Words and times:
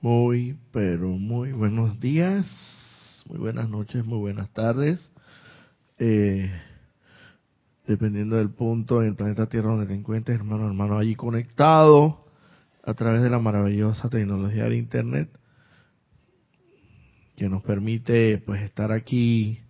Muy, 0.00 0.56
pero 0.70 1.08
muy 1.08 1.50
buenos 1.50 1.98
días, 1.98 2.46
muy 3.26 3.36
buenas 3.36 3.68
noches, 3.68 4.06
muy 4.06 4.18
buenas 4.18 4.48
tardes. 4.50 5.10
Eh, 5.98 6.48
dependiendo 7.84 8.36
del 8.36 8.50
punto 8.50 9.02
en 9.02 9.08
el 9.08 9.16
planeta 9.16 9.48
Tierra 9.48 9.70
donde 9.70 9.86
te 9.86 9.94
encuentres, 9.94 10.36
hermano, 10.36 10.68
hermano, 10.68 10.98
allí 10.98 11.16
conectado 11.16 12.24
a 12.84 12.94
través 12.94 13.22
de 13.22 13.30
la 13.30 13.40
maravillosa 13.40 14.08
tecnología 14.08 14.66
de 14.66 14.76
Internet 14.76 15.30
que 17.34 17.48
nos 17.48 17.64
permite 17.64 18.38
pues 18.38 18.62
estar 18.62 18.92
aquí 18.92 19.62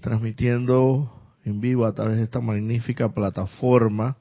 transmitiendo 0.00 1.20
en 1.44 1.60
vivo 1.60 1.84
a 1.86 1.94
través 1.96 2.18
de 2.18 2.22
esta 2.22 2.40
magnífica 2.40 3.08
plataforma 3.08 4.18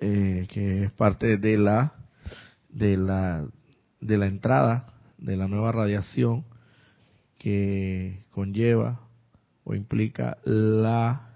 eh, 0.00 0.46
que 0.48 0.84
es 0.84 0.92
parte 0.92 1.36
de 1.36 1.58
la 1.58 1.94
de 2.68 2.96
la 2.96 3.44
de 4.02 4.18
la 4.18 4.26
entrada 4.26 4.92
de 5.16 5.36
la 5.36 5.48
nueva 5.48 5.72
radiación 5.72 6.44
que 7.38 8.24
conlleva 8.32 9.00
o 9.64 9.74
implica 9.74 10.38
la 10.44 11.30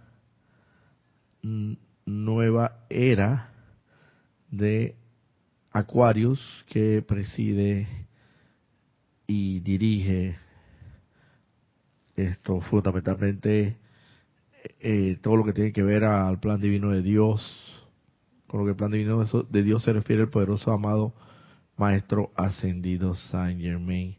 nueva 2.05 2.85
era 2.91 3.51
de 4.51 4.97
Aquarius 5.71 6.41
que 6.69 7.03
preside 7.03 7.87
y 9.29 9.61
dirige 9.61 10.37
esto 12.17 12.61
fundamentalmente 12.63 13.77
eh, 14.81 15.19
todo 15.23 15.37
lo 15.37 15.45
que 15.45 15.53
tiene 15.53 15.73
que 15.73 15.83
ver 15.85 16.05
al 16.05 16.41
plan 16.41 16.61
divino 16.61 16.91
de 16.91 17.03
Dios, 17.03 17.41
con 18.49 18.61
lo 18.61 18.67
que 18.67 18.71
el 18.71 18.77
plan 18.77 18.91
divino 18.91 19.25
de 19.25 19.63
Dios 19.63 19.85
se 19.85 19.93
refiere 19.93 20.23
el 20.23 20.31
poderoso 20.31 20.73
amado 20.73 21.15
Maestro 21.77 22.33
Ascendido 22.37 23.15
Saint 23.15 23.61
Germain. 23.61 24.17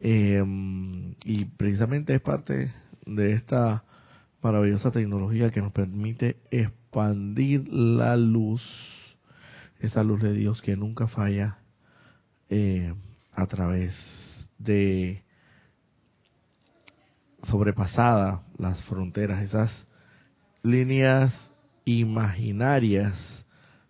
Em, 0.00 1.14
y 1.24 1.44
precisamente 1.44 2.14
es 2.14 2.20
parte 2.20 2.72
de 3.06 3.32
esta 3.32 3.84
maravillosa 4.42 4.90
tecnología 4.90 5.50
que 5.50 5.62
nos 5.62 5.72
permite 5.72 6.36
expandir 6.50 7.68
la 7.72 8.16
luz, 8.16 8.62
esa 9.80 10.02
luz 10.02 10.20
de 10.20 10.32
Dios 10.32 10.60
que 10.60 10.76
nunca 10.76 11.06
falla 11.06 11.58
eh, 12.48 12.92
a 13.32 13.46
través 13.46 13.94
de 14.58 15.22
sobrepasada 17.48 18.42
las 18.58 18.82
fronteras, 18.84 19.42
esas 19.42 19.86
líneas 20.62 21.32
imaginarias, 21.84 23.14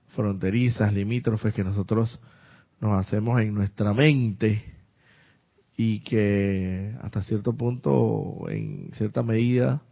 fronterizas, 0.08 0.92
limítrofes 0.92 1.54
que 1.54 1.64
nosotros 1.64 2.20
nos 2.82 2.98
hacemos 2.98 3.40
en 3.40 3.54
nuestra 3.54 3.94
mente 3.94 4.60
y 5.76 6.00
que 6.00 6.92
hasta 7.00 7.22
cierto 7.22 7.52
punto, 7.52 8.46
en 8.48 8.90
cierta 8.96 9.22
medida, 9.22 9.82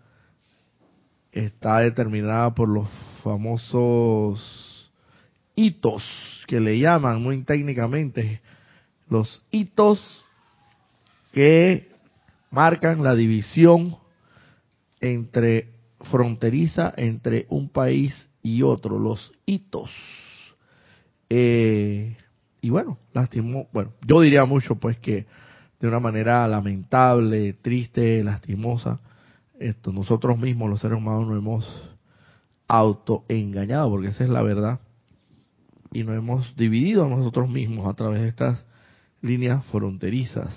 está 1.31 1.79
determinada 1.79 2.53
por 2.53 2.69
los 2.69 2.89
famosos 3.23 4.91
hitos 5.55 6.03
que 6.49 6.59
le 6.59 6.81
llaman 6.81 7.23
muy 7.23 7.41
técnicamente, 7.45 8.41
los 9.09 9.41
hitos 9.53 10.01
que 11.33 11.93
marcan 12.51 13.05
la 13.05 13.15
división 13.15 13.99
entre 15.01 15.69
fronteriza 16.11 16.93
entre 16.97 17.47
un 17.51 17.69
país 17.69 18.13
y 18.43 18.63
otro, 18.63 18.99
los 18.99 19.31
hitos. 19.47 19.93
Eh, 21.29 22.17
y 22.61 22.71
bueno, 22.71 22.99
lastimó, 23.13 23.69
bueno, 23.73 23.93
yo 24.07 24.21
diría 24.21 24.45
mucho 24.45 24.77
pues 24.77 24.99
que 24.99 25.27
de 25.81 25.89
una 25.89 26.01
manera 26.01 26.47
lamentable, 26.47 27.55
triste, 27.55 28.23
lastimosa, 28.23 29.01
esto 29.59 29.93
nosotros 29.93 30.39
mismos 30.39 30.69
los 30.71 30.81
seres 30.81 30.99
humanos 30.99 31.29
nos 31.29 31.39
hemos 31.39 31.91
autoengañado, 32.69 33.91
porque 33.91 34.09
esa 34.09 34.25
es 34.25 34.31
la 34.31 34.43
verdad, 34.43 34.81
y 35.93 36.05
nos 36.05 36.17
hemos 36.17 36.55
dividido 36.57 37.05
a 37.05 37.09
nosotros 37.09 37.49
mismos 37.49 37.89
a 37.89 37.95
través 37.95 38.21
de 38.21 38.29
estas 38.29 38.65
líneas 39.23 39.65
fronterizas 39.67 40.55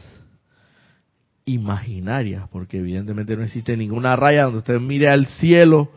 imaginarias, 1.45 2.47
porque 2.49 2.79
evidentemente 2.79 3.35
no 3.35 3.43
existe 3.43 3.75
ninguna 3.75 4.15
raya 4.15 4.43
donde 4.43 4.59
usted 4.59 4.79
mire 4.79 5.09
al 5.09 5.25
cielo 5.25 5.89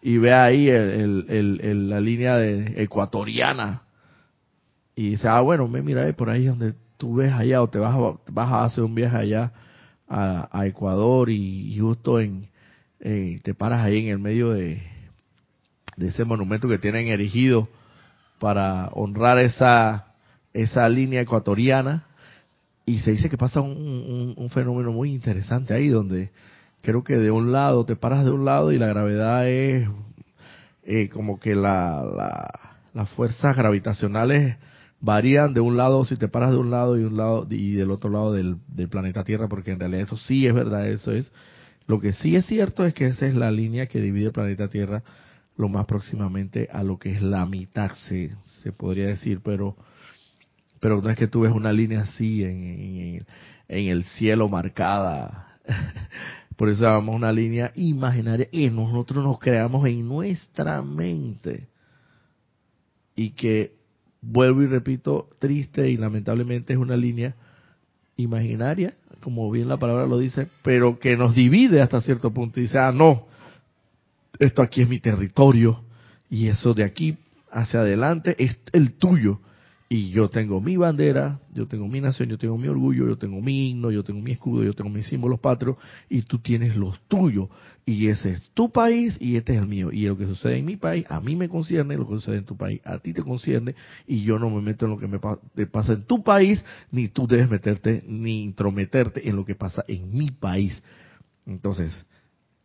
y 0.00 0.18
vea 0.18 0.44
ahí 0.44 0.68
el, 0.68 1.88
la 1.88 2.00
línea 2.00 2.36
de, 2.36 2.82
ecuatoriana 2.82 3.82
y 4.96 5.10
dice, 5.10 5.28
ah, 5.28 5.40
bueno, 5.40 5.66
me 5.68 5.82
mira 5.82 6.10
por 6.12 6.30
ahí 6.30 6.46
donde 6.46 6.74
tú 6.96 7.16
ves 7.16 7.32
allá 7.32 7.62
o 7.62 7.68
te 7.68 7.78
vas 7.78 7.94
a, 7.94 8.18
vas 8.30 8.52
a 8.52 8.64
hacer 8.64 8.84
un 8.84 8.94
viaje 8.94 9.16
allá 9.16 9.52
a, 10.08 10.66
Ecuador 10.66 11.30
y, 11.30 11.76
justo 11.78 12.20
en 12.20 12.48
eh, 13.00 13.40
te 13.42 13.54
paras 13.54 13.80
ahí 13.80 13.98
en 13.98 14.08
el 14.08 14.18
medio 14.18 14.50
de, 14.50 14.82
de 15.96 16.08
ese 16.08 16.24
monumento 16.24 16.68
que 16.68 16.78
tienen 16.78 17.08
erigido 17.08 17.68
para 18.38 18.88
honrar 18.92 19.38
esa 19.38 20.14
esa 20.52 20.88
línea 20.88 21.20
ecuatoriana 21.20 22.06
y 22.86 23.00
se 23.00 23.10
dice 23.12 23.28
que 23.28 23.36
pasa 23.36 23.60
un, 23.60 24.48
fenómeno 24.52 24.92
muy 24.92 25.12
interesante 25.12 25.74
ahí 25.74 25.88
donde 25.88 26.30
creo 26.80 27.02
que 27.02 27.16
de 27.16 27.30
un 27.30 27.50
lado 27.50 27.84
te 27.84 27.96
paras 27.96 28.24
de 28.24 28.30
un 28.30 28.44
lado 28.44 28.70
y 28.70 28.78
la 28.78 28.86
gravedad 28.86 29.48
es 29.48 29.88
eh, 30.84 31.08
como 31.08 31.40
que 31.40 31.56
la, 31.56 32.04
la, 32.04 32.76
las 32.92 33.08
fuerzas 33.10 33.56
gravitacionales 33.56 34.56
varían 35.04 35.52
de 35.52 35.60
un 35.60 35.76
lado 35.76 36.04
si 36.04 36.16
te 36.16 36.28
paras 36.28 36.50
de 36.50 36.56
un 36.56 36.70
lado 36.70 36.98
y 36.98 37.04
un 37.04 37.16
lado 37.16 37.46
y 37.50 37.72
del 37.72 37.90
otro 37.90 38.10
lado 38.10 38.32
del, 38.32 38.56
planeta 38.88 39.24
Tierra 39.24 39.48
porque 39.48 39.72
en 39.72 39.80
realidad 39.80 40.02
eso 40.02 40.16
sí 40.16 40.46
es 40.46 40.54
verdad 40.54 40.88
eso 40.88 41.12
es 41.12 41.30
lo 41.86 42.00
que 42.00 42.12
sí 42.12 42.36
es 42.36 42.46
cierto 42.46 42.86
es 42.86 42.94
que 42.94 43.08
esa 43.08 43.26
es 43.26 43.34
la 43.34 43.50
línea 43.50 43.86
que 43.86 44.00
divide 44.00 44.26
el 44.26 44.32
planeta 44.32 44.68
Tierra 44.68 45.02
lo 45.56 45.68
más 45.68 45.84
próximamente 45.86 46.68
a 46.72 46.82
lo 46.82 46.98
que 46.98 47.12
es 47.12 47.22
la 47.22 47.44
mitad 47.44 47.92
se, 48.08 48.34
se 48.62 48.72
podría 48.72 49.08
decir 49.08 49.40
pero 49.44 49.76
pero 50.84 51.00
no 51.00 51.08
es 51.08 51.16
que 51.16 51.28
tú 51.28 51.40
ves 51.40 51.50
una 51.50 51.72
línea 51.72 52.02
así 52.02 52.44
en, 52.44 53.24
el 53.68 54.04
cielo 54.04 54.50
marcada. 54.50 55.58
Por 56.58 56.68
eso 56.68 56.82
llamamos 56.82 57.16
una 57.16 57.32
línea 57.32 57.72
imaginaria 57.74 58.48
y 58.52 58.68
nosotros 58.68 59.24
nos 59.24 59.38
creamos 59.38 59.86
en 59.86 60.06
nuestra 60.06 60.82
mente. 60.82 61.68
Y 63.16 63.30
que, 63.30 63.72
vuelvo 64.26 64.62
y 64.62 64.66
repito, 64.66 65.28
triste 65.38 65.90
y 65.90 65.96
lamentablemente 65.96 66.72
es 66.72 66.78
una 66.78 66.96
línea 66.96 67.34
imaginaria, 68.16 68.94
como 69.20 69.50
bien 69.50 69.68
la 69.68 69.76
palabra 69.76 70.06
lo 70.06 70.18
dice, 70.18 70.48
pero 70.62 70.98
que 70.98 71.16
nos 71.16 71.34
divide 71.34 71.80
hasta 71.80 72.00
cierto 72.00 72.32
punto. 72.32 72.60
Y 72.60 72.64
dice, 72.64 72.78
ah, 72.78 72.92
no, 72.92 73.26
esto 74.38 74.62
aquí 74.62 74.82
es 74.82 74.88
mi 74.88 75.00
territorio 75.00 75.82
y 76.30 76.48
eso 76.48 76.74
de 76.74 76.84
aquí 76.84 77.16
hacia 77.50 77.80
adelante 77.80 78.34
es 78.38 78.58
el 78.72 78.94
tuyo. 78.94 79.40
Y 79.94 80.10
yo 80.10 80.28
tengo 80.28 80.60
mi 80.60 80.76
bandera, 80.76 81.38
yo 81.52 81.68
tengo 81.68 81.86
mi 81.86 82.00
nación, 82.00 82.28
yo 82.28 82.36
tengo 82.36 82.58
mi 82.58 82.66
orgullo, 82.66 83.06
yo 83.06 83.16
tengo 83.16 83.40
mi 83.40 83.70
himno, 83.70 83.92
yo 83.92 84.02
tengo 84.02 84.20
mi 84.20 84.32
escudo, 84.32 84.64
yo 84.64 84.72
tengo 84.72 84.90
mis 84.90 85.06
símbolos 85.06 85.38
patrios, 85.38 85.76
y 86.10 86.22
tú 86.22 86.40
tienes 86.40 86.74
los 86.74 86.98
tuyos. 87.06 87.48
Y 87.86 88.08
ese 88.08 88.32
es 88.32 88.50
tu 88.54 88.72
país 88.72 89.16
y 89.20 89.36
este 89.36 89.54
es 89.54 89.60
el 89.60 89.68
mío. 89.68 89.92
Y 89.92 90.06
lo 90.06 90.18
que 90.18 90.26
sucede 90.26 90.56
en 90.56 90.64
mi 90.64 90.76
país, 90.76 91.06
a 91.08 91.20
mí 91.20 91.36
me 91.36 91.48
concierne, 91.48 91.96
lo 91.96 92.08
que 92.08 92.14
sucede 92.14 92.38
en 92.38 92.44
tu 92.44 92.56
país, 92.56 92.80
a 92.84 92.98
ti 92.98 93.12
te 93.12 93.22
concierne, 93.22 93.76
y 94.04 94.22
yo 94.22 94.36
no 94.36 94.50
me 94.50 94.60
meto 94.60 94.86
en 94.86 94.90
lo 94.90 94.98
que 94.98 95.06
me 95.06 95.20
pasa 95.68 95.92
en 95.92 96.02
tu 96.02 96.24
país, 96.24 96.64
ni 96.90 97.06
tú 97.06 97.28
debes 97.28 97.48
meterte, 97.48 98.02
ni 98.04 98.42
intrometerte 98.42 99.28
en 99.28 99.36
lo 99.36 99.44
que 99.44 99.54
pasa 99.54 99.84
en 99.86 100.10
mi 100.10 100.32
país. 100.32 100.82
Entonces, 101.46 102.04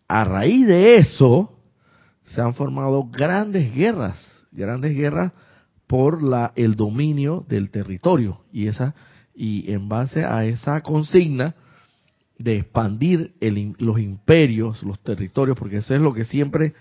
a 0.08 0.24
raíz 0.24 0.66
de 0.66 0.96
eso, 0.96 1.56
se 2.26 2.42
han 2.42 2.56
formado 2.56 3.08
grandes 3.08 3.72
guerras, 3.72 4.18
grandes 4.52 4.96
guerras 4.96 5.32
por 5.90 6.22
la, 6.22 6.54
el 6.56 6.76
dominio 6.76 7.44
del 7.50 7.72
territorio 7.72 8.42
y 8.54 8.68
esa 8.68 8.94
y 9.34 9.72
en 9.74 9.90
base 9.90 10.24
a 10.24 10.46
esa 10.46 10.82
consigna 10.82 11.56
de 12.38 12.58
expandir 12.58 13.34
el, 13.40 13.74
los 13.80 14.00
imperios, 14.00 14.84
los 14.84 15.00
territorios, 15.00 15.58
porque 15.58 15.78
eso 15.78 15.96
es 15.96 16.02
lo 16.02 16.14
que 16.14 16.26
siempre 16.26 16.76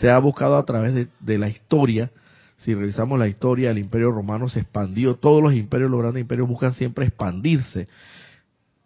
se 0.00 0.08
ha 0.08 0.18
buscado 0.18 0.56
a 0.56 0.64
través 0.64 1.06
de, 1.20 1.38
la 1.38 1.50
historia. 1.50 2.10
Si 2.56 2.72
revisamos 2.72 3.18
la 3.18 3.28
historia, 3.28 3.72
el 3.72 3.78
imperio 3.78 4.10
romano 4.10 4.48
se 4.48 4.60
expandió, 4.60 5.16
todos 5.16 5.42
los 5.42 5.52
imperios, 5.52 5.90
los 5.90 6.00
grandes 6.00 6.22
imperios 6.22 6.48
buscan 6.48 6.72
siempre 6.72 7.04
expandirse, 7.04 7.88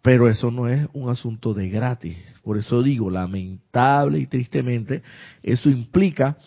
pero 0.01 0.27
eso 0.27 0.51
no 0.51 0.67
es 0.67 0.85
un 0.91 1.09
asunto 1.09 1.53
de 1.53 1.69
gratis. 1.69 2.17
Por 2.43 2.57
eso 2.57 2.83
digo, 2.83 3.09
lamentable 3.09 4.19
y 4.19 4.27
tristemente, 4.27 5.01
eso 5.41 5.69
implica, 5.69 6.37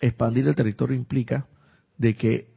expandir 0.00 0.48
el 0.48 0.54
territorio 0.54 0.96
implica 0.96 1.46
de 1.98 2.16
que 2.16 2.49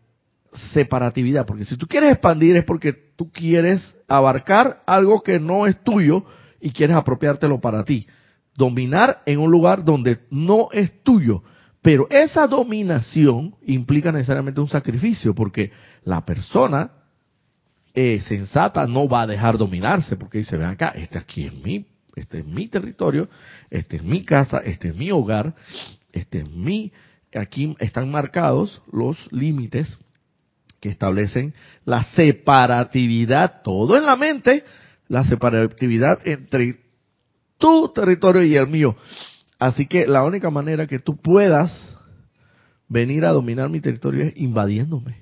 separatividad, 0.53 1.45
porque 1.45 1.65
si 1.65 1.77
tú 1.77 1.87
quieres 1.87 2.11
expandir 2.11 2.55
es 2.55 2.63
porque 2.63 2.93
tú 2.93 3.31
quieres 3.31 3.95
abarcar 4.07 4.81
algo 4.85 5.21
que 5.21 5.39
no 5.39 5.67
es 5.67 5.81
tuyo 5.83 6.25
y 6.59 6.71
quieres 6.71 6.95
apropiártelo 6.95 7.59
para 7.59 7.83
ti. 7.83 8.07
Dominar 8.55 9.21
en 9.25 9.39
un 9.39 9.51
lugar 9.51 9.83
donde 9.83 10.19
no 10.29 10.69
es 10.71 11.03
tuyo. 11.03 11.43
Pero 11.81 12.07
esa 12.09 12.47
dominación 12.47 13.55
implica 13.65 14.11
necesariamente 14.11 14.61
un 14.61 14.69
sacrificio, 14.69 15.35
porque 15.35 15.71
la 16.05 16.25
persona 16.25 16.91
eh, 17.93 18.21
sensata 18.27 18.87
no 18.87 19.07
va 19.07 19.23
a 19.23 19.27
dejar 19.27 19.57
dominarse, 19.57 20.15
porque 20.15 20.37
dice, 20.37 20.57
ven 20.57 20.67
acá, 20.67 20.89
este 20.95 21.17
aquí 21.17 21.45
es 21.45 21.53
mi, 21.53 21.85
este 22.15 22.39
es 22.39 22.45
mi 22.45 22.67
territorio, 22.67 23.27
este 23.69 23.97
es 23.97 24.03
mi 24.03 24.23
casa, 24.23 24.59
este 24.59 24.89
es 24.89 24.95
mi 24.95 25.11
hogar, 25.11 25.55
este 26.13 26.39
es 26.39 26.49
mi, 26.49 26.93
aquí 27.35 27.75
están 27.79 28.09
marcados 28.09 28.81
los 28.91 29.17
límites 29.31 29.99
que 30.83 30.89
establecen 30.89 31.53
la 31.85 32.03
separatividad, 32.03 33.61
todo 33.63 33.95
en 33.95 34.05
la 34.05 34.17
mente, 34.17 34.65
la 35.07 35.23
separatividad 35.23 36.19
entre 36.27 36.77
tu 37.57 37.93
territorio 37.93 38.43
y 38.43 38.57
el 38.57 38.67
mío. 38.67 38.97
Así 39.57 39.87
que 39.87 40.05
la 40.05 40.25
única 40.25 40.49
manera 40.49 40.85
que 40.85 40.99
tú 40.99 41.15
puedas 41.15 41.71
venir 42.89 43.23
a 43.23 43.31
dominar 43.31 43.69
mi 43.69 43.79
territorio 43.79 44.25
es 44.25 44.33
invadiéndome. 44.35 45.15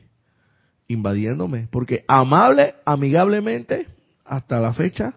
Invadiéndome. 0.88 1.68
Porque 1.70 2.06
amable, 2.08 2.74
amigablemente, 2.84 3.88
hasta 4.26 4.60
la 4.60 4.74
fecha, 4.74 5.14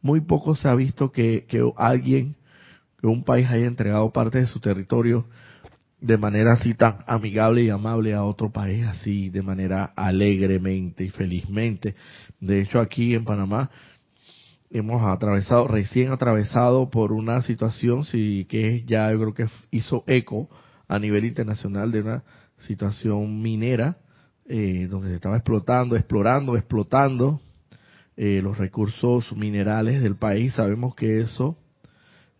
muy 0.00 0.22
poco 0.22 0.56
se 0.56 0.68
ha 0.68 0.74
visto 0.74 1.12
que, 1.12 1.44
que 1.46 1.70
alguien, 1.76 2.34
que 2.98 3.08
un 3.08 3.24
país 3.24 3.46
haya 3.50 3.66
entregado 3.66 4.10
parte 4.10 4.38
de 4.38 4.46
su 4.46 4.58
territorio 4.58 5.26
de 6.02 6.18
manera 6.18 6.54
así 6.54 6.74
tan 6.74 6.98
amigable 7.06 7.62
y 7.62 7.70
amable 7.70 8.12
a 8.12 8.24
otro 8.24 8.50
país, 8.50 8.84
así 8.84 9.30
de 9.30 9.40
manera 9.40 9.92
alegremente 9.96 11.04
y 11.04 11.10
felizmente. 11.10 11.94
De 12.40 12.60
hecho, 12.60 12.80
aquí 12.80 13.14
en 13.14 13.24
Panamá 13.24 13.70
hemos 14.68 15.00
atravesado, 15.04 15.68
recién 15.68 16.10
atravesado 16.10 16.90
por 16.90 17.12
una 17.12 17.40
situación 17.42 18.04
sí, 18.04 18.46
que 18.48 18.82
ya 18.84 19.12
yo 19.12 19.20
creo 19.20 19.34
que 19.34 19.46
hizo 19.70 20.02
eco 20.08 20.50
a 20.88 20.98
nivel 20.98 21.24
internacional 21.24 21.92
de 21.92 22.00
una 22.00 22.24
situación 22.58 23.40
minera, 23.40 23.98
eh, 24.46 24.88
donde 24.90 25.08
se 25.10 25.14
estaba 25.14 25.36
explotando, 25.36 25.94
explorando, 25.94 26.56
explotando 26.56 27.40
eh, 28.16 28.40
los 28.42 28.58
recursos 28.58 29.32
minerales 29.36 30.02
del 30.02 30.16
país. 30.16 30.54
Sabemos 30.54 30.96
que 30.96 31.20
eso 31.20 31.56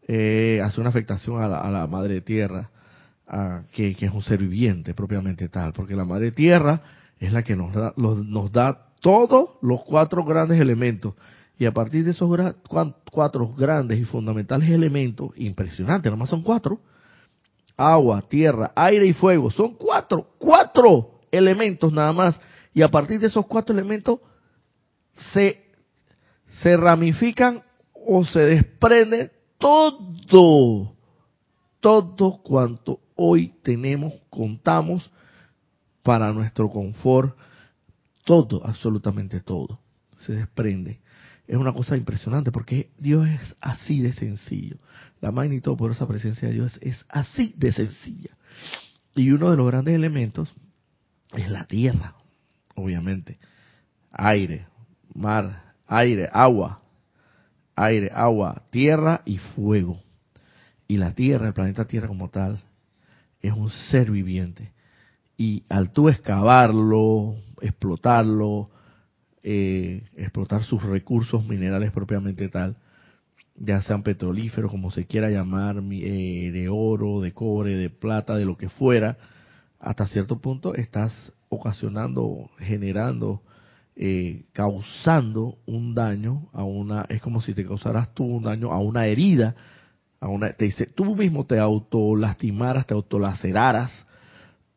eh, 0.09 0.61
hace 0.65 0.81
una 0.81 0.91
afectación 0.91 1.41
a 1.41 1.47
la, 1.47 1.61
a 1.61 1.71
la 1.71 1.87
madre 1.87 2.21
tierra 2.23 2.72
que, 3.73 3.97
es 3.99 4.13
un 4.13 4.23
ser 4.23 4.39
viviente 4.39 4.95
propiamente 4.95 5.49
tal, 5.49 5.73
porque 5.73 5.95
la 5.95 6.05
madre 6.05 6.33
tierra 6.33 6.81
es 7.19 7.33
la 7.33 7.43
que 7.43 7.57
nos 7.57 7.73
da, 8.53 8.89
todos 9.01 9.51
los 9.63 9.83
cuatro 9.85 10.25
grandes 10.25 10.61
elementos. 10.61 11.15
Y 11.59 11.67
a 11.67 11.73
partir 11.73 12.05
de 12.05 12.13
esos 12.13 12.29
cuatro 13.11 13.55
grandes 13.55 13.99
y 13.99 14.05
fundamentales 14.05 14.69
elementos, 14.71 15.31
impresionantes, 15.37 16.11
nomás 16.11 16.31
son 16.31 16.43
cuatro, 16.43 16.81
agua, 17.77 18.23
tierra, 18.23 18.73
aire 18.75 19.07
y 19.07 19.13
fuego, 19.13 19.51
son 19.51 19.75
cuatro, 19.75 20.35
cuatro 20.39 21.21
elementos 21.31 21.93
nada 21.93 22.13
más. 22.13 22.41
Y 22.75 22.83
a 22.83 22.91
partir 22.91 23.21
de 23.21 23.27
esos 23.27 23.47
cuatro 23.47 23.75
elementos 23.75 24.21
se, 25.33 25.63
se 26.63 26.77
ramifican 26.77 27.63
o 27.93 28.25
se 28.25 28.41
desprende 28.41 29.31
todo, 29.59 30.95
todo 31.83 32.41
cuanto 32.45 33.01
hoy 33.17 33.55
tenemos, 33.65 34.15
contamos 34.31 35.11
para 36.05 36.33
nuestro 36.33 36.71
confort, 36.71 37.37
todo, 38.25 38.65
absolutamente 38.65 39.41
todo, 39.41 39.81
se 40.21 40.33
desprende. 40.33 41.01
Es 41.49 41.57
una 41.57 41.73
cosa 41.73 41.97
impresionante 41.97 42.53
porque 42.53 42.93
Dios 42.99 43.29
es 43.29 43.57
así 43.61 44.01
de 44.01 44.13
sencillo. 44.13 44.77
La 45.21 45.33
magnitud 45.33 45.77
por 45.77 45.91
esa 45.91 46.07
presencia 46.07 46.49
de 46.49 46.55
Dios 46.55 46.79
es 46.81 47.05
así 47.09 47.53
de 47.57 47.73
sencilla. 47.73 48.31
Y 49.17 49.33
uno 49.33 49.51
de 49.51 49.57
los 49.57 49.67
grandes 49.67 49.97
elementos 49.97 50.55
es 51.37 51.51
la 51.51 51.67
tierra, 51.67 52.15
obviamente. 52.77 53.41
Aire, 54.13 54.67
mar, 55.15 55.75
aire, 55.89 56.31
agua, 56.33 56.81
aire, 57.75 58.09
agua, 58.15 58.63
tierra 58.71 59.23
y 59.25 59.39
fuego. 59.39 60.01
Y 60.89 60.97
la 60.99 61.15
tierra, 61.15 61.47
el 61.47 61.55
planeta 61.55 61.87
Tierra 61.87 62.09
como 62.09 62.29
tal, 62.29 62.61
es 63.41 63.53
un 63.53 63.71
ser 63.71 64.11
viviente. 64.11 64.73
Y 65.37 65.65
al 65.69 65.91
tú 65.91 66.09
excavarlo, 66.09 67.37
explotarlo, 67.61 68.71
eh, 69.43 70.05
explotar 70.17 70.63
sus 70.65 70.83
recursos 70.83 71.47
minerales 71.47 71.91
propiamente 71.91 72.49
tal, 72.49 72.77
ya 73.57 73.83
sean 73.83 74.03
petrolíferos, 74.03 74.71
como 74.71 74.91
se 74.91 75.07
quiera 75.07 75.31
llamar, 75.31 75.83
eh, 75.91 76.51
de 76.53 76.69
oro, 76.69 77.21
de 77.21 77.33
cobre, 77.33 77.75
de 77.75 77.91
plata, 77.91 78.37
de 78.37 78.45
lo 78.45 78.57
que 78.57 78.69
fuera, 78.69 79.17
hasta 79.81 80.07
cierto 80.07 80.39
punto 80.39 80.75
estás 80.75 81.13
ocasionando, 81.49 82.51
generando, 82.59 83.43
eh, 83.97 84.45
causando 84.53 85.59
un 85.67 85.95
daño 85.95 86.49
a 86.53 86.65
una, 86.65 87.05
es 87.09 87.21
como 87.21 87.43
si 87.43 87.53
te 87.53 87.67
causaras 87.67 88.15
tú 88.15 88.25
un 88.25 88.45
daño 88.45 88.73
a 88.73 88.79
una 88.79 89.07
herida 89.07 89.55
te 90.57 90.65
dice, 90.65 90.87
tú 90.87 91.17
mismo 91.17 91.47
te 91.47 91.59
autolastimaras, 91.59 92.87
te 92.87 92.95
autolaceraras, 92.95 93.91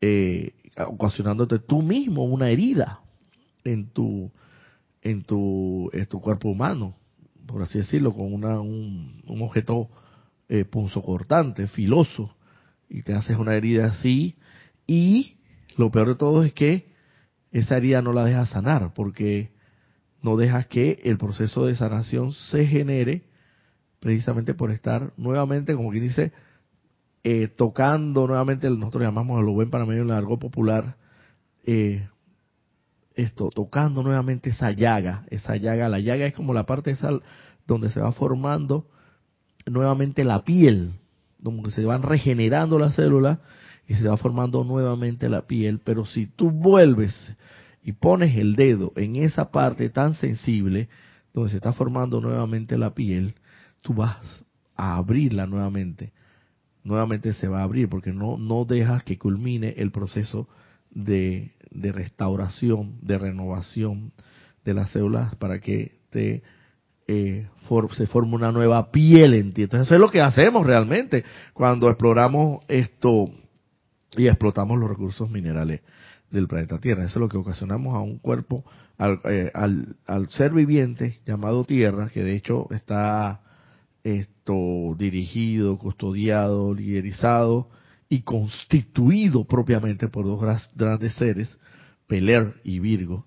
eh, 0.01 0.53
ocasionándote 0.87 1.59
tú 1.59 1.81
mismo 1.81 2.23
una 2.23 2.49
herida 2.49 2.99
en 3.63 3.87
tu, 3.89 4.31
en 5.01 5.23
tu, 5.23 5.89
en 5.93 6.07
tu 6.07 6.19
cuerpo 6.19 6.49
humano, 6.49 6.95
por 7.45 7.61
así 7.61 7.77
decirlo, 7.77 8.13
con 8.13 8.33
una, 8.33 8.59
un, 8.59 9.21
objeto 9.41 9.89
eh, 10.49 10.65
punzocortante, 10.65 11.67
filoso, 11.67 12.35
y 12.89 13.03
te 13.03 13.13
haces 13.13 13.37
una 13.37 13.55
herida 13.55 13.87
así, 13.87 14.35
y 14.87 15.35
lo 15.77 15.91
peor 15.91 16.09
de 16.09 16.15
todo 16.15 16.43
es 16.43 16.53
que 16.53 16.87
esa 17.51 17.77
herida 17.77 18.01
no 18.01 18.13
la 18.13 18.25
dejas 18.25 18.49
sanar, 18.49 18.93
porque 18.93 19.51
no 20.21 20.37
dejas 20.37 20.65
que 20.67 21.01
el 21.03 21.17
proceso 21.17 21.67
de 21.67 21.75
sanación 21.75 22.31
se 22.31 22.65
genere 22.65 23.23
precisamente 24.05 24.53
por 24.53 24.69
estar 24.69 25.13
nuevamente, 25.17 25.73
como 25.73 25.89
quien 25.89 26.03
dice, 26.03 26.31
eh, 27.23 27.47
tocando 27.47 28.27
nuevamente, 28.27 28.69
nosotros 28.69 29.01
llamamos 29.01 29.39
a 29.39 29.41
lo 29.41 29.51
buen 29.51 29.71
para 29.71 29.87
medio 29.87 30.03
en 30.03 30.09
largo 30.09 30.37
popular, 30.37 30.95
eh, 31.65 32.07
esto, 33.15 33.49
tocando 33.49 34.03
nuevamente 34.03 34.51
esa 34.51 34.69
llaga, 34.69 35.25
esa 35.31 35.55
llaga, 35.55 35.89
la 35.89 35.97
llaga 35.97 36.27
es 36.27 36.35
como 36.35 36.53
la 36.53 36.67
parte 36.67 36.91
esa 36.91 37.19
donde 37.65 37.89
se 37.89 37.99
va 37.99 38.11
formando 38.11 38.85
nuevamente 39.65 40.23
la 40.23 40.43
piel, 40.43 40.93
donde 41.39 41.71
se 41.71 41.83
van 41.83 42.03
regenerando 42.03 42.77
las 42.77 42.93
células 42.93 43.39
y 43.87 43.95
se 43.95 44.07
va 44.07 44.17
formando 44.17 44.63
nuevamente 44.63 45.29
la 45.29 45.47
piel, 45.47 45.81
pero 45.83 46.05
si 46.05 46.27
tú 46.27 46.51
vuelves 46.51 47.33
y 47.81 47.93
pones 47.93 48.37
el 48.37 48.55
dedo 48.55 48.93
en 48.97 49.15
esa 49.15 49.49
parte 49.49 49.89
tan 49.89 50.13
sensible, 50.13 50.89
donde 51.33 51.49
se 51.49 51.55
está 51.55 51.73
formando 51.73 52.21
nuevamente 52.21 52.77
la 52.77 52.93
piel, 52.93 53.33
tú 53.85 53.93
vas 53.93 54.17
a 54.75 54.97
abrirla 54.97 55.45
nuevamente. 55.45 56.11
Nuevamente 56.83 57.33
se 57.33 57.47
va 57.47 57.59
a 57.59 57.63
abrir 57.63 57.87
porque 57.87 58.11
no, 58.11 58.37
no 58.37 58.65
dejas 58.65 59.03
que 59.03 59.19
culmine 59.19 59.75
el 59.77 59.91
proceso 59.91 60.49
de, 60.89 61.51
de 61.69 61.91
restauración, 61.91 62.97
de 63.01 63.19
renovación 63.19 64.11
de 64.65 64.73
las 64.73 64.89
células 64.89 65.35
para 65.35 65.59
que 65.59 65.99
te, 66.09 66.41
eh, 67.07 67.47
se 67.95 68.07
forme 68.07 68.33
una 68.33 68.51
nueva 68.51 68.91
piel 68.91 69.35
en 69.35 69.53
ti. 69.53 69.63
Entonces 69.63 69.87
eso 69.87 69.95
es 69.95 70.01
lo 70.01 70.09
que 70.09 70.21
hacemos 70.21 70.65
realmente 70.65 71.23
cuando 71.53 71.87
exploramos 71.87 72.63
esto 72.67 73.29
y 74.17 74.27
explotamos 74.27 74.79
los 74.79 74.89
recursos 74.89 75.29
minerales 75.29 75.81
del 76.31 76.47
planeta 76.47 76.79
Tierra. 76.79 77.03
Eso 77.03 77.19
es 77.19 77.21
lo 77.21 77.29
que 77.29 77.37
ocasionamos 77.37 77.93
a 77.95 77.99
un 77.99 78.17
cuerpo, 78.17 78.65
al, 78.97 79.19
eh, 79.25 79.51
al, 79.53 79.95
al 80.07 80.29
ser 80.29 80.53
viviente 80.53 81.19
llamado 81.23 81.65
Tierra, 81.65 82.09
que 82.09 82.23
de 82.23 82.35
hecho 82.35 82.67
está 82.71 83.41
esto 84.05 84.95
dirigido, 84.99 85.79
custodiado, 85.79 86.75
liderizado 86.75 87.69
y 88.07 88.21
constituido 88.21 89.45
propiamente 89.45 90.07
por 90.09 90.25
dos 90.25 90.39
grandes 90.75 91.15
seres, 91.15 91.57
Peler 92.05 92.53
y 92.63 92.77
Virgo. 92.77 93.25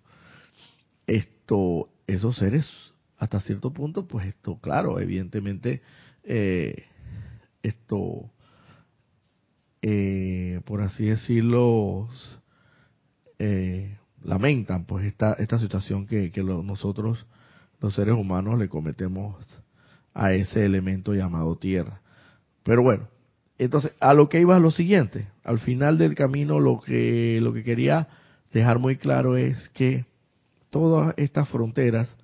Esto, 1.05 1.89
esos 2.07 2.37
seres, 2.37 2.71
hasta 3.19 3.41
cierto 3.41 3.73
punto, 3.73 4.07
pues 4.07 4.29
esto, 4.29 4.61
claro, 4.61 5.01
evidentemente, 5.01 5.83
eh, 6.23 6.85
esto, 7.65 8.31
eh, 9.83 10.61
por 10.65 10.83
así 10.83 11.07
decirlo, 11.07 12.09
eh, 13.41 13.99
lamentan 14.23 14.85
pues 14.85 15.07
esta, 15.07 15.33
esta 15.33 15.59
situación 15.59 16.07
que, 16.07 16.31
que 16.31 16.45
nosotros, 16.45 17.27
los 17.81 17.97
seres 17.97 18.15
humanos, 18.15 18.61
le 18.61 18.69
cometemos 18.69 19.45
a 20.19 20.33
ese 20.33 20.65
elemento 20.65 21.15
llamado 21.15 21.57
tierra. 21.57 22.01
Pero 22.65 22.83
bueno, 22.83 23.09
entonces 23.57 23.93
a 24.01 24.15
lo 24.15 24.29
que 24.29 24.41
iba 24.41 24.57
es 24.57 24.63
lo 24.63 24.73
siguiente. 24.73 25.29
Al 25.45 25.61
final 25.61 25.97
del 25.97 26.17
camino 26.17 26.59
lo 26.59 26.81
que 26.81 27.39
lo 27.41 27.53
que 27.53 27.63
quería 27.63 28.09
dejar 28.53 28.81
muy 28.81 28.97
claro 28.97 29.37
es 29.37 29.69
que 29.71 30.05
todas 30.71 31.15
estas 31.17 31.49
fronteras, 31.49 32.15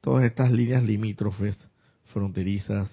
todas 0.00 0.24
estas 0.24 0.50
líneas 0.50 0.82
limítrofes, 0.82 1.58
fronterizas 2.04 2.88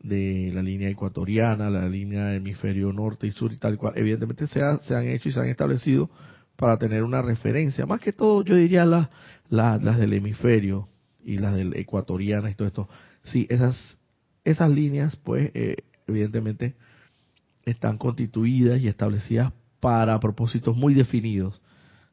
de 0.00 0.50
la 0.52 0.62
línea 0.62 0.90
ecuatoriana, 0.90 1.70
la 1.70 1.88
línea 1.88 2.34
hemisferio 2.34 2.92
norte 2.92 3.28
y 3.28 3.30
sur 3.30 3.52
y 3.52 3.56
tal 3.58 3.78
cual, 3.78 3.94
evidentemente 3.96 4.48
se, 4.48 4.60
se 4.80 4.94
han 4.94 5.06
hecho 5.06 5.28
y 5.28 5.32
se 5.32 5.40
han 5.40 5.48
establecido 5.48 6.10
para 6.56 6.78
tener 6.78 7.04
una 7.04 7.22
referencia. 7.22 7.86
Más 7.86 8.00
que 8.00 8.12
todo, 8.12 8.42
yo 8.42 8.56
diría 8.56 8.84
las, 8.84 9.08
las, 9.48 9.82
las 9.84 9.98
del 9.98 10.14
hemisferio 10.14 10.88
y 11.24 11.38
las 11.38 11.54
del 11.54 11.76
ecuatoriana 11.76 12.50
y 12.50 12.54
todo 12.54 12.66
esto. 12.66 12.88
Sí, 13.24 13.46
esas, 13.50 13.98
esas 14.44 14.70
líneas, 14.70 15.16
pues, 15.16 15.50
eh, 15.54 15.76
evidentemente, 16.06 16.74
están 17.64 17.98
constituidas 17.98 18.80
y 18.80 18.88
establecidas 18.88 19.52
para 19.80 20.18
propósitos 20.18 20.76
muy 20.76 20.94
definidos, 20.94 21.60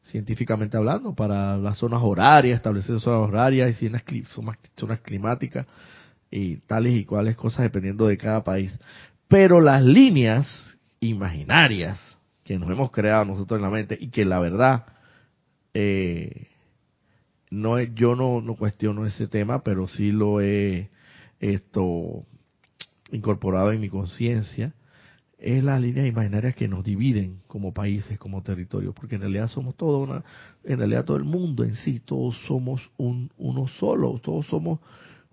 científicamente 0.03 0.77
hablando, 0.77 1.15
para 1.15 1.57
las 1.57 1.77
zonas 1.77 2.01
horarias, 2.03 2.57
establecer 2.57 2.99
zonas 2.99 3.29
horarias 3.29 3.81
y 3.81 3.87
zonas, 3.87 4.03
zonas 4.75 4.99
climáticas 4.99 5.65
y 6.29 6.57
tales 6.57 6.95
y 6.95 7.05
cuales 7.05 7.35
cosas 7.35 7.61
dependiendo 7.63 8.05
de 8.07 8.17
cada 8.17 8.43
país. 8.43 8.77
Pero 9.27 9.61
las 9.61 9.83
líneas 9.83 10.47
imaginarias 10.99 11.99
que 12.43 12.59
nos 12.59 12.69
hemos 12.69 12.91
creado 12.91 13.25
nosotros 13.25 13.57
en 13.57 13.63
la 13.63 13.71
mente 13.71 13.97
y 13.99 14.09
que 14.09 14.25
la 14.25 14.39
verdad 14.39 14.85
eh, 15.73 16.47
no 17.49 17.79
yo 17.81 18.15
no, 18.15 18.41
no 18.41 18.55
cuestiono 18.55 19.05
ese 19.05 19.27
tema 19.27 19.63
pero 19.63 19.87
sí 19.87 20.11
lo 20.11 20.41
he 20.41 20.89
esto 21.39 22.25
incorporado 23.11 23.71
en 23.71 23.81
mi 23.81 23.89
conciencia 23.89 24.73
es 25.37 25.63
las 25.63 25.81
líneas 25.81 26.07
imaginarias 26.07 26.55
que 26.55 26.67
nos 26.67 26.83
dividen 26.83 27.41
como 27.47 27.73
países, 27.73 28.17
como 28.17 28.41
territorios, 28.41 28.95
porque 28.95 29.15
en 29.15 29.21
realidad 29.21 29.47
somos 29.47 29.75
todo 29.75 29.99
una, 29.99 30.23
en 30.63 30.77
realidad 30.77 31.05
todo 31.05 31.17
el 31.17 31.23
mundo 31.23 31.63
en 31.63 31.75
sí, 31.75 31.99
todos 31.99 32.35
somos 32.47 32.81
un, 32.97 33.29
uno 33.37 33.67
solo, 33.67 34.19
todos 34.23 34.47
somos 34.47 34.79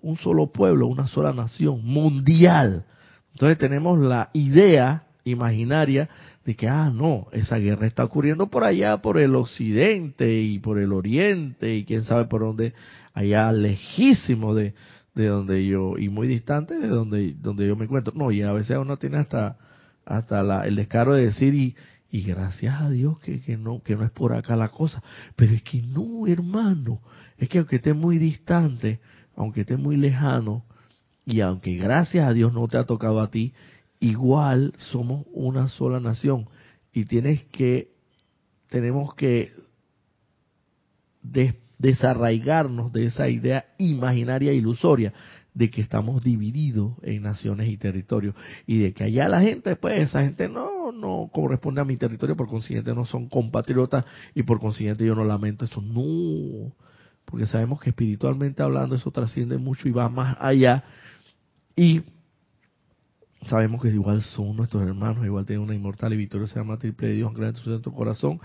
un 0.00 0.16
solo 0.16 0.48
pueblo, 0.48 0.88
una 0.88 1.06
sola 1.06 1.32
nación 1.32 1.84
mundial. 1.84 2.84
Entonces 3.32 3.56
tenemos 3.58 3.98
la 3.98 4.30
idea 4.32 5.04
imaginaria 5.24 6.08
de 6.44 6.56
que, 6.56 6.68
ah, 6.68 6.90
no, 6.92 7.28
esa 7.32 7.56
guerra 7.58 7.86
está 7.86 8.04
ocurriendo 8.04 8.48
por 8.48 8.64
allá, 8.64 8.98
por 8.98 9.18
el 9.18 9.36
occidente 9.36 10.42
y 10.42 10.58
por 10.58 10.78
el 10.78 10.92
oriente 10.92 11.76
y 11.76 11.84
quién 11.84 12.04
sabe 12.04 12.24
por 12.24 12.40
dónde, 12.40 12.74
allá 13.14 13.52
lejísimo 13.52 14.54
de, 14.54 14.74
de 15.14 15.26
donde 15.26 15.66
yo, 15.66 15.98
y 15.98 16.08
muy 16.08 16.26
distante 16.26 16.78
de 16.78 16.88
donde, 16.88 17.34
donde 17.34 17.66
yo 17.66 17.76
me 17.76 17.84
encuentro. 17.84 18.14
No, 18.16 18.30
y 18.30 18.42
a 18.42 18.52
veces 18.52 18.78
uno 18.78 18.96
tiene 18.96 19.18
hasta, 19.18 19.58
hasta 20.04 20.42
la, 20.42 20.66
el 20.66 20.76
descaro 20.76 21.14
de 21.14 21.26
decir, 21.26 21.54
y, 21.54 21.76
y 22.10 22.22
gracias 22.22 22.80
a 22.80 22.90
Dios 22.90 23.18
que, 23.20 23.40
que, 23.40 23.56
no, 23.56 23.82
que 23.82 23.96
no 23.96 24.04
es 24.04 24.10
por 24.10 24.32
acá 24.32 24.56
la 24.56 24.68
cosa. 24.68 25.02
Pero 25.36 25.54
es 25.54 25.62
que 25.62 25.82
no, 25.82 26.26
hermano, 26.26 27.00
es 27.36 27.48
que 27.48 27.58
aunque 27.58 27.76
esté 27.76 27.94
muy 27.94 28.18
distante, 28.18 29.00
aunque 29.36 29.62
esté 29.62 29.76
muy 29.76 29.96
lejano, 29.96 30.64
y 31.24 31.40
aunque 31.40 31.76
gracias 31.76 32.26
a 32.26 32.32
Dios 32.32 32.52
no 32.52 32.66
te 32.68 32.78
ha 32.78 32.84
tocado 32.84 33.20
a 33.20 33.30
ti, 33.30 33.54
igual 34.00 34.74
somos 34.78 35.24
una 35.32 35.68
sola 35.68 36.00
nación 36.00 36.48
y 36.92 37.04
tienes 37.04 37.44
que 37.44 37.92
tenemos 38.68 39.14
que 39.14 39.52
desarraigarnos 41.82 42.92
de 42.92 43.06
esa 43.06 43.28
idea 43.28 43.66
imaginaria 43.76 44.52
ilusoria 44.52 45.12
de 45.52 45.68
que 45.68 45.82
estamos 45.82 46.22
divididos 46.22 46.92
en 47.02 47.22
naciones 47.22 47.68
y 47.68 47.76
territorios 47.76 48.34
y 48.66 48.78
de 48.78 48.94
que 48.94 49.04
allá 49.04 49.28
la 49.28 49.42
gente 49.42 49.76
pues 49.76 49.98
esa 49.98 50.22
gente 50.22 50.48
no 50.48 50.92
no 50.92 51.28
corresponde 51.32 51.80
a 51.80 51.84
mi 51.84 51.96
territorio 51.96 52.36
por 52.36 52.48
consiguiente 52.48 52.94
no 52.94 53.04
son 53.04 53.28
compatriotas 53.28 54.04
y 54.34 54.44
por 54.44 54.60
consiguiente 54.60 55.04
yo 55.04 55.14
no 55.14 55.24
lamento 55.24 55.64
eso. 55.64 55.82
No 55.82 56.72
porque 57.24 57.46
sabemos 57.46 57.80
que 57.80 57.90
espiritualmente 57.90 58.62
hablando 58.62 58.94
eso 58.94 59.10
trasciende 59.10 59.58
mucho 59.58 59.88
y 59.88 59.90
va 59.90 60.08
más 60.08 60.36
allá 60.40 60.84
y 61.76 62.02
sabemos 63.46 63.82
que 63.82 63.88
igual 63.88 64.22
son 64.22 64.56
nuestros 64.56 64.82
hermanos, 64.82 65.24
igual 65.24 65.46
tienen 65.46 65.64
una 65.64 65.74
inmortal 65.74 66.12
y 66.12 66.16
victoriosa 66.16 66.56
llama 66.56 66.78
triple 66.78 67.08
de 67.08 67.14
Dios, 67.14 67.32
en 67.36 67.56
su 67.56 67.80
tu 67.80 67.92
corazón, 67.92 68.40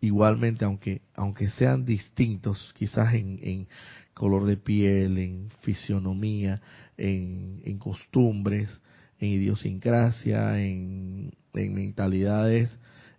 igualmente 0.00 0.64
aunque 0.64 1.02
aunque 1.14 1.48
sean 1.50 1.84
distintos, 1.84 2.72
quizás 2.76 3.14
en, 3.14 3.38
en 3.42 3.68
color 4.14 4.44
de 4.46 4.56
piel, 4.56 5.18
en 5.18 5.48
fisionomía, 5.62 6.60
en, 6.96 7.62
en 7.64 7.78
costumbres, 7.78 8.80
en 9.18 9.28
idiosincrasia, 9.28 10.60
en, 10.60 11.32
en 11.54 11.74
mentalidades 11.74 12.70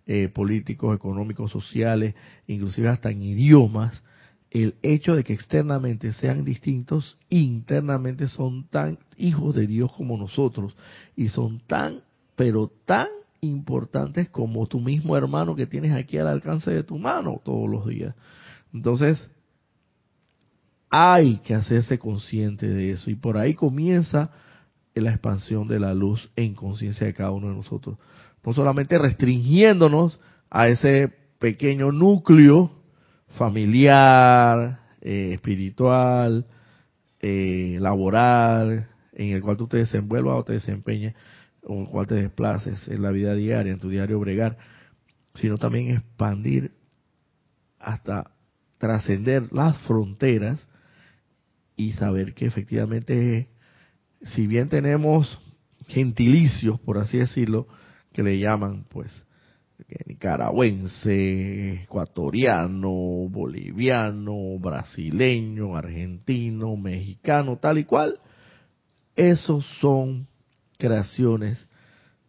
eh, 0.06 0.28
políticos, 0.28 0.94
económicos, 0.94 1.50
sociales, 1.50 2.14
inclusive 2.46 2.88
hasta 2.88 3.10
en 3.10 3.22
idiomas, 3.22 4.02
el 4.54 4.76
hecho 4.82 5.16
de 5.16 5.24
que 5.24 5.32
externamente 5.32 6.12
sean 6.12 6.44
distintos, 6.44 7.18
internamente 7.28 8.28
son 8.28 8.68
tan 8.68 9.00
hijos 9.16 9.52
de 9.54 9.66
Dios 9.66 9.92
como 9.92 10.16
nosotros 10.16 10.76
y 11.16 11.28
son 11.28 11.60
tan, 11.66 12.02
pero 12.36 12.70
tan 12.84 13.08
importantes 13.40 14.28
como 14.28 14.66
tu 14.68 14.78
mismo 14.78 15.16
hermano 15.16 15.56
que 15.56 15.66
tienes 15.66 15.92
aquí 15.92 16.18
al 16.18 16.28
alcance 16.28 16.70
de 16.70 16.84
tu 16.84 16.96
mano 16.98 17.40
todos 17.44 17.68
los 17.68 17.84
días. 17.88 18.14
Entonces, 18.72 19.28
hay 20.88 21.38
que 21.38 21.54
hacerse 21.54 21.98
consciente 21.98 22.68
de 22.68 22.92
eso 22.92 23.10
y 23.10 23.16
por 23.16 23.36
ahí 23.36 23.54
comienza 23.54 24.30
la 24.94 25.10
expansión 25.10 25.66
de 25.66 25.80
la 25.80 25.94
luz 25.94 26.30
en 26.36 26.54
conciencia 26.54 27.08
de 27.08 27.14
cada 27.14 27.32
uno 27.32 27.48
de 27.48 27.56
nosotros. 27.56 27.98
No 28.44 28.52
solamente 28.52 28.98
restringiéndonos 28.98 30.20
a 30.48 30.68
ese 30.68 31.12
pequeño 31.40 31.90
núcleo 31.90 32.83
familiar, 33.36 34.80
eh, 35.00 35.32
espiritual, 35.34 36.46
eh, 37.20 37.78
laboral, 37.80 38.88
en 39.12 39.30
el 39.30 39.42
cual 39.42 39.56
tú 39.56 39.66
te 39.66 39.78
desenvuelvas 39.78 40.38
o 40.38 40.44
te 40.44 40.54
desempeñes, 40.54 41.14
o 41.62 41.74
en 41.74 41.80
el 41.82 41.88
cual 41.88 42.06
te 42.06 42.14
desplaces 42.16 42.88
en 42.88 43.02
la 43.02 43.10
vida 43.10 43.34
diaria, 43.34 43.72
en 43.72 43.80
tu 43.80 43.88
diario 43.88 44.20
bregar, 44.20 44.58
sino 45.34 45.58
también 45.58 45.96
expandir 45.96 46.72
hasta 47.78 48.30
trascender 48.78 49.52
las 49.52 49.78
fronteras 49.82 50.66
y 51.76 51.92
saber 51.92 52.34
que 52.34 52.46
efectivamente, 52.46 53.48
si 54.22 54.46
bien 54.46 54.68
tenemos 54.68 55.40
gentilicios, 55.88 56.80
por 56.80 56.98
así 56.98 57.18
decirlo, 57.18 57.66
que 58.12 58.22
le 58.22 58.38
llaman, 58.38 58.84
pues, 58.88 59.24
nicaragüense, 60.06 61.82
ecuatoriano, 61.82 62.90
boliviano, 63.28 64.58
brasileño, 64.58 65.76
argentino, 65.76 66.76
mexicano, 66.76 67.58
tal 67.58 67.78
y 67.78 67.84
cual, 67.84 68.20
esos 69.16 69.64
son 69.80 70.26
creaciones 70.78 71.68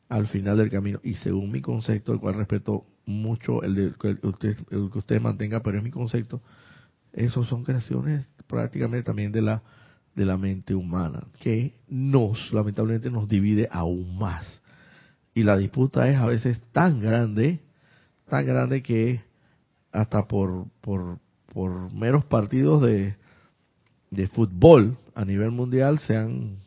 al 0.09 0.27
final 0.27 0.57
del 0.57 0.69
camino. 0.69 0.99
Y 1.03 1.15
según 1.15 1.51
mi 1.51 1.61
concepto, 1.61 2.13
el 2.13 2.19
cual 2.19 2.35
respeto 2.35 2.85
mucho 3.05 3.63
el, 3.63 3.75
de, 3.75 3.87
usted, 4.23 4.57
que 4.67 4.97
usted 4.97 5.21
mantenga, 5.21 5.61
pero 5.61 5.77
es 5.77 5.83
mi 5.83 5.91
concepto, 5.91 6.41
esos 7.13 7.47
son 7.47 7.63
creaciones 7.63 8.27
prácticamente 8.47 9.03
también 9.03 9.31
de 9.31 9.41
la 9.41 9.61
de 10.15 10.25
la 10.25 10.37
mente 10.37 10.73
humana, 10.73 11.27
que 11.39 11.75
nos, 11.89 12.51
lamentablemente, 12.53 13.11
nos 13.11 13.27
divide 13.27 13.67
aún 13.69 14.17
más 14.17 14.61
y 15.35 15.43
la 15.43 15.57
disputa 15.57 16.09
es 16.09 16.17
a 16.17 16.25
veces 16.25 16.59
tan 16.71 17.01
grande, 17.01 17.59
tan 18.27 18.45
grande 18.45 18.81
que 18.81 19.21
hasta 19.91 20.27
por, 20.27 20.65
por, 20.81 21.19
por 21.53 21.93
meros 21.93 22.25
partidos 22.25 22.81
de, 22.81 23.15
de 24.09 24.27
fútbol 24.27 24.97
a 25.13 25.25
nivel 25.25 25.51
mundial 25.51 25.99
se 25.99 26.15
han 26.15 26.57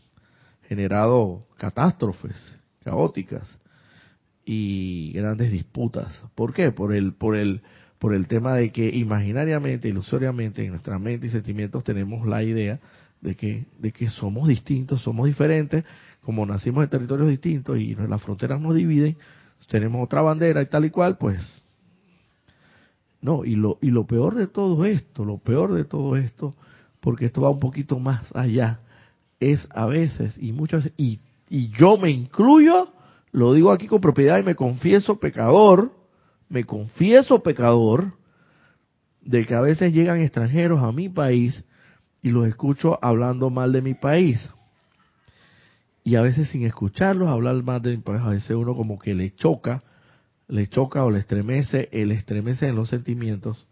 generado 0.68 1.46
catástrofes 1.56 2.36
caóticas 2.84 3.58
y 4.44 5.12
grandes 5.12 5.50
disputas. 5.50 6.22
¿Por 6.34 6.52
qué? 6.52 6.70
Por 6.70 6.94
el, 6.94 7.14
por 7.14 7.36
el, 7.36 7.62
por 7.98 8.14
el 8.14 8.28
tema 8.28 8.54
de 8.54 8.70
que 8.70 8.88
imaginariamente, 8.88 9.88
ilusoriamente, 9.88 10.64
en 10.64 10.70
nuestra 10.70 10.98
mente 10.98 11.26
y 11.26 11.30
sentimientos 11.30 11.84
tenemos 11.84 12.26
la 12.26 12.42
idea 12.42 12.80
de 13.20 13.34
que, 13.34 13.66
de 13.78 13.92
que 13.92 14.08
somos 14.08 14.48
distintos, 14.48 15.02
somos 15.02 15.26
diferentes, 15.26 15.84
como 16.28 16.44
nacimos 16.44 16.84
en 16.84 16.90
territorios 16.90 17.30
distintos 17.30 17.78
y 17.78 17.94
las 17.94 18.22
fronteras 18.22 18.60
nos 18.60 18.74
dividen, 18.74 19.16
tenemos 19.66 20.04
otra 20.04 20.20
bandera 20.20 20.60
y 20.60 20.66
tal 20.66 20.84
y 20.84 20.90
cual, 20.90 21.16
pues 21.16 21.38
no, 23.22 23.46
y 23.46 23.54
lo, 23.54 23.78
y 23.80 23.90
lo 23.90 24.06
peor 24.06 24.34
de 24.34 24.46
todo 24.46 24.84
esto, 24.84 25.24
lo 25.24 25.38
peor 25.38 25.72
de 25.72 25.84
todo 25.84 26.18
esto, 26.18 26.54
porque 27.00 27.24
esto 27.24 27.40
va 27.40 27.48
un 27.48 27.60
poquito 27.60 27.98
más 27.98 28.26
allá, 28.36 28.80
es 29.40 29.66
a 29.70 29.86
veces 29.86 30.36
y 30.38 30.52
muchas 30.52 30.84
veces, 30.84 30.98
y, 30.98 31.18
y 31.48 31.70
yo 31.70 31.96
me 31.96 32.10
incluyo, 32.10 32.92
lo 33.32 33.54
digo 33.54 33.72
aquí 33.72 33.86
con 33.86 34.02
propiedad 34.02 34.38
y 34.38 34.42
me 34.42 34.54
confieso 34.54 35.18
pecador, 35.18 35.92
me 36.50 36.64
confieso 36.64 37.42
pecador, 37.42 38.12
de 39.22 39.46
que 39.46 39.54
a 39.54 39.62
veces 39.62 39.94
llegan 39.94 40.20
extranjeros 40.20 40.82
a 40.84 40.92
mi 40.92 41.08
país 41.08 41.64
y 42.20 42.28
los 42.28 42.46
escucho 42.46 42.98
hablando 43.00 43.48
mal 43.48 43.72
de 43.72 43.80
mi 43.80 43.94
país 43.94 44.46
y 46.08 46.16
a 46.16 46.22
veces 46.22 46.48
sin 46.48 46.64
escucharlos 46.64 47.28
hablar 47.28 47.62
más 47.62 47.82
de 47.82 47.98
pues 47.98 48.22
a 48.22 48.30
veces 48.30 48.56
uno 48.56 48.74
como 48.74 48.98
que 48.98 49.12
le 49.12 49.34
choca, 49.34 49.82
le 50.48 50.66
choca 50.66 51.04
o 51.04 51.10
le 51.10 51.18
estremece, 51.18 51.90
el 51.92 52.12
estremece 52.12 52.66
en 52.66 52.76
los 52.76 52.88
sentimientos, 52.88 53.66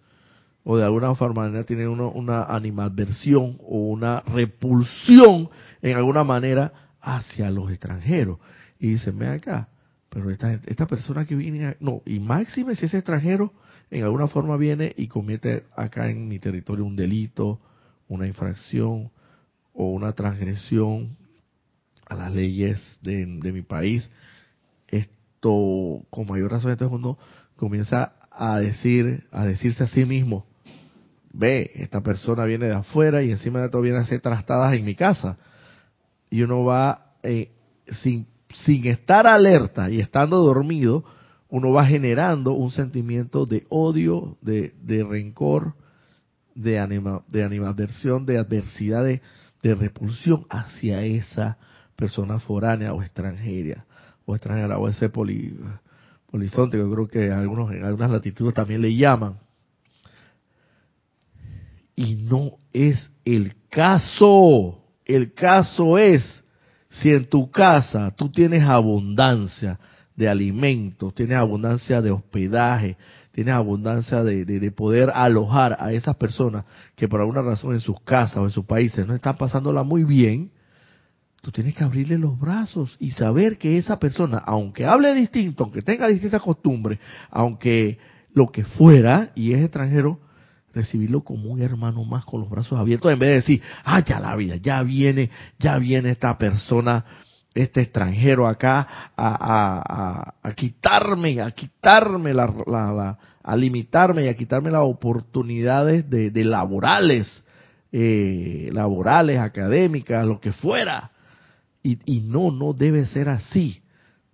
o 0.63 0.77
de 0.77 0.85
alguna 0.85 1.15
manera 1.35 1.65
tiene 1.65 1.89
uno 1.89 2.11
una 2.11 2.45
animadversión 2.45 3.57
o 3.63 3.79
una 3.89 4.21
repulsión 4.21 5.49
en 5.81 5.97
alguna 5.97 6.25
manera 6.25 6.91
hacia 7.01 7.51
los 7.51 7.71
extranjeros. 7.71 8.39
Y 8.79 8.89
dice, 8.89 9.13
ve 9.13 9.29
acá, 9.29 9.71
pero 10.11 10.29
esta, 10.31 10.61
esta 10.67 10.87
persona 10.87 11.25
que 11.25 11.37
viene, 11.37 11.77
no, 11.81 12.03
y 12.05 12.21
máxime 12.21 12.77
si 12.77 12.85
es 12.85 12.93
extranjero, 12.93 13.55
en 13.91 14.05
alguna 14.05 14.27
forma 14.27 14.59
viene 14.59 14.93
y 14.95 15.09
comete 15.09 15.65
acá 15.75 16.11
en 16.11 16.29
mi 16.29 16.39
territorio 16.39 16.85
un 16.85 16.97
delito, 16.97 17.61
una 18.09 18.27
infracción 18.27 19.11
o 19.73 19.91
una 19.91 20.13
transgresión 20.13 21.17
a 22.07 22.15
las 22.15 22.33
leyes 22.33 22.81
de, 23.03 23.27
mi 23.27 23.63
país, 23.63 24.09
esto 24.89 26.03
con 26.11 26.27
mayor 26.27 26.53
razón 26.53 26.71
entonces 26.71 26.97
uno 26.97 27.19
comienza 27.57 28.13
a 28.31 28.59
decir, 28.59 29.25
a 29.33 29.45
decirse 29.45 29.85
a 29.85 29.89
sí 29.89 30.05
mismo, 30.05 30.47
ve, 31.33 31.71
esta 31.75 32.01
persona 32.03 32.45
viene 32.45 32.67
de 32.67 32.75
afuera 32.75 33.23
y 33.23 33.31
encima 33.31 33.61
de 33.61 33.69
todo 33.69 33.83
viene 33.83 33.99
a 33.99 34.03
hacer 34.03 34.21
trastadas 34.21 34.75
en 34.75 34.85
mi 34.85 34.95
casa. 34.95 35.37
Y 36.31 36.43
uno 36.43 36.65
va, 36.65 37.15
eh, 37.23 37.51
sin, 38.03 38.27
sin 38.65 38.87
estar 38.87 39.27
alerta 39.27 39.91
y 39.91 40.01
estando 40.01 40.39
dormido, 40.39 41.05
uno 41.49 41.73
va 41.73 41.87
generando 41.87 42.53
un 42.53 42.71
sentimiento 42.71 43.47
de 43.47 43.67
odio, 43.69 44.37
de, 44.41 44.75
de 44.83 45.05
rencor, 45.05 45.75
de, 46.55 46.79
anima, 46.79 47.23
de 47.29 47.45
animadversión, 47.45 48.27
de 48.27 48.39
adversidad, 48.39 49.05
de, 49.05 49.23
de 49.63 49.75
repulsión 49.75 50.47
hacia 50.51 51.03
esa 51.03 51.59
persona 51.97 52.39
foránea 52.39 52.93
o 52.93 53.03
extranjera, 53.03 53.85
o 54.25 54.35
extranjera, 54.35 54.79
o 54.79 54.89
ese 54.89 55.09
poli, 55.09 55.59
polizonte, 56.31 56.77
que 56.77 56.85
creo 56.85 57.09
que 57.09 57.33
algunos, 57.33 57.73
en 57.73 57.85
algunas 57.85 58.11
latitudes 58.11 58.55
también 58.55 58.83
le 58.83 58.95
llaman. 58.95 59.39
Y 61.95 62.15
no 62.15 62.59
es 62.73 63.11
el 63.25 63.55
caso. 63.71 64.83
El 65.05 65.33
caso 65.33 65.99
es 65.99 66.45
si 66.91 67.11
en 67.11 67.29
tu 67.29 67.51
casa 67.51 68.13
tú 68.17 68.31
tienes 68.31 68.63
abundancia 68.63 69.79
de 70.15 70.29
alimentos, 70.29 71.15
tienes 71.15 71.37
abundancia 71.37 72.01
de 72.01 72.11
hospedaje, 72.11 72.97
tienes 73.33 73.55
abundancia 73.55 74.25
de, 74.25 74.45
de, 74.47 74.73
poder 74.73 75.11
alojar 75.15 75.77
a 75.79 75.93
esas 75.93 76.17
personas 76.17 76.65
que 76.95 77.07
por 77.07 77.21
alguna 77.21 77.43
razón 77.43 77.75
en 77.75 77.81
sus 77.81 78.01
casas 78.01 78.39
o 78.39 78.45
en 78.45 78.51
sus 78.51 78.65
países 78.65 79.07
no 79.07 79.15
están 79.15 79.37
pasándola 79.37 79.83
muy 79.83 80.05
bien, 80.05 80.51
tú 81.47 81.53
tienes 81.53 81.77
que 81.77 81.85
abrirle 81.85 82.19
los 82.19 82.37
brazos 82.41 82.97
y 82.99 83.13
saber 83.13 83.57
que 83.57 83.79
esa 83.79 84.01
persona, 84.01 84.39
aunque 84.39 84.85
hable 84.85 85.15
distinto, 85.15 85.63
aunque 85.63 85.81
tenga 85.81 86.09
distintas 86.09 86.43
costumbres, 86.43 86.99
aunque 87.31 88.01
lo 88.35 88.51
que 88.51 88.65
fuera 88.65 89.31
y 89.37 89.53
es 89.53 89.63
extranjero, 89.63 90.19
recibirlo 90.75 91.23
como 91.23 91.53
un 91.53 91.63
hermano 91.63 92.03
más 92.03 92.25
con 92.25 92.41
los 92.41 92.51
brazos 92.51 92.77
abiertos 92.77 93.13
en 93.13 93.21
vez 93.21 93.29
de 93.29 93.35
decir, 93.37 93.63
ah, 93.85 94.01
ya 94.05 94.19
la 94.19 94.35
vida, 94.35 94.57
ya 94.57 94.83
viene, 94.83 95.31
ya 95.61 95.79
viene 95.79 96.11
esta 96.11 96.37
persona, 96.37 97.05
este 97.55 97.83
extranjero 97.83 98.49
acá 98.49 99.13
a, 99.17 100.33
a, 100.35 100.35
a, 100.43 100.53
quitarme, 100.53 101.41
a 101.41 101.53
quitarme 101.53 102.35
la, 102.35 102.53
la, 102.67 103.19
a 103.41 103.57
limitarme 103.57 104.25
y 104.25 104.29
a 104.29 104.37
quitarme 104.37 104.73
las 104.73 104.83
oportunidades 104.83 106.11
de, 106.11 106.33
de 106.33 106.43
laborales, 106.43 107.45
eh, 107.93 108.69
laborales, 108.73 109.39
académicas, 109.39 110.27
lo 110.27 110.41
que 110.41 110.51
fuera. 110.51 111.13
Y, 111.87 112.01
y, 112.05 112.21
no, 112.21 112.51
no 112.51 112.73
debe 112.73 113.05
ser 113.07 113.29
así. 113.29 113.81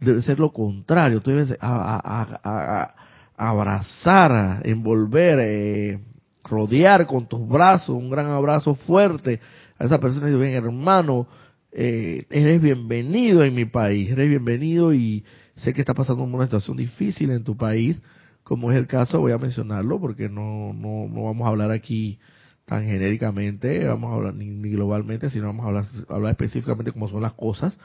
Debe 0.01 0.23
ser 0.23 0.39
lo 0.39 0.55
contrario. 0.55 1.21
Tú 1.21 1.33
debes 1.33 1.55
a, 1.61 2.95
abrazar, 3.37 4.63
envolver, 4.65 5.39
eh, 5.43 6.01
rodear 6.45 7.07
con 7.07 7.29
tus 7.29 7.47
brazos, 7.47 7.95
un 7.95 8.09
gran 8.09 8.27
abrazo 8.27 8.75
fuerte 8.75 9.39
a 9.79 9.85
esa 9.85 10.01
persona 10.01 10.31
y 10.31 10.33
decir, 10.33 10.57
hermano, 10.57 11.27
eh, 11.73 12.25
eres 12.31 12.63
bienvenido 12.63 13.45
en 13.45 13.55
mi 13.55 13.67
país, 13.67 14.11
eres 14.11 14.31
bienvenido 14.31 14.95
y 14.95 15.23
sé 15.57 15.75
que 15.75 15.83
está 15.83 15.93
pasando 15.93 16.23
una 16.23 16.45
situación 16.45 16.79
difícil 16.79 17.33
en 17.33 17.45
tu 17.45 17.55
país, 17.55 18.01
como 18.45 18.71
es 18.71 18.79
el 18.79 18.87
caso, 18.87 19.21
voy 19.21 19.33
a 19.33 19.39
mencionarlo 19.39 20.01
porque 20.01 20.31
no, 20.31 20.73
no, 20.73 21.07
no 21.07 21.25
vamos 21.25 21.47
a 21.47 21.51
hablar 21.51 21.71
aquí 21.71 22.19
tan 22.65 22.85
genéricamente, 22.85 23.85
vamos 23.87 24.13
a 24.13 24.15
hablar 24.15 24.35
ni, 24.35 24.71
globalmente, 24.71 25.31
sino 25.31 25.47
vamos 25.47 25.65
a 25.65 25.69
hablar, 25.69 25.85
hablar 26.09 26.31
específicamente 26.33 26.93
cómo 26.93 27.09
son 27.09 27.23
las 27.23 27.35
cosas. 27.35 27.77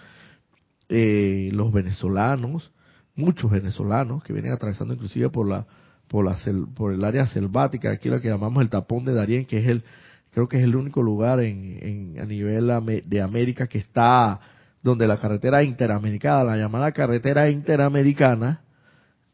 Eh, 0.90 1.50
los 1.54 1.72
venezolanos, 1.74 2.72
muchos 3.16 3.52
venezolanos 3.52 4.24
que 4.24 4.34
vienen 4.34 4.54
atravesando 4.54 4.94
inclusive 4.94 5.30
por 5.30 5.48
la 5.48 5.66
por, 6.08 6.26
la, 6.26 6.38
por 6.76 6.94
el 6.94 7.04
área 7.04 7.28
selvática, 7.28 7.92
aquí 7.92 8.10
lo 8.10 8.22
que 8.22 8.30
llamamos 8.30 8.62
el 8.62 8.70
tapón 8.70 9.06
de 9.06 9.14
Darién, 9.14 9.46
que 9.46 9.60
es 9.60 9.68
el, 9.68 9.84
creo 10.32 10.48
que 10.48 10.58
es 10.58 10.64
el 10.64 10.76
único 10.76 11.02
lugar 11.02 11.40
en, 11.42 11.80
en 11.82 12.20
a 12.20 12.26
nivel 12.26 12.72
de 13.06 13.22
América 13.22 13.68
que 13.68 13.78
está 13.78 14.40
donde 14.82 15.08
la 15.08 15.20
carretera 15.20 15.64
interamericana, 15.64 16.44
la 16.44 16.58
llamada 16.58 16.92
carretera 16.92 17.50
interamericana, 17.50 18.62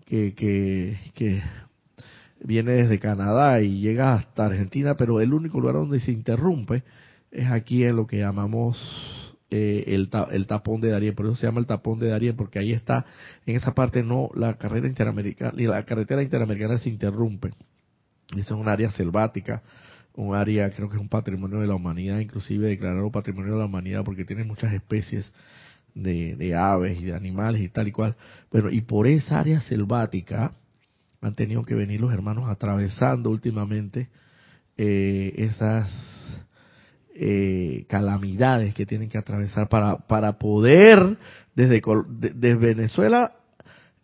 que, 0.05 0.33
que, 0.33 0.97
que 1.13 1.41
viene 2.43 2.73
desde 2.73 2.99
Canadá 2.99 3.61
y 3.61 3.79
llega 3.79 4.13
hasta 4.13 4.45
Argentina, 4.45 4.95
pero 4.95 5.21
el 5.21 5.33
único 5.33 5.59
lugar 5.59 5.75
donde 5.75 5.99
se 5.99 6.11
interrumpe 6.11 6.83
es 7.31 7.49
aquí 7.49 7.83
en 7.83 7.95
lo 7.95 8.05
que 8.05 8.19
llamamos 8.19 8.77
eh, 9.49 9.83
el, 9.87 10.09
el, 10.31 10.47
tapón 10.47 10.81
de 10.81 10.89
Darien, 10.89 11.15
por 11.15 11.25
eso 11.25 11.35
se 11.35 11.45
llama 11.45 11.59
el 11.59 11.67
tapón 11.67 11.99
de 11.99 12.09
Darien, 12.09 12.35
porque 12.35 12.59
ahí 12.59 12.73
está, 12.73 13.05
en 13.45 13.55
esa 13.55 13.73
parte 13.73 14.03
no, 14.03 14.29
la 14.35 14.55
carrera 14.55 14.87
interamericana, 14.87 15.53
ni 15.55 15.65
la 15.65 15.83
carretera 15.83 16.23
interamericana 16.23 16.77
se 16.77 16.89
interrumpe. 16.89 17.51
Y 18.35 18.41
es 18.41 18.51
un 18.51 18.67
área 18.67 18.89
selvática, 18.91 19.61
un 20.15 20.35
área, 20.35 20.69
creo 20.71 20.89
que 20.89 20.95
es 20.95 21.01
un 21.01 21.09
patrimonio 21.09 21.59
de 21.59 21.67
la 21.67 21.75
humanidad, 21.75 22.19
inclusive 22.19 22.67
declarado 22.67 23.11
patrimonio 23.11 23.53
de 23.53 23.59
la 23.59 23.65
humanidad, 23.65 24.03
porque 24.03 24.25
tiene 24.25 24.43
muchas 24.43 24.73
especies 24.73 25.31
de, 25.93 26.35
de 26.35 26.55
aves 26.55 26.99
y 26.99 27.05
de 27.05 27.15
animales 27.15 27.61
y 27.61 27.69
tal 27.69 27.87
y 27.87 27.91
cual. 27.91 28.15
Pero, 28.51 28.71
y 28.71 28.81
por 28.81 29.07
esa 29.07 29.39
área 29.39 29.61
selvática 29.61 30.53
han 31.27 31.35
tenido 31.35 31.63
que 31.63 31.75
venir 31.75 32.01
los 32.01 32.13
hermanos 32.13 32.49
atravesando 32.49 33.29
últimamente 33.29 34.09
eh, 34.77 35.33
esas 35.37 35.91
eh, 37.15 37.85
calamidades 37.87 38.73
que 38.73 38.85
tienen 38.85 39.09
que 39.09 39.17
atravesar 39.17 39.69
para, 39.69 39.97
para 40.07 40.39
poder 40.39 41.17
desde, 41.55 41.81
desde 42.07 42.55
Venezuela 42.55 43.33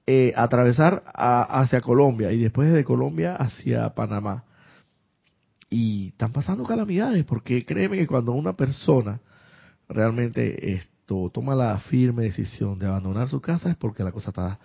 eh, 0.05 0.34
atravesar 0.36 1.03
hacia 1.13 1.82
Colombia 1.82 2.32
y 2.32 2.39
después 2.39 2.69
desde 2.69 2.84
Colombia 2.84 3.36
hacia 3.36 3.89
Panamá. 3.93 4.43
Y 5.69 6.10
están 6.10 6.32
pasando 6.32 6.63
calamidades 6.63 7.23
porque 7.25 7.65
créeme 7.65 7.97
que 7.97 8.08
cuando 8.08 8.32
una 8.32 8.53
persona 8.53 9.19
realmente 9.88 10.73
esto 10.73 11.32
toma 11.32 11.55
la 11.55 11.77
firme 11.79 12.23
decisión 12.23 12.79
de 12.79 12.88
abandonar 12.88 13.29
su 13.29 13.39
casa 13.41 13.69
es 13.69 13.75
porque 13.75 14.03
la 14.03 14.12
cosa 14.12 14.29
está, 14.29 14.60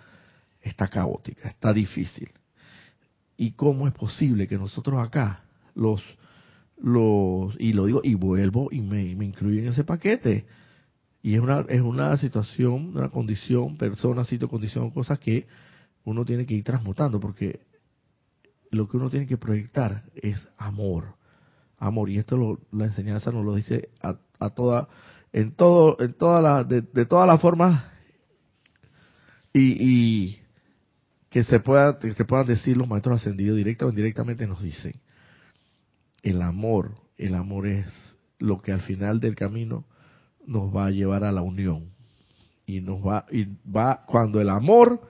está 0.61 0.87
caótica, 0.87 1.49
está 1.49 1.73
difícil. 1.73 2.29
¿Y 3.37 3.51
cómo 3.51 3.87
es 3.87 3.93
posible 3.93 4.47
que 4.47 4.57
nosotros 4.57 5.01
acá, 5.01 5.43
los 5.75 6.01
los 6.77 7.55
y 7.59 7.73
lo 7.73 7.85
digo 7.85 8.01
y 8.03 8.15
vuelvo 8.15 8.69
y 8.71 8.81
me, 8.81 9.15
me 9.15 9.25
incluyo 9.25 9.61
en 9.61 9.67
ese 9.69 9.83
paquete 9.83 10.45
y 11.21 11.35
es 11.35 11.39
una 11.39 11.61
es 11.69 11.81
una 11.81 12.17
situación 12.17 12.91
una 12.95 13.09
condición 13.09 13.77
persona 13.77 14.25
sitio 14.25 14.49
condición 14.49 14.91
cosas 14.91 15.19
que 15.19 15.47
uno 16.03 16.25
tiene 16.25 16.45
que 16.45 16.53
ir 16.53 16.63
transmutando 16.63 17.19
porque 17.19 17.61
lo 18.71 18.89
que 18.89 18.97
uno 18.97 19.09
tiene 19.09 19.25
que 19.25 19.37
proyectar 19.37 20.03
es 20.15 20.49
amor 20.57 21.15
amor 21.77 22.09
y 22.09 22.17
esto 22.17 22.35
lo, 22.35 22.59
la 22.71 22.85
enseñanza 22.85 23.31
nos 23.31 23.45
lo 23.45 23.55
dice 23.55 23.89
a, 24.01 24.17
a 24.39 24.49
toda 24.49 24.89
en 25.31 25.53
todo 25.53 25.97
en 25.99 26.13
todas 26.13 26.43
las 26.43 26.67
de, 26.67 26.81
de, 26.81 27.05
todas 27.05 27.25
las 27.25 27.39
formas 27.39 27.85
y, 29.53 29.61
y 29.81 30.39
que 31.35 31.43
se 31.43 31.59
pueda 31.59 31.99
que 31.99 32.13
se 32.13 32.23
puedan 32.23 32.47
decir 32.47 32.77
los 32.77 32.87
maestros 32.87 33.19
ascendidos 33.19 33.57
directa 33.57 33.85
o 33.85 33.89
indirectamente 33.89 34.47
nos 34.47 34.61
dicen 34.61 34.93
el 36.23 36.41
amor, 36.41 36.95
el 37.17 37.35
amor 37.35 37.67
es 37.67 37.87
lo 38.39 38.61
que 38.61 38.71
al 38.71 38.79
final 38.79 39.19
del 39.19 39.35
camino 39.35 39.83
nos 40.47 40.73
va 40.73 40.85
a 40.85 40.91
llevar 40.91 41.25
a 41.25 41.33
la 41.33 41.41
unión. 41.41 41.91
Y 42.65 42.79
nos 42.79 43.05
va, 43.05 43.25
y 43.29 43.47
va, 43.69 44.05
cuando 44.07 44.39
el 44.39 44.49
amor 44.49 45.01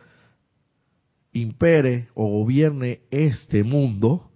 impere 1.31 2.09
o 2.15 2.25
gobierne 2.25 3.01
este 3.11 3.63
mundo, 3.63 4.31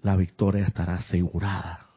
la 0.00 0.16
victoria 0.16 0.64
estará 0.64 0.94
asegurada. 0.94 1.88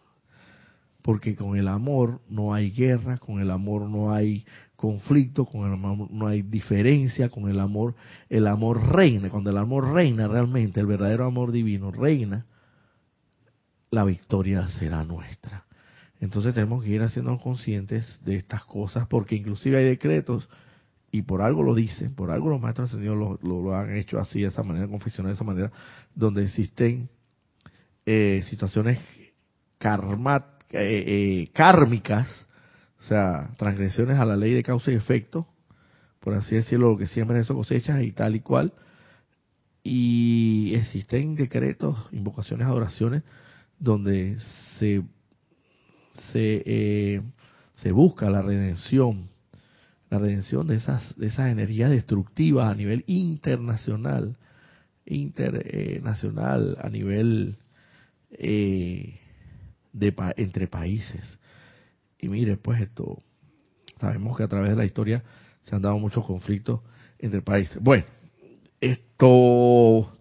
Porque 1.03 1.35
con 1.35 1.55
el 1.55 1.67
amor 1.67 2.19
no 2.27 2.51
hay 2.51 2.71
guerra, 2.71 3.19
con 3.19 3.39
el 3.39 3.51
amor 3.51 3.83
no 3.83 4.11
hay 4.11 4.43
conflicto, 4.75 5.45
con 5.45 5.67
el 5.67 5.73
amor 5.73 6.11
no 6.11 6.27
hay 6.27 6.41
diferencia, 6.41 7.29
con 7.29 7.49
el 7.49 7.59
amor, 7.59 7.95
el 8.29 8.47
amor 8.47 8.93
reina. 8.93 9.29
Cuando 9.29 9.49
el 9.49 9.57
amor 9.57 9.93
reina 9.93 10.27
realmente, 10.27 10.79
el 10.79 10.85
verdadero 10.85 11.25
amor 11.25 11.51
divino 11.51 11.91
reina, 11.91 12.45
la 13.91 14.03
victoria 14.03 14.67
será 14.69 15.03
nuestra. 15.03 15.65
Entonces 16.19 16.53
tenemos 16.53 16.83
que 16.83 16.89
ir 16.89 17.01
haciendo 17.01 17.37
conscientes 17.39 18.19
de 18.23 18.35
estas 18.35 18.65
cosas, 18.65 19.07
porque 19.07 19.35
inclusive 19.35 19.77
hay 19.77 19.85
decretos, 19.85 20.47
y 21.11 21.21
por 21.21 21.41
algo 21.41 21.63
lo 21.63 21.75
dicen, 21.75 22.13
por 22.13 22.31
algo 22.31 22.49
los 22.49 22.61
maestros 22.61 22.89
ascendidos 22.89 23.17
lo, 23.17 23.61
lo, 23.61 23.75
han 23.75 23.95
hecho 23.95 24.19
así, 24.19 24.41
de 24.41 24.47
esa 24.47 24.63
manera, 24.63 24.87
confesionar 24.87 25.31
de 25.31 25.35
esa 25.35 25.43
manera, 25.43 25.71
donde 26.13 26.43
existen 26.43 27.09
eh, 28.05 28.43
situaciones 28.49 28.99
eh, 28.99 30.23
eh, 30.71 31.49
kármicas, 31.53 32.44
o 33.05 33.07
sea, 33.07 33.51
transgresiones 33.57 34.17
a 34.17 34.25
la 34.25 34.35
ley 34.35 34.53
de 34.53 34.63
causa 34.63 34.91
y 34.91 34.95
efecto, 34.95 35.47
por 36.21 36.33
así 36.33 36.55
decirlo, 36.55 36.89
lo 36.89 36.97
que 36.97 37.05
siembra 37.05 37.39
eso 37.39 37.53
cosechas 37.53 38.01
y 38.01 38.11
tal 38.11 38.35
y 38.35 38.39
cual, 38.39 38.73
y 39.83 40.73
existen 40.73 41.35
decretos, 41.35 41.95
invocaciones, 42.11 42.65
adoraciones, 42.65 43.21
donde 43.77 44.39
se, 44.79 45.03
se, 46.31 46.63
eh, 46.65 47.21
se 47.75 47.91
busca 47.91 48.31
la 48.31 48.41
redención, 48.41 49.29
la 50.09 50.17
redención 50.17 50.65
de 50.65 50.77
esas, 50.77 51.15
de 51.15 51.27
esas 51.27 51.51
energías 51.51 51.91
destructivas 51.91 52.71
a 52.71 52.75
nivel 52.75 53.03
internacional, 53.05 54.35
internacional, 55.05 56.75
a 56.81 56.89
nivel 56.89 57.57
eh, 58.31 59.19
de, 59.93 60.15
entre 60.37 60.65
países. 60.65 61.37
Y 62.25 62.27
mire, 62.27 62.57
pues 62.57 62.81
esto, 62.81 63.21
sabemos 63.99 64.35
que 64.35 64.41
a 64.41 64.47
través 64.47 64.71
de 64.71 64.75
la 64.75 64.83
historia 64.83 65.21
se 65.61 65.75
han 65.75 65.83
dado 65.83 65.99
muchos 65.99 66.25
conflictos 66.25 66.79
entre 67.19 67.43
países. 67.43 67.77
Bueno, 67.79 68.03
esto, 68.81 70.11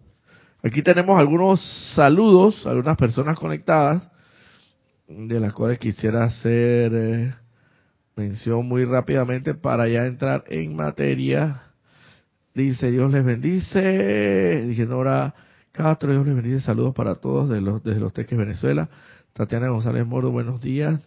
aquí 0.62 0.82
tenemos 0.82 1.18
algunos 1.18 1.62
saludos, 1.94 2.66
algunas 2.66 2.98
personas 2.98 3.38
conectadas, 3.38 4.02
de 5.08 5.40
las 5.40 5.54
cuales 5.54 5.78
quisiera 5.78 6.24
hacer 6.24 6.92
eh, 6.94 7.34
mención 8.16 8.68
muy 8.68 8.84
rápidamente 8.84 9.54
para 9.54 9.88
ya 9.88 10.04
entrar 10.04 10.44
en 10.48 10.76
materia. 10.76 11.62
Dice, 12.54 12.90
Dios 12.90 13.10
les 13.12 13.24
bendice. 13.24 14.66
Dije, 14.66 14.84
Nora 14.84 15.34
Castro, 15.72 16.12
Dios 16.12 16.26
les 16.26 16.36
bendice. 16.36 16.60
Saludos 16.60 16.94
para 16.94 17.14
todos 17.14 17.48
desde 17.48 17.62
los, 17.62 17.82
desde 17.82 18.00
los 18.00 18.12
Teques, 18.12 18.36
Venezuela. 18.36 18.90
Tatiana 19.32 19.68
González 19.68 20.06
Moro, 20.06 20.30
buenos 20.30 20.60
días. 20.60 21.00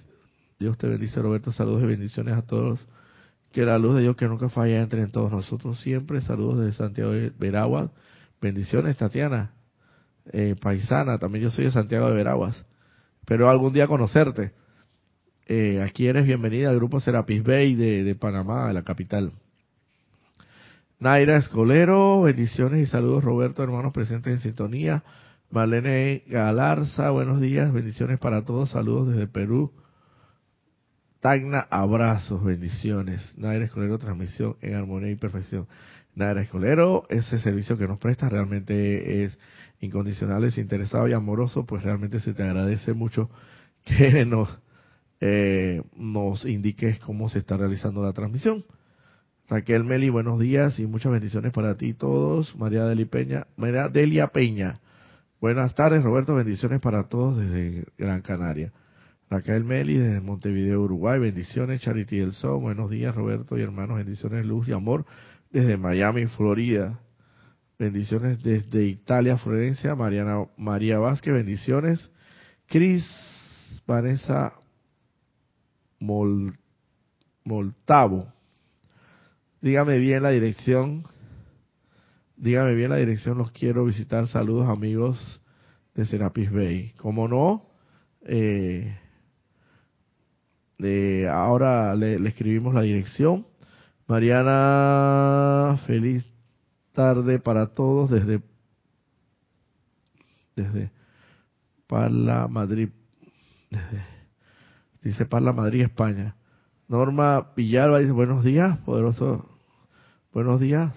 Dios 0.60 0.78
te 0.78 0.88
bendice, 0.88 1.22
Roberto. 1.22 1.52
Saludos 1.52 1.84
y 1.84 1.86
bendiciones 1.86 2.36
a 2.36 2.41
todos. 2.41 2.80
Que 3.52 3.63
la 3.63 3.78
luz 3.78 3.96
de 3.96 4.02
Dios 4.02 4.15
que 4.15 4.28
nunca 4.28 4.50
falla 4.50 4.82
entre 4.82 5.02
en 5.02 5.12
todos 5.12 5.32
nosotros 5.32 5.80
siempre. 5.82 6.22
Saludos 6.22 6.60
desde 6.60 6.74
Santiago 6.74 7.12
de 7.12 7.32
Veraguas. 7.38 7.91
Bendiciones, 8.41 8.98
Tatiana. 8.98 9.52
Eh, 10.32 10.56
paisana, 10.60 11.17
también 11.20 11.46
yo 11.46 11.52
soy 11.52 11.65
de 11.65 11.72
Santiago 11.72 12.10
de 12.10 12.15
Veraguas. 12.15 12.65
Espero 13.20 13.50
algún 13.50 13.74
día 13.74 13.88
conocerte. 13.88 14.52
Eh, 15.46 15.82
aquí 15.82 16.08
eres 16.08 16.26
bienvenida 16.26 16.70
al 16.70 16.76
grupo 16.76 17.00
Serapis 17.00 17.43
Bay 17.43 17.76
de, 17.76 18.04
de 18.04 18.15
Panamá, 18.15 18.67
de 18.67 18.74
la 18.74 18.84
capital. 18.84 19.32
Naira 21.00 21.38
Escolero, 21.38 22.24
bendiciones 22.24 22.82
y 22.82 22.86
saludos 22.88 23.24
Roberto, 23.24 23.63
hermanos 23.63 23.93
presentes 23.93 24.34
en 24.34 24.39
sintonía. 24.39 25.04
Marlene 25.52 26.24
Galarza, 26.28 27.12
buenos 27.12 27.39
días, 27.39 27.72
bendiciones 27.72 28.20
para 28.20 28.43
todos, 28.43 28.72
saludos 28.72 29.10
desde 29.10 29.28
Perú. 29.28 29.72
Tagna, 31.19 31.67
abrazos, 31.69 32.43
bendiciones. 32.43 33.34
Naira 33.38 33.65
Escolero, 33.65 33.97
transmisión 33.97 34.56
en 34.62 34.75
armonía 34.75 35.12
y 35.12 35.15
perfección. 35.15 35.67
Naira 36.15 36.41
Escolero, 36.41 37.06
ese 37.10 37.39
servicio 37.39 37.77
que 37.77 37.88
nos 37.88 37.97
presta 37.97 38.30
realmente 38.30 39.23
es 39.23 39.38
incondicional, 39.80 40.43
es 40.43 40.58
interesado 40.58 41.08
y 41.08 41.13
amoroso, 41.13 41.65
pues 41.65 41.84
realmente 41.84 42.19
se 42.19 42.34
te 42.34 42.43
agradece 42.43 42.93
mucho 42.93 43.30
que 43.84 44.25
nos, 44.27 44.49
eh, 45.19 45.82
nos 45.95 46.45
indiques 46.45 46.99
cómo 46.99 47.30
se 47.30 47.39
está 47.39 47.58
realizando 47.58 48.03
la 48.03 48.13
transmisión. 48.13 48.65
Raquel 49.49 49.86
Meli, 49.86 50.10
buenos 50.10 50.39
días 50.39 50.77
y 50.77 50.86
muchas 50.88 51.12
bendiciones 51.12 51.53
para 51.53 51.77
ti 51.77 51.93
todos. 51.93 52.56
María 52.58 52.84
Delia 52.86 53.08
Peña, 53.08 53.47
María 53.56 53.88
Delia 53.88 54.27
Peña, 54.27 54.82
buenas 55.39 55.73
tardes 55.73 56.03
Roberto, 56.03 56.36
bendiciones 56.36 56.82
para 56.82 57.08
todos 57.08 57.38
desde 57.38 57.86
Gran 57.97 58.21
Canaria. 58.21 58.73
Raquel 59.29 59.65
Meli 59.65 59.97
desde 59.97 60.21
Montevideo, 60.21 60.81
Uruguay, 60.81 61.19
bendiciones. 61.19 61.81
Charity 61.81 62.19
del 62.19 62.31
Sol, 62.31 62.61
buenos 62.61 62.89
días 62.89 63.13
Roberto 63.13 63.57
y 63.57 63.61
hermanos, 63.61 63.97
bendiciones, 63.97 64.45
luz 64.45 64.69
y 64.69 64.71
amor 64.71 65.05
desde 65.51 65.75
Miami, 65.75 66.27
Florida. 66.27 67.01
Bendiciones 67.77 68.41
desde 68.41 68.85
Italia, 68.85 69.37
Florencia. 69.37 69.95
Mariana 69.95 70.45
María 70.55 70.97
Vázquez, 70.99 71.33
bendiciones. 71.33 72.09
Cris 72.67 73.05
Vanessa 73.85 74.53
Moltavo. 77.43 78.31
Dígame 79.61 79.97
bien 79.99 80.23
la 80.23 80.29
dirección. 80.29 81.03
Dígame 82.37 82.75
bien 82.75 82.91
la 82.91 82.97
dirección, 82.97 83.37
los 83.37 83.51
quiero 83.51 83.83
visitar. 83.83 84.27
Saludos 84.29 84.69
amigos 84.69 85.41
de 85.95 86.05
Serapis 86.05 86.49
Bay. 86.49 86.93
Como 86.97 87.27
no, 87.27 87.65
eh, 88.25 88.95
ahora 91.29 91.95
le, 91.95 92.19
le, 92.19 92.29
escribimos 92.29 92.73
la 92.73 92.81
dirección. 92.81 93.45
Mariana, 94.07 95.79
feliz 95.85 96.25
tarde 96.93 97.39
para 97.39 97.67
todos 97.67 98.09
desde 98.09 98.41
desde 100.57 100.91
Parla 101.87 102.47
Madrid. 102.49 102.89
Desde, 103.69 104.03
dice 105.01 105.25
Parla 105.25 105.53
Madrid, 105.53 105.83
España. 105.83 106.35
Norma 106.87 107.51
Villalba 107.55 107.99
dice, 107.99 108.11
buenos 108.11 108.43
días, 108.43 108.77
poderoso, 108.79 109.47
buenos 110.33 110.59
días, 110.59 110.93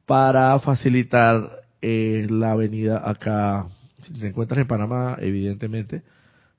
para 0.07 0.59
facilitar 0.61 1.63
eh, 1.81 2.27
la 2.31 2.53
avenida 2.53 3.09
acá, 3.09 3.67
si 4.03 4.13
te 4.13 4.29
encuentras 4.29 4.61
en 4.61 4.69
Panamá, 4.69 5.17
evidentemente, 5.21 6.03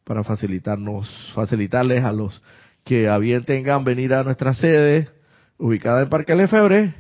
para 0.04 0.24
facilitarnos, 0.24 1.10
facilitarles 1.34 2.04
a 2.04 2.12
los 2.12 2.42
que 2.84 3.08
a 3.08 3.18
bien 3.18 3.46
tengan 3.46 3.84
venir 3.84 4.14
a 4.14 4.24
nuestra 4.24 4.54
sede 4.54 5.10
ubicada 5.58 6.02
en 6.02 6.10
Parque 6.10 6.36
Lefebvre 6.36 6.94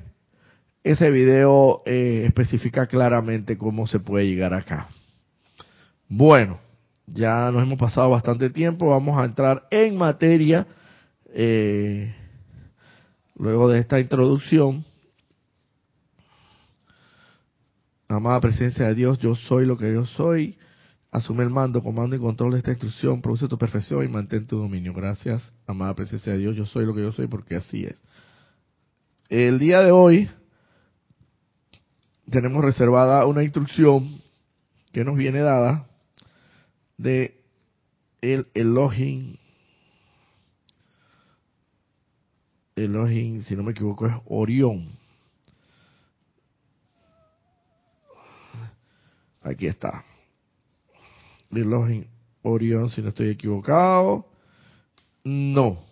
ese 0.83 1.09
video 1.11 1.81
eh, 1.85 2.23
especifica 2.27 2.87
claramente 2.87 3.57
cómo 3.57 3.87
se 3.87 3.99
puede 3.99 4.27
llegar 4.27 4.53
acá. 4.53 4.89
Bueno, 6.09 6.59
ya 7.07 7.51
nos 7.51 7.63
hemos 7.63 7.77
pasado 7.77 8.09
bastante 8.09 8.49
tiempo, 8.49 8.89
vamos 8.89 9.19
a 9.19 9.25
entrar 9.25 9.67
en 9.71 9.97
materia 9.97 10.67
eh, 11.33 12.15
luego 13.35 13.69
de 13.69 13.79
esta 13.79 13.99
introducción. 13.99 14.85
Amada 18.07 18.39
presencia 18.39 18.87
de 18.87 18.95
Dios, 18.95 19.19
yo 19.19 19.35
soy 19.35 19.65
lo 19.65 19.77
que 19.77 19.91
yo 19.91 20.05
soy. 20.05 20.57
Asume 21.11 21.43
el 21.43 21.49
mando, 21.49 21.83
comando 21.83 22.15
y 22.15 22.19
control 22.19 22.53
de 22.53 22.57
esta 22.57 22.71
instrucción, 22.71 23.21
produce 23.21 23.47
tu 23.47 23.57
perfección 23.57 24.03
y 24.03 24.07
mantén 24.07 24.47
tu 24.47 24.57
dominio. 24.57 24.93
Gracias, 24.93 25.53
amada 25.67 25.93
presencia 25.93 26.33
de 26.33 26.39
Dios, 26.39 26.55
yo 26.55 26.65
soy 26.65 26.85
lo 26.85 26.95
que 26.95 27.01
yo 27.01 27.11
soy 27.11 27.27
porque 27.27 27.55
así 27.55 27.85
es. 27.85 28.01
El 29.29 29.59
día 29.59 29.81
de 29.81 29.91
hoy 29.91 30.29
tenemos 32.29 32.63
reservada 32.63 33.25
una 33.25 33.43
instrucción 33.43 34.21
que 34.91 35.03
nos 35.03 35.15
viene 35.15 35.39
dada 35.39 35.87
de 36.97 37.39
el 38.21 38.47
Elohim. 38.53 39.35
Elohim, 42.75 43.43
si 43.43 43.55
no 43.55 43.63
me 43.63 43.71
equivoco, 43.71 44.07
es 44.07 44.13
Orión. 44.25 44.87
Aquí 49.43 49.67
está. 49.67 50.03
Elohim 51.51 52.05
Orión, 52.41 52.89
si 52.89 53.01
no 53.01 53.09
estoy 53.09 53.29
equivocado. 53.29 54.25
No. 55.23 55.83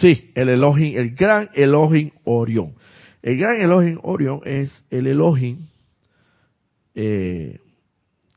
Sí, 0.00 0.30
el 0.34 0.48
Elohim, 0.48 0.96
el 0.96 1.14
gran 1.14 1.50
Elohim 1.54 2.10
Orión. 2.24 2.74
El 3.22 3.36
gran 3.38 3.60
Elohim 3.60 3.98
Orión 4.02 4.40
es 4.44 4.84
el 4.90 5.06
Elohim 5.06 5.68
eh, 6.94 7.58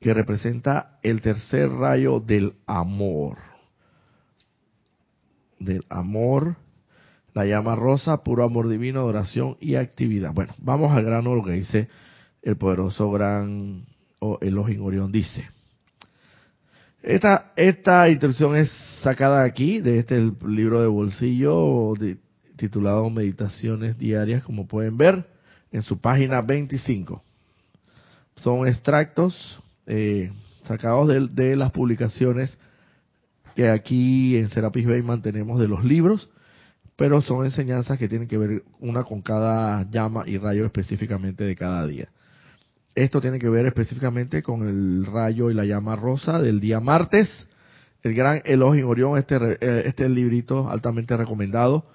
que 0.05 0.13
representa 0.13 0.99
el 1.01 1.19
tercer 1.19 1.67
rayo 1.67 2.19
del 2.19 2.53
amor. 2.67 3.39
Del 5.57 5.83
amor, 5.89 6.57
la 7.33 7.43
llama 7.47 7.75
rosa, 7.75 8.23
puro 8.23 8.43
amor 8.43 8.69
divino, 8.69 8.99
adoración 8.99 9.57
y 9.59 9.73
actividad. 9.73 10.31
Bueno, 10.31 10.53
vamos 10.59 10.95
al 10.95 11.03
grano 11.03 11.33
lo 11.33 11.43
que 11.43 11.53
dice 11.53 11.87
el 12.43 12.55
poderoso 12.55 13.09
gran 13.09 13.87
Elohim 14.41 14.83
Orión. 14.83 15.11
Dice, 15.11 15.49
esta, 17.01 17.53
esta 17.55 18.07
instrucción 18.07 18.55
es 18.55 18.71
sacada 19.01 19.43
aquí, 19.43 19.79
de 19.79 19.97
este 19.97 20.21
libro 20.45 20.81
de 20.81 20.87
bolsillo 20.87 21.93
titulado 22.55 23.09
Meditaciones 23.09 23.97
Diarias, 23.97 24.43
como 24.43 24.67
pueden 24.67 24.97
ver, 24.97 25.27
en 25.71 25.81
su 25.81 25.99
página 25.99 26.43
25. 26.43 27.23
Son 28.35 28.67
extractos 28.67 29.63
eh, 29.87 30.31
sacados 30.67 31.07
de, 31.07 31.55
las 31.55 31.71
publicaciones 31.71 32.57
que 33.55 33.69
aquí 33.69 34.35
en 34.37 34.49
Serapis 34.49 34.85
Bay 34.85 35.01
mantenemos 35.01 35.59
de 35.59 35.67
los 35.67 35.83
libros, 35.83 36.29
pero 36.95 37.21
son 37.21 37.45
enseñanzas 37.45 37.97
que 37.97 38.09
tienen 38.09 38.27
que 38.27 38.37
ver 38.37 38.63
una 38.79 39.03
con 39.03 39.21
cada 39.21 39.89
llama 39.89 40.23
y 40.25 40.37
rayo 40.37 40.65
específicamente 40.65 41.43
de 41.43 41.55
cada 41.55 41.85
día. 41.87 42.09
Esto 42.95 43.21
tiene 43.21 43.39
que 43.39 43.49
ver 43.49 43.65
específicamente 43.65 44.41
con 44.41 44.67
el 44.67 45.05
rayo 45.05 45.51
y 45.51 45.53
la 45.53 45.65
llama 45.65 45.95
rosa 45.95 46.41
del 46.41 46.59
día 46.59 46.79
martes. 46.79 47.29
El 48.03 48.13
gran 48.13 48.41
Elohim 48.45 48.87
Orión, 48.87 49.17
este, 49.17 49.35
eh, 49.35 49.83
este 49.85 50.07
librito 50.07 50.69
altamente 50.69 51.17
recomendado 51.17 51.85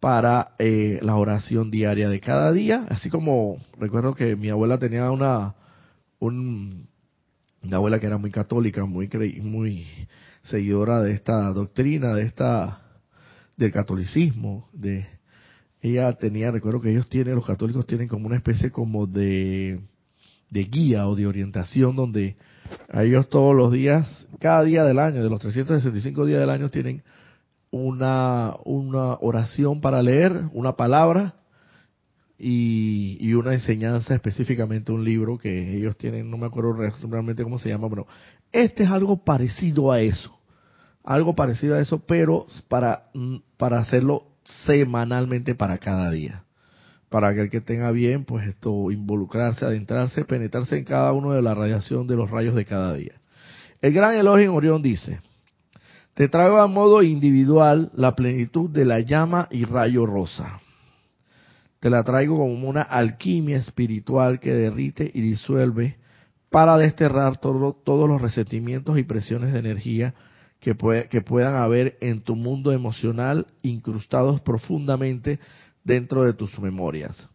para 0.00 0.52
eh, 0.58 0.98
la 1.02 1.16
oración 1.16 1.70
diaria 1.70 2.08
de 2.08 2.20
cada 2.20 2.52
día. 2.52 2.86
Así 2.88 3.10
como 3.10 3.58
recuerdo 3.78 4.14
que 4.14 4.36
mi 4.36 4.50
abuela 4.50 4.78
tenía 4.78 5.10
una, 5.10 5.54
un, 6.18 6.88
una 7.62 7.76
abuela 7.76 7.98
que 7.98 8.06
era 8.06 8.18
muy 8.18 8.30
católica, 8.30 8.84
muy, 8.84 9.08
muy 9.42 9.86
seguidora 10.42 11.02
de 11.02 11.12
esta 11.12 11.52
doctrina, 11.52 12.14
de 12.14 12.22
esta, 12.22 12.82
del 13.56 13.72
catolicismo, 13.72 14.68
de, 14.72 15.06
ella 15.80 16.12
tenía, 16.14 16.50
recuerdo 16.50 16.80
que 16.80 16.90
ellos 16.90 17.08
tienen, 17.08 17.34
los 17.34 17.46
católicos 17.46 17.86
tienen 17.86 18.08
como 18.08 18.26
una 18.26 18.36
especie 18.36 18.70
como 18.70 19.06
de, 19.06 19.80
de 20.50 20.64
guía 20.64 21.06
o 21.06 21.14
de 21.14 21.26
orientación 21.26 21.94
donde 21.94 22.36
ellos 22.92 23.28
todos 23.28 23.54
los 23.54 23.72
días, 23.72 24.26
cada 24.40 24.64
día 24.64 24.84
del 24.84 24.98
año, 24.98 25.22
de 25.22 25.30
los 25.30 25.40
365 25.40 26.26
días 26.26 26.40
del 26.40 26.50
año, 26.50 26.68
tienen 26.70 27.02
una, 27.70 28.54
una 28.64 29.14
oración 29.20 29.80
para 29.80 30.02
leer, 30.02 30.48
una 30.52 30.74
palabra 30.76 31.37
y, 32.38 33.32
una 33.34 33.54
enseñanza, 33.54 34.14
específicamente 34.14 34.92
un 34.92 35.04
libro 35.04 35.38
que 35.38 35.76
ellos 35.76 35.96
tienen, 35.96 36.30
no 36.30 36.36
me 36.36 36.46
acuerdo 36.46 36.74
realmente 36.74 37.42
cómo 37.42 37.58
se 37.58 37.68
llama, 37.68 37.88
pero 37.90 38.06
este 38.52 38.84
es 38.84 38.90
algo 38.90 39.24
parecido 39.24 39.90
a 39.90 40.00
eso, 40.00 40.38
algo 41.04 41.34
parecido 41.34 41.74
a 41.74 41.80
eso, 41.80 41.98
pero 42.06 42.46
para, 42.68 43.10
para 43.56 43.80
hacerlo 43.80 44.24
semanalmente 44.64 45.54
para 45.54 45.78
cada 45.78 46.10
día 46.10 46.44
para 47.08 47.32
que 47.32 47.40
el 47.40 47.50
que 47.50 47.60
tenga 47.60 47.90
bien, 47.90 48.24
pues 48.24 48.46
esto, 48.46 48.90
involucrarse, 48.90 49.64
adentrarse, 49.64 50.24
penetrarse 50.24 50.76
en 50.76 50.84
cada 50.84 51.12
uno 51.12 51.32
de 51.32 51.42
la 51.42 51.54
radiación 51.54 52.06
de 52.06 52.16
los 52.16 52.30
rayos 52.30 52.54
de 52.54 52.64
cada 52.64 52.94
día. 52.94 53.14
El 53.80 53.92
gran 53.92 54.16
Elohim 54.16 54.52
Orión 54.52 54.82
dice, 54.82 55.20
te 56.14 56.28
traigo 56.28 56.58
a 56.58 56.66
modo 56.66 57.02
individual 57.02 57.90
la 57.94 58.14
plenitud 58.14 58.68
de 58.68 58.84
la 58.84 59.00
llama 59.00 59.48
y 59.50 59.64
rayo 59.64 60.04
rosa. 60.04 60.60
Te 61.80 61.90
la 61.90 62.02
traigo 62.02 62.38
como 62.38 62.68
una 62.68 62.82
alquimia 62.82 63.58
espiritual 63.58 64.40
que 64.40 64.52
derrite 64.52 65.10
y 65.14 65.20
disuelve 65.20 65.96
para 66.50 66.76
desterrar 66.76 67.36
todos 67.36 68.08
los 68.08 68.20
resentimientos 68.20 68.98
y 68.98 69.04
presiones 69.04 69.52
de 69.52 69.60
energía 69.60 70.14
que, 70.60 70.76
que 71.10 71.20
puedan 71.20 71.54
haber 71.56 71.96
en 72.00 72.20
tu 72.22 72.34
mundo 72.34 72.72
emocional 72.72 73.46
incrustados 73.62 74.40
profundamente 74.40 75.38
dentro 75.84 76.24
de 76.24 76.32
tus 76.32 76.58
memorias. 76.58 77.28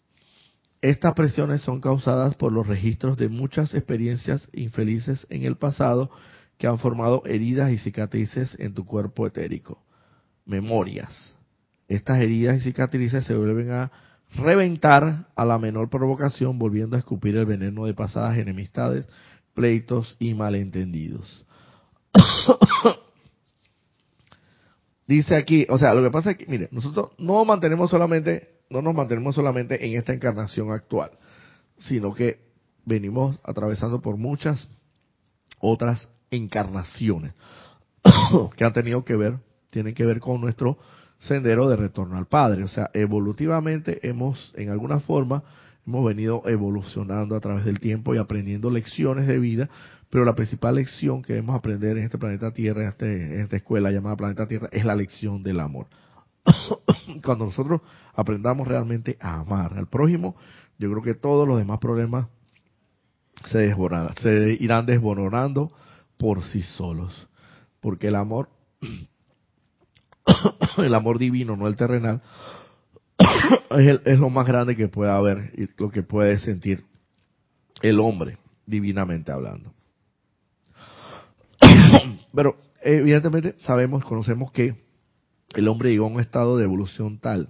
Estas 0.82 1.13
presiones 1.13 1.62
son 1.62 1.79
causadas 1.79 2.36
por 2.36 2.51
los 2.51 2.67
registros 2.67 3.17
de 3.17 3.29
muchas 3.29 3.73
experiencias 3.73 4.49
infelices 4.51 5.25
en 5.29 5.43
el 5.43 5.56
pasado 5.56 6.12
que 6.58 6.67
han 6.67 6.77
formado 6.77 7.23
heridas 7.25 7.71
y 7.71 7.77
cicatrices 7.77 8.58
en 8.60 8.73
tu 8.73 8.86
cuerpo 8.86 9.25
etérico. 9.25 9.82
Memorias. 10.45 11.34
Estas 11.88 12.19
heridas 12.19 12.58
y 12.58 12.62
cicatrices 12.62 13.23
se 13.23 13.36
vuelven 13.36 13.71
a 13.71 13.91
reventar 14.36 15.28
a 15.36 15.46
la 15.46 15.58
menor 15.58 15.89
provocación, 15.89 16.58
volviendo 16.58 16.96
a 16.96 17.00
escupir 17.00 17.36
el 17.36 17.46
veneno 17.46 17.86
de 17.86 17.93
pasadas 17.93 18.38
enemistades, 18.38 19.08
pleitos 19.54 20.15
y 20.19 20.34
malentendidos. 20.34 21.46
dice 25.08 25.36
aquí, 25.36 25.65
o 25.69 25.78
sea, 25.78 25.93
lo 25.93 26.04
que 26.04 26.12
pasa 26.12 26.32
es 26.32 26.38
que, 26.38 26.48
mire, 26.48 26.69
nosotros 26.72 27.12
no 27.17 27.43
mantenemos 27.46 27.89
solamente, 27.89 28.62
no 28.69 28.82
nos 28.82 28.96
mantenemos 28.96 29.36
solamente 29.36 29.86
en 29.86 29.98
esta 29.98 30.13
encarnación 30.13 30.72
actual, 30.72 31.12
sino 31.78 32.13
que 32.13 32.39
venimos 32.86 33.39
atravesando 33.43 34.02
por 34.02 34.17
muchas 34.17 34.67
otras 35.60 36.10
encarnaciones 36.32 37.34
que 38.58 38.65
han 38.65 38.74
tenido 38.74 39.06
que 39.06 39.15
ver, 39.15 39.39
tienen 39.69 39.93
que 39.93 40.06
ver 40.06 40.19
con 40.19 40.41
nuestro 40.41 40.78
sendero 41.27 41.69
de 41.69 41.75
retorno 41.75 42.17
al 42.17 42.27
Padre. 42.27 42.63
O 42.63 42.67
sea, 42.67 42.89
evolutivamente 42.93 44.07
hemos, 44.07 44.53
en 44.55 44.69
alguna 44.69 44.99
forma, 44.99 45.43
hemos 45.86 46.05
venido 46.05 46.43
evolucionando 46.45 47.36
a 47.36 47.39
través 47.39 47.65
del 47.65 47.79
tiempo 47.79 48.15
y 48.15 48.17
aprendiendo 48.17 48.69
lecciones 48.69 49.27
de 49.27 49.39
vida 49.39 49.69
pero 50.13 50.25
la 50.25 50.36
principal 50.36 50.75
lección 50.75 51.23
que 51.23 51.33
debemos 51.33 51.55
aprender 51.55 51.97
en 51.97 52.03
este 52.03 52.19
planeta 52.19 52.51
Tierra, 52.51 52.83
en, 52.83 52.89
este, 52.89 53.41
esta 53.41 53.55
escuela 53.55 53.89
llamada 53.89 54.15
Planeta 54.15 54.47
Tierra, 54.47 54.69
es 54.71 54.86
la 54.86 54.93
lección 54.93 55.41
del 55.41 55.59
amor. 55.59 55.88
Cuando 57.25 57.45
nosotros 57.45 57.81
aprendamos 58.13 58.67
realmente 58.67 59.17
a 59.19 59.39
amar 59.39 59.75
al 59.75 59.88
prójimo, 59.88 60.36
yo 60.77 60.91
creo 60.91 61.01
que 61.01 61.15
todos 61.15 61.47
los 61.47 61.57
demás 61.57 61.79
problemas 61.79 62.27
se 63.45 63.57
desborrarán, 63.57 64.13
se 64.21 64.55
irán 64.59 64.86
desboronando 64.86 65.71
por 66.19 66.43
sí 66.43 66.62
solos. 66.62 67.27
Porque 67.79 68.09
el 68.09 68.15
amor, 68.15 68.49
el 70.77 70.93
amor 70.93 71.19
divino, 71.19 71.55
no 71.55 71.67
el 71.67 71.75
terrenal, 71.75 72.21
es, 73.71 73.99
es 74.05 74.19
lo 74.19 74.29
más 74.29 74.47
grande 74.47 74.75
que 74.75 74.88
puede 74.88 75.12
haber 75.12 75.51
y 75.57 75.69
lo 75.81 75.89
que 75.89 76.03
puede 76.03 76.39
sentir 76.39 76.86
el 77.81 77.99
hombre, 77.99 78.38
divinamente 78.65 79.31
hablando. 79.31 79.73
Pero 82.33 82.57
evidentemente 82.81 83.55
sabemos, 83.59 84.03
conocemos 84.05 84.51
que 84.51 84.75
el 85.55 85.67
hombre 85.67 85.91
llegó 85.91 86.05
a 86.05 86.09
un 86.09 86.19
estado 86.19 86.57
de 86.57 86.65
evolución 86.65 87.19
tal 87.19 87.49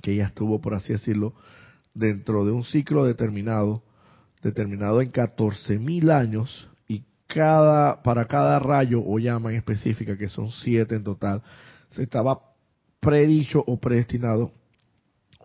que 0.00 0.16
ya 0.16 0.24
estuvo, 0.24 0.60
por 0.60 0.74
así 0.74 0.92
decirlo, 0.92 1.34
dentro 1.94 2.44
de 2.44 2.52
un 2.52 2.64
ciclo 2.64 3.04
determinado, 3.04 3.82
determinado 4.42 5.00
en 5.00 5.12
14.000 5.12 6.10
años, 6.12 6.68
para 8.02 8.24
cada 8.26 8.58
rayo 8.58 9.02
o 9.04 9.18
llama 9.18 9.50
en 9.50 9.56
específica, 9.56 10.16
que 10.16 10.28
son 10.28 10.50
siete 10.50 10.96
en 10.96 11.04
total, 11.04 11.42
se 11.90 12.02
estaba 12.02 12.40
predicho 13.00 13.62
o 13.66 13.78
predestinado 13.78 14.52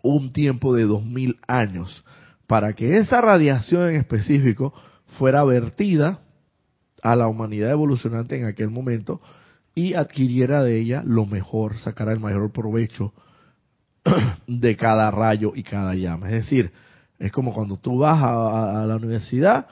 un 0.01 0.33
tiempo 0.33 0.75
de 0.75 0.85
2.000 0.85 1.37
años 1.47 2.03
para 2.47 2.73
que 2.73 2.97
esa 2.97 3.21
radiación 3.21 3.89
en 3.89 3.95
específico 3.95 4.73
fuera 5.17 5.43
vertida 5.43 6.19
a 7.01 7.15
la 7.15 7.27
humanidad 7.27 7.71
evolucionante 7.71 8.39
en 8.39 8.45
aquel 8.45 8.69
momento 8.69 9.21
y 9.75 9.93
adquiriera 9.93 10.63
de 10.63 10.79
ella 10.79 11.03
lo 11.05 11.25
mejor, 11.25 11.77
sacara 11.79 12.13
el 12.13 12.19
mayor 12.19 12.51
provecho 12.51 13.13
de 14.47 14.75
cada 14.75 15.09
rayo 15.11 15.53
y 15.55 15.63
cada 15.63 15.95
llama. 15.95 16.27
Es 16.27 16.43
decir, 16.43 16.71
es 17.19 17.31
como 17.31 17.53
cuando 17.53 17.77
tú 17.77 17.99
vas 17.99 18.21
a, 18.21 18.85
la 18.85 18.95
universidad 18.95 19.67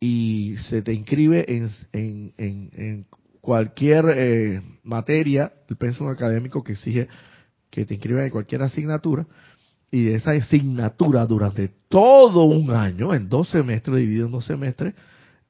y 0.00 0.56
se 0.68 0.82
te 0.82 0.92
inscribe 0.92 1.44
en, 1.48 2.32
en, 2.36 3.06
cualquier 3.40 4.04
eh, 4.14 4.62
materia, 4.84 5.52
el 5.68 5.76
pensum 5.76 6.08
académico 6.08 6.62
que 6.62 6.72
exige 6.72 7.08
que 7.70 7.84
te 7.84 7.94
inscriban 7.94 8.24
en 8.24 8.30
cualquier 8.30 8.62
asignatura, 8.62 9.26
y 9.90 10.08
esa 10.08 10.32
asignatura 10.32 11.26
durante 11.26 11.68
todo 11.88 12.44
un 12.44 12.70
año, 12.70 13.14
en 13.14 13.28
dos 13.28 13.48
semestres, 13.48 13.98
dividido 13.98 14.26
en 14.26 14.32
dos 14.32 14.44
semestres, 14.44 14.94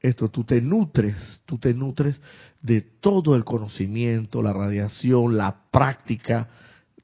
esto, 0.01 0.29
tú 0.29 0.45
te 0.45 0.61
nutres, 0.61 1.17
tú 1.45 1.59
te 1.59 1.75
nutres 1.75 2.21
de 2.63 2.83
todo 2.83 3.35
el 3.35 3.45
conocimiento, 3.45 4.43
la 4.43 4.53
radiación, 4.53 5.37
la 5.37 5.63
práctica, 5.73 6.49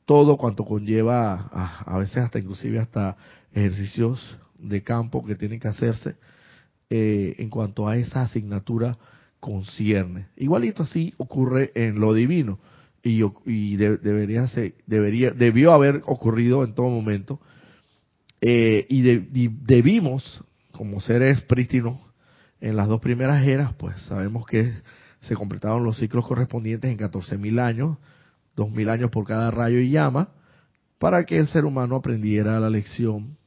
todo 0.05 0.37
cuanto 0.37 0.65
conlleva 0.65 1.35
a, 1.35 1.99
veces 1.99 2.19
hasta 2.19 2.39
inclusive 2.39 2.79
hasta 2.79 3.17
ejercicios 3.53 4.37
de 4.59 4.83
campo 4.83 5.25
que 5.25 5.35
tienen 5.35 5.59
que 5.59 5.69
hacerse 5.69 6.17
eh, 6.91 7.35
en 7.39 7.51
cuanto 7.51 7.89
a 7.89 7.97
esa 7.97 8.23
asignatura 8.23 8.99
concierne. 9.41 10.27
Igualito 10.37 10.85
así 10.85 11.15
ocurre 11.19 11.73
en 11.75 12.01
lo 12.01 12.15
divino. 12.15 12.59
y, 13.03 13.23
y 13.47 13.77
debería 13.77 14.49
ser, 14.49 14.75
debería, 14.87 15.31
debió 15.33 15.73
haber 15.73 16.03
ocurrido 16.07 16.65
en 16.65 16.75
todo 16.75 16.89
momento, 16.89 17.41
eh, 18.47 18.85
y, 18.91 19.49
debimos, 19.49 20.45
como 20.73 21.01
seres 21.01 21.41
prístinos, 21.43 21.99
en 22.61 22.77
las 22.77 22.89
dos 22.89 23.01
primeras 23.01 23.43
eras, 23.47 23.73
pues 23.73 23.99
sabemos 24.03 24.45
que 24.45 24.71
se 25.23 25.35
completaron 25.35 25.83
los 25.83 25.97
ciclos 25.97 26.27
correspondientes 26.27 26.91
en 26.91 26.99
14.000 26.99 27.59
años, 27.59 27.97
2.000 28.55 28.91
años 28.91 29.11
por 29.11 29.27
cada 29.27 29.51
rayo 29.51 29.79
y 29.79 29.89
llama, 29.89 30.29
para 30.99 31.25
que 31.25 31.39
el 31.39 31.47
ser 31.47 31.65
humano 31.65 31.97
aprendiera 31.97 32.61
la 32.61 32.69
lección 32.69 33.39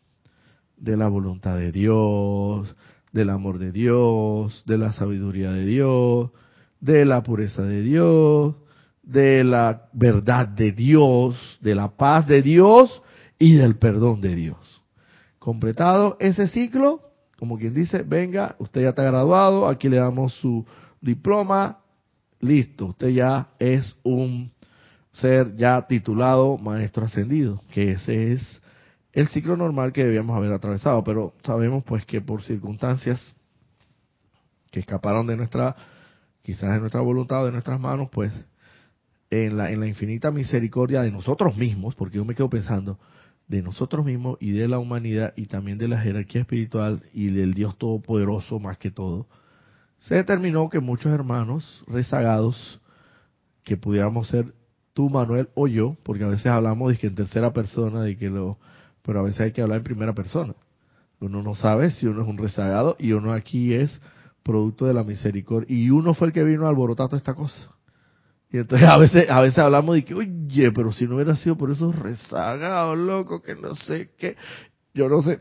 de 0.77 0.97
la 0.97 1.07
voluntad 1.07 1.57
de 1.57 1.71
Dios, 1.71 2.75
del 3.11 3.29
amor 3.29 3.59
de 3.59 3.71
Dios, 3.71 4.63
de 4.65 4.77
la 4.77 4.93
sabiduría 4.93 5.51
de 5.51 5.65
Dios, 5.65 6.31
de 6.79 7.05
la 7.05 7.23
pureza 7.23 7.63
de 7.63 7.81
Dios, 7.81 8.55
de 9.03 9.43
la 9.43 9.89
verdad 9.93 10.47
de 10.47 10.71
Dios, 10.71 11.57
de 11.61 11.75
la 11.75 11.95
paz 11.95 12.27
de 12.27 12.41
Dios 12.41 13.01
y 13.39 13.53
del 13.55 13.77
perdón 13.77 14.21
de 14.21 14.35
Dios. 14.35 14.81
Completado 15.39 16.17
ese 16.19 16.47
ciclo, 16.47 17.01
como 17.37 17.57
quien 17.57 17.73
dice, 17.73 18.03
venga, 18.03 18.55
usted 18.59 18.81
ya 18.81 18.89
está 18.89 19.03
graduado, 19.03 19.67
aquí 19.67 19.87
le 19.87 19.97
damos 19.97 20.33
su 20.35 20.65
diploma, 20.99 21.79
listo, 22.41 22.87
usted 22.87 23.09
ya 23.09 23.49
es 23.59 23.95
un 24.03 24.51
ser 25.11 25.55
ya 25.55 25.87
titulado 25.87 26.57
maestro 26.57 27.05
ascendido, 27.05 27.61
que 27.71 27.93
ese 27.93 28.33
es 28.33 28.61
el 29.17 29.29
ciclo 29.29 29.57
normal 29.57 29.93
que 29.93 30.03
debíamos 30.03 30.37
haber 30.37 30.53
atravesado, 30.53 31.03
pero 31.03 31.33
sabemos 31.43 31.83
pues 31.83 32.05
que 32.05 32.21
por 32.21 32.43
circunstancias 32.43 33.35
que 34.69 34.79
escaparon 34.79 35.25
de 35.25 35.35
nuestra, 35.35 35.75
quizás 36.43 36.73
de 36.73 36.79
nuestra 36.79 37.01
voluntad 37.01 37.41
o 37.41 37.45
de 37.47 37.51
nuestras 37.51 37.79
manos, 37.79 38.09
pues 38.11 38.31
en 39.31 39.57
la, 39.57 39.71
en 39.71 39.79
la 39.79 39.87
infinita 39.87 40.29
misericordia 40.29 41.01
de 41.01 41.11
nosotros 41.11 41.57
mismos, 41.57 41.95
porque 41.95 42.17
yo 42.17 42.25
me 42.25 42.35
quedo 42.35 42.47
pensando, 42.47 42.99
de 43.47 43.63
nosotros 43.63 44.05
mismos 44.05 44.37
y 44.39 44.51
de 44.51 44.67
la 44.67 44.77
humanidad 44.77 45.33
y 45.35 45.47
también 45.47 45.79
de 45.79 45.87
la 45.87 45.99
jerarquía 45.99 46.41
espiritual 46.41 47.01
y 47.11 47.31
del 47.31 47.55
Dios 47.55 47.75
Todopoderoso 47.75 48.59
más 48.59 48.77
que 48.77 48.91
todo, 48.91 49.25
se 49.97 50.13
determinó 50.13 50.69
que 50.69 50.79
muchos 50.79 51.11
hermanos 51.11 51.83
rezagados, 51.87 52.79
que 53.63 53.77
pudiéramos 53.77 54.27
ser 54.27 54.53
tú, 54.93 55.09
Manuel, 55.09 55.49
o 55.55 55.67
yo, 55.67 55.97
porque 56.03 56.23
a 56.23 56.27
veces 56.27 56.45
hablamos 56.45 56.91
de 56.91 56.99
que 56.99 57.07
en 57.07 57.15
tercera 57.15 57.51
persona, 57.51 58.03
de 58.03 58.15
que 58.15 58.29
lo, 58.29 58.59
pero 59.07 59.21
a 59.21 59.23
veces 59.23 59.39
hay 59.39 59.51
que 59.53 59.61
hablar 59.61 59.77
en 59.77 59.85
primera 59.85 60.13
persona. 60.13 60.53
Uno 61.21 61.41
no 61.41 61.55
sabe 61.55 61.91
si 61.91 62.05
uno 62.05 62.23
es 62.23 62.27
un 62.27 62.37
rezagado 62.37 62.97
y 62.99 63.13
uno 63.13 63.31
aquí 63.31 63.73
es 63.73 64.01
producto 64.43 64.85
de 64.85 64.93
la 64.93 65.05
misericordia. 65.05 65.73
Y 65.73 65.89
uno 65.89 66.13
fue 66.13 66.27
el 66.27 66.33
que 66.33 66.43
vino 66.43 66.65
a 66.65 66.69
alborotar 66.69 67.07
toda 67.07 67.17
esta 67.17 67.33
cosa. 67.33 67.71
Y 68.51 68.57
entonces 68.57 68.85
a 68.85 68.97
veces, 68.97 69.29
a 69.29 69.39
veces 69.39 69.59
hablamos 69.59 69.95
de 69.95 70.03
que, 70.03 70.13
oye, 70.13 70.73
pero 70.73 70.91
si 70.91 71.07
no 71.07 71.15
hubiera 71.15 71.37
sido 71.37 71.57
por 71.57 71.71
esos 71.71 71.97
rezagados, 71.97 72.97
loco, 72.97 73.41
que 73.41 73.55
no 73.55 73.75
sé 73.75 74.09
qué. 74.17 74.35
Yo 74.93 75.07
no 75.07 75.21
sé, 75.21 75.39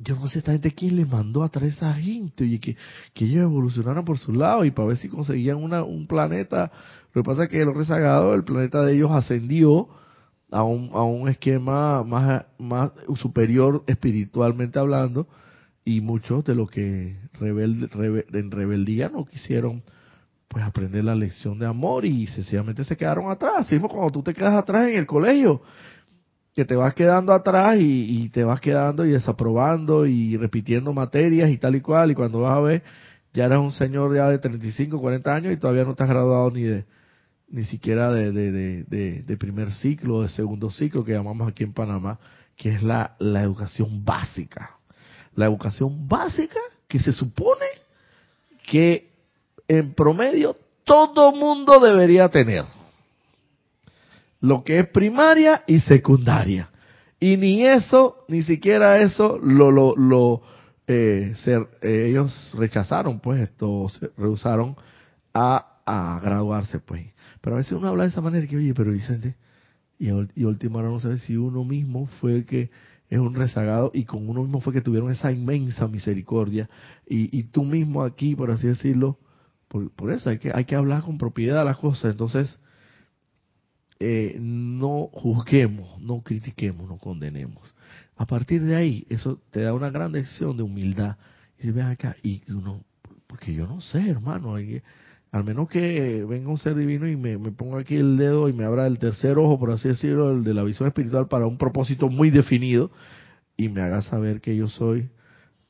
yo 0.00 0.16
no 0.16 0.26
sé 0.26 0.40
esta 0.40 0.50
gente 0.50 0.72
quién 0.72 0.96
le 0.96 1.06
mandó 1.06 1.44
a 1.44 1.48
traer 1.48 1.70
esa 1.70 1.94
gente, 1.94 2.42
oye, 2.42 2.58
que, 2.58 2.76
que 3.14 3.24
ellos 3.24 3.44
evolucionaran 3.44 4.04
por 4.04 4.18
su 4.18 4.32
lado 4.32 4.64
y 4.64 4.72
para 4.72 4.88
ver 4.88 4.96
si 4.96 5.08
conseguían 5.08 5.58
una, 5.58 5.84
un 5.84 6.08
planeta. 6.08 6.72
Lo 7.12 7.22
que 7.22 7.26
pasa 7.26 7.44
es 7.44 7.50
que 7.50 7.64
los 7.64 7.76
rezagados, 7.76 8.34
el 8.34 8.42
planeta 8.42 8.82
de 8.82 8.94
ellos 8.94 9.12
ascendió 9.12 9.88
a 10.50 10.62
un, 10.62 10.90
a 10.92 11.02
un 11.02 11.28
esquema 11.28 12.02
más, 12.02 12.46
más 12.58 12.90
superior 13.16 13.84
espiritualmente 13.86 14.78
hablando 14.78 15.28
y 15.84 16.00
muchos 16.00 16.44
de 16.44 16.54
los 16.54 16.70
que 16.70 17.16
rebel, 17.34 17.88
en 18.32 18.50
rebeldía 18.50 19.08
no 19.08 19.24
quisieron 19.24 19.82
pues 20.48 20.64
aprender 20.64 21.04
la 21.04 21.14
lección 21.14 21.58
de 21.58 21.66
amor 21.66 22.04
y 22.04 22.26
sencillamente 22.26 22.84
se 22.84 22.96
quedaron 22.96 23.30
atrás. 23.30 23.70
Mismo 23.70 23.88
cuando 23.88 24.10
tú 24.10 24.22
te 24.22 24.34
quedas 24.34 24.54
atrás 24.54 24.88
en 24.88 24.98
el 24.98 25.06
colegio, 25.06 25.62
que 26.54 26.64
te 26.64 26.74
vas 26.74 26.94
quedando 26.94 27.32
atrás 27.32 27.76
y, 27.78 28.28
te 28.30 28.42
vas 28.42 28.60
quedando 28.60 29.06
y 29.06 29.10
desaprobando 29.10 30.06
y 30.06 30.36
repitiendo 30.36 30.92
materias 30.92 31.50
y 31.50 31.58
tal 31.58 31.76
y 31.76 31.80
cual, 31.80 32.10
y 32.10 32.14
cuando 32.14 32.40
vas 32.40 32.56
a 32.56 32.60
ver, 32.60 32.82
ya 33.32 33.46
eres 33.46 33.58
un 33.58 33.70
señor 33.72 34.14
ya 34.14 34.28
de 34.28 34.38
35, 34.38 35.00
40 35.00 35.34
años 35.34 35.52
y 35.52 35.56
todavía 35.56 35.84
no 35.84 35.94
te 35.94 36.02
has 36.02 36.08
graduado 36.08 36.50
ni 36.50 36.64
de 36.64 36.84
ni 37.50 37.64
siquiera 37.64 38.12
de, 38.12 38.32
de, 38.32 39.22
de, 39.22 39.36
primer 39.36 39.72
ciclo, 39.72 40.22
de 40.22 40.28
segundo 40.28 40.70
ciclo, 40.70 41.04
que 41.04 41.12
llamamos 41.12 41.48
aquí 41.48 41.64
en 41.64 41.72
Panamá, 41.72 42.18
que 42.56 42.70
es 42.70 42.82
la, 42.82 43.16
la 43.18 43.42
educación 43.42 44.04
básica. 44.04 44.78
La 45.34 45.46
educación 45.46 46.08
básica 46.08 46.60
que 46.86 47.00
se 47.00 47.12
supone 47.12 47.66
que 48.68 49.10
en 49.66 49.94
promedio 49.94 50.56
todo 50.84 51.32
mundo 51.32 51.80
debería 51.80 52.28
tener. 52.28 52.64
Lo 54.40 54.62
que 54.64 54.78
es 54.78 54.88
primaria 54.88 55.64
y 55.66 55.80
secundaria. 55.80 56.70
Y 57.18 57.36
ni 57.36 57.66
eso, 57.66 58.24
ni 58.28 58.42
siquiera 58.42 58.98
eso, 58.98 59.38
lo, 59.42 59.70
lo, 59.70 59.94
lo 59.96 60.42
eh, 60.86 61.34
eh, 61.46 62.06
ellos 62.08 62.50
rechazaron, 62.54 63.20
pues, 63.20 63.40
esto, 63.40 63.88
se 63.90 64.10
rehusaron 64.16 64.76
a, 65.34 65.80
a 65.84 66.20
graduarse, 66.22 66.78
pues. 66.78 67.06
Pero 67.40 67.56
a 67.56 67.58
veces 67.58 67.72
uno 67.72 67.88
habla 67.88 68.04
de 68.04 68.10
esa 68.10 68.20
manera 68.20 68.46
que, 68.46 68.56
oye, 68.56 68.74
pero 68.74 68.92
Vicente, 68.92 69.36
y, 69.98 70.08
y 70.08 70.44
último 70.44 70.78
ahora 70.78 70.90
no 70.90 71.00
sabe 71.00 71.18
si 71.18 71.36
uno 71.36 71.64
mismo 71.64 72.06
fue 72.20 72.36
el 72.36 72.46
que 72.46 72.70
es 73.10 73.18
un 73.18 73.34
rezagado 73.34 73.90
y 73.92 74.04
con 74.04 74.28
uno 74.28 74.42
mismo 74.42 74.60
fue 74.60 74.72
que 74.72 74.80
tuvieron 74.80 75.10
esa 75.10 75.32
inmensa 75.32 75.88
misericordia. 75.88 76.70
Y, 77.06 77.42
tú 77.44 77.64
mismo 77.64 78.04
aquí, 78.04 78.36
por 78.36 78.52
así 78.52 78.68
decirlo, 78.68 79.18
por, 79.68 80.12
eso 80.12 80.30
hay 80.30 80.38
que, 80.38 80.52
hay 80.54 80.64
que 80.64 80.76
hablar 80.76 81.02
con 81.02 81.18
propiedad 81.18 81.58
de 81.58 81.64
las 81.64 81.76
cosas. 81.76 82.12
Entonces, 82.12 82.56
eh, 83.98 84.38
no 84.40 85.08
juzguemos, 85.12 86.00
no 86.00 86.22
critiquemos, 86.22 86.88
no 86.88 86.98
condenemos. 86.98 87.68
A 88.16 88.26
partir 88.26 88.62
de 88.62 88.76
ahí, 88.76 89.06
eso 89.10 89.42
te 89.50 89.62
da 89.62 89.74
una 89.74 89.90
gran 89.90 90.12
lección 90.12 90.56
de 90.56 90.62
humildad. 90.62 91.16
Y 91.58 91.62
si 91.62 91.70
ven 91.72 91.86
acá, 91.86 92.16
y 92.22 92.42
uno, 92.52 92.84
porque 93.26 93.52
yo 93.52 93.66
no 93.66 93.80
sé, 93.80 94.08
hermano, 94.08 94.54
al 95.32 95.44
menos 95.44 95.68
que 95.68 96.24
venga 96.28 96.50
un 96.50 96.58
ser 96.58 96.74
divino 96.74 97.06
y 97.06 97.16
me, 97.16 97.38
me 97.38 97.52
ponga 97.52 97.80
aquí 97.80 97.96
el 97.96 98.16
dedo 98.16 98.48
y 98.48 98.52
me 98.52 98.64
abra 98.64 98.86
el 98.86 98.98
tercer 98.98 99.38
ojo, 99.38 99.58
por 99.58 99.70
así 99.70 99.88
decirlo, 99.88 100.30
el 100.32 100.44
de 100.44 100.54
la 100.54 100.64
visión 100.64 100.88
espiritual 100.88 101.28
para 101.28 101.46
un 101.46 101.58
propósito 101.58 102.08
muy 102.08 102.30
definido 102.30 102.90
y 103.56 103.68
me 103.68 103.82
haga 103.82 104.02
saber 104.02 104.40
que 104.40 104.56
yo 104.56 104.68
soy 104.68 105.10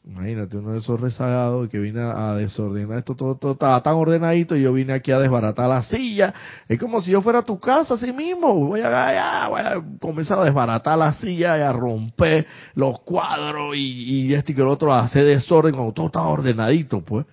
Imagínate, 0.02 0.56
uno 0.56 0.72
de 0.72 0.78
esos 0.78 0.98
rezagados 0.98 1.68
que 1.68 1.78
vine 1.78 2.00
a, 2.00 2.34
desordenar 2.34 2.98
esto, 2.98 3.14
todo, 3.14 3.36
todo 3.36 3.52
estaba 3.52 3.82
tan 3.82 3.94
ordenadito 3.94 4.56
y 4.56 4.62
yo 4.62 4.72
vine 4.72 4.94
aquí 4.94 5.12
a 5.12 5.18
desbaratar 5.18 5.68
la 5.68 5.82
silla. 5.82 6.32
Es 6.68 6.78
como 6.80 7.02
si 7.02 7.10
yo 7.10 7.20
fuera 7.20 7.40
a 7.40 7.44
tu 7.44 7.60
casa 7.60 7.94
así 7.94 8.10
mismo. 8.12 8.54
Voy 8.54 8.80
a, 8.80 9.48
voy 9.48 9.60
a 9.60 9.84
comenzar 10.00 10.38
a 10.38 10.44
desbaratar 10.44 10.98
la 10.98 11.12
silla 11.14 11.58
y 11.58 11.60
a 11.60 11.72
romper 11.72 12.46
los 12.74 13.00
cuadros 13.00 13.76
y, 13.76 14.32
este 14.32 14.52
y 14.52 14.54
que 14.54 14.62
el 14.62 14.68
otro, 14.68 14.92
a 14.92 15.00
hacer 15.00 15.24
desorden 15.24 15.74
cuando 15.74 15.92
todo 15.92 16.06
está 16.06 16.22
ordenadito, 16.22 17.02
pues. 17.02 17.26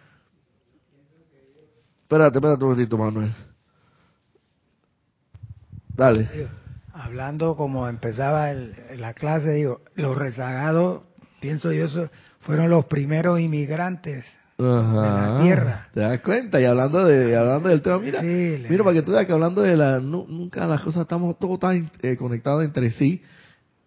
Espérate, 2.07 2.37
espérate 2.37 2.63
un 2.63 2.69
momentito, 2.69 2.97
Manuel. 2.97 3.33
Dale. 5.93 6.47
Hablando 6.93 7.57
como 7.57 7.89
empezaba 7.89 8.53
la 8.53 9.13
clase, 9.13 9.51
digo, 9.51 9.81
los 9.95 10.17
rezagados, 10.17 11.01
pienso 11.41 11.73
yo, 11.73 11.87
fueron 12.39 12.69
los 12.69 12.85
primeros 12.85 13.41
inmigrantes 13.41 14.23
de 14.57 14.63
la 14.63 15.39
tierra. 15.43 15.89
¿Te 15.93 15.99
das 15.99 16.21
cuenta? 16.21 16.61
Y 16.61 16.63
hablando 16.63 17.03
de 17.03 17.35
hablando 17.35 17.67
del 17.67 17.81
tema, 17.81 17.99
mira, 17.99 18.21
mira 18.21 18.85
para 18.85 18.93
que 18.93 19.01
tú 19.01 19.11
veas 19.11 19.25
que 19.25 19.33
hablando 19.33 19.61
de 19.61 19.75
la 19.75 19.99
nunca 19.99 20.65
las 20.65 20.79
cosas 20.79 21.01
estamos 21.01 21.37
todos 21.37 21.59
tan 21.59 21.91
eh, 22.03 22.15
conectados 22.15 22.63
entre 22.63 22.91
sí. 22.91 23.21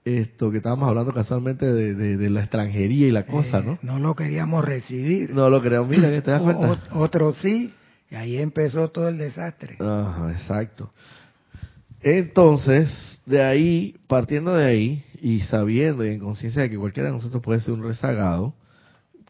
Esto 0.05 0.51
que 0.51 0.59
estábamos 0.59 0.91
hablando 0.91 1.15
casualmente 1.15 1.65
de, 1.73 1.95
de, 1.95 2.31
la 2.31 2.41
extranjería 2.41 3.07
y 3.07 3.11
la 3.11 3.25
cosa, 3.25 3.61
eh, 3.61 3.63
¿no? 3.65 3.79
No 3.81 3.99
lo 3.99 4.15
queríamos 4.15 4.63
recibir. 4.63 5.31
No 5.33 5.49
lo 5.49 5.63
queríamos, 5.63 5.89
mira, 5.89 6.11
¿te 6.21 6.31
das 6.31 6.43
cuenta? 6.43 6.79
otro 6.93 7.33
sí, 7.33 7.73
y 8.11 8.17
ahí 8.17 8.37
empezó 8.39 8.89
todo 8.89 9.09
el 9.09 9.19
desastre. 9.19 9.77
Ajá, 9.79 10.33
exacto. 10.33 10.93
Entonces, 12.03 12.91
de 13.27 13.43
ahí, 13.43 13.97
partiendo 14.07 14.55
de 14.55 14.65
ahí, 14.67 15.05
y 15.21 15.41
sabiendo 15.41 16.05
y 16.05 16.11
en 16.11 16.21
conciencia 16.21 16.63
de 16.63 16.71
que 16.71 16.79
cualquiera 16.79 17.11
de 17.11 17.17
nosotros 17.17 17.43
puede 17.43 17.61
ser 17.61 17.75
un 17.75 17.83
rezagado, 17.83 18.55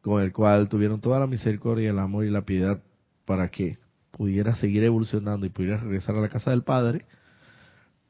con 0.03 0.23
el 0.23 0.33
cual 0.33 0.69
tuvieron 0.69 1.01
toda 1.01 1.21
la 1.21 1.27
misericordia, 1.27 1.91
el 1.91 1.99
amor 1.99 2.25
y 2.25 2.31
la 2.31 2.43
piedad 2.43 2.81
para 3.25 3.51
que 3.51 3.79
pudiera 4.13 4.55
seguir 4.57 4.83
evolucionando 4.85 5.47
y 5.47 5.51
pudiera 5.51 5.77
regresar 5.77 6.17
a 6.17 6.21
la 6.21 6.29
casa 6.29 6.51
del 6.51 6.63
Padre, 6.63 7.05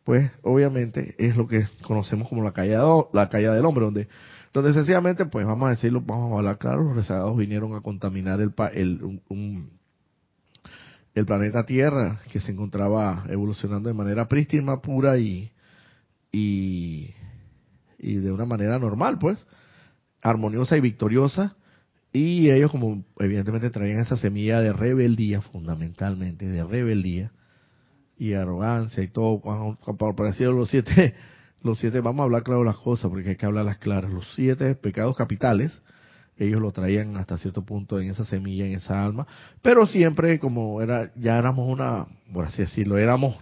pues 0.04 0.30
obviamente 0.42 1.14
es 1.18 1.36
lo 1.36 1.46
que 1.46 1.66
conocemos 1.82 2.28
como 2.28 2.42
la 2.42 2.52
caída, 2.52 2.84
la 3.12 3.28
caída 3.28 3.54
del 3.54 3.64
hombre, 3.64 3.84
donde, 3.84 4.08
donde 4.52 4.72
sencillamente, 4.72 5.24
pues 5.26 5.46
vamos 5.46 5.66
a 5.66 5.70
decirlo, 5.70 6.00
vamos 6.00 6.32
a 6.32 6.36
hablar 6.36 6.58
claro, 6.58 6.84
los 6.84 6.96
rezagados 6.96 7.36
vinieron 7.36 7.74
a 7.74 7.80
contaminar 7.80 8.40
el, 8.40 8.52
el, 8.74 9.20
el 11.14 11.26
planeta 11.26 11.66
Tierra, 11.66 12.20
que 12.30 12.40
se 12.40 12.52
encontraba 12.52 13.24
evolucionando 13.28 13.88
de 13.88 13.94
manera 13.94 14.28
prístina, 14.28 14.80
pura 14.80 15.18
y, 15.18 15.50
y 16.32 17.14
y 18.02 18.16
de 18.16 18.32
una 18.32 18.46
manera 18.46 18.78
normal, 18.78 19.18
pues, 19.18 19.38
armoniosa 20.22 20.76
y 20.76 20.80
victoriosa. 20.80 21.56
Y 22.12 22.50
ellos 22.50 22.70
como 22.70 23.04
evidentemente 23.18 23.70
traían 23.70 24.00
esa 24.00 24.16
semilla 24.16 24.60
de 24.60 24.72
rebeldía, 24.72 25.40
fundamentalmente, 25.42 26.48
de 26.48 26.64
rebeldía, 26.64 27.32
y 28.18 28.34
arrogancia 28.34 29.02
y 29.02 29.08
todo, 29.08 29.40
cuando, 29.40 29.78
aparecieron 30.08 30.56
los 30.56 30.70
siete, 30.70 31.14
los 31.62 31.78
siete, 31.78 32.00
vamos 32.00 32.20
a 32.20 32.24
hablar 32.24 32.42
claro 32.42 32.64
las 32.64 32.76
cosas 32.78 33.10
porque 33.10 33.30
hay 33.30 33.36
que 33.36 33.46
hablar 33.46 33.64
las 33.64 33.78
claras, 33.78 34.10
los 34.10 34.26
siete 34.34 34.74
pecados 34.74 35.16
capitales, 35.16 35.80
ellos 36.40 36.60
lo 36.60 36.72
traían 36.72 37.16
hasta 37.16 37.38
cierto 37.38 37.62
punto 37.62 38.00
en 38.00 38.10
esa 38.10 38.24
semilla, 38.24 38.66
en 38.66 38.72
esa 38.72 39.04
alma, 39.04 39.26
pero 39.62 39.86
siempre 39.86 40.38
como 40.38 40.80
era, 40.80 41.12
ya 41.16 41.38
éramos 41.38 41.68
una, 41.68 42.06
por 42.32 42.46
así 42.46 42.62
decirlo, 42.62 42.98
éramos 42.98 43.36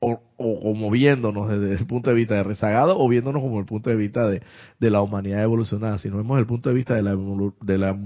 o, 0.00 0.20
como 0.36 0.90
viéndonos 0.90 1.48
desde 1.48 1.74
el 1.74 1.86
punto 1.86 2.10
de 2.10 2.16
vista 2.16 2.34
de 2.34 2.42
rezagado 2.42 2.98
o 2.98 3.08
viéndonos 3.08 3.40
como 3.40 3.60
el 3.60 3.66
punto 3.66 3.88
de 3.88 3.96
vista 3.96 4.28
de, 4.28 4.42
de 4.80 4.90
la 4.90 5.00
humanidad 5.00 5.42
evolucionada. 5.42 5.98
Si 5.98 6.08
no 6.08 6.16
vemos 6.16 6.38
el 6.38 6.46
punto 6.46 6.68
de 6.68 6.74
vista 6.74 6.94
de 6.94 7.02
la, 7.02 7.16
de 7.60 7.78
la 7.78 7.96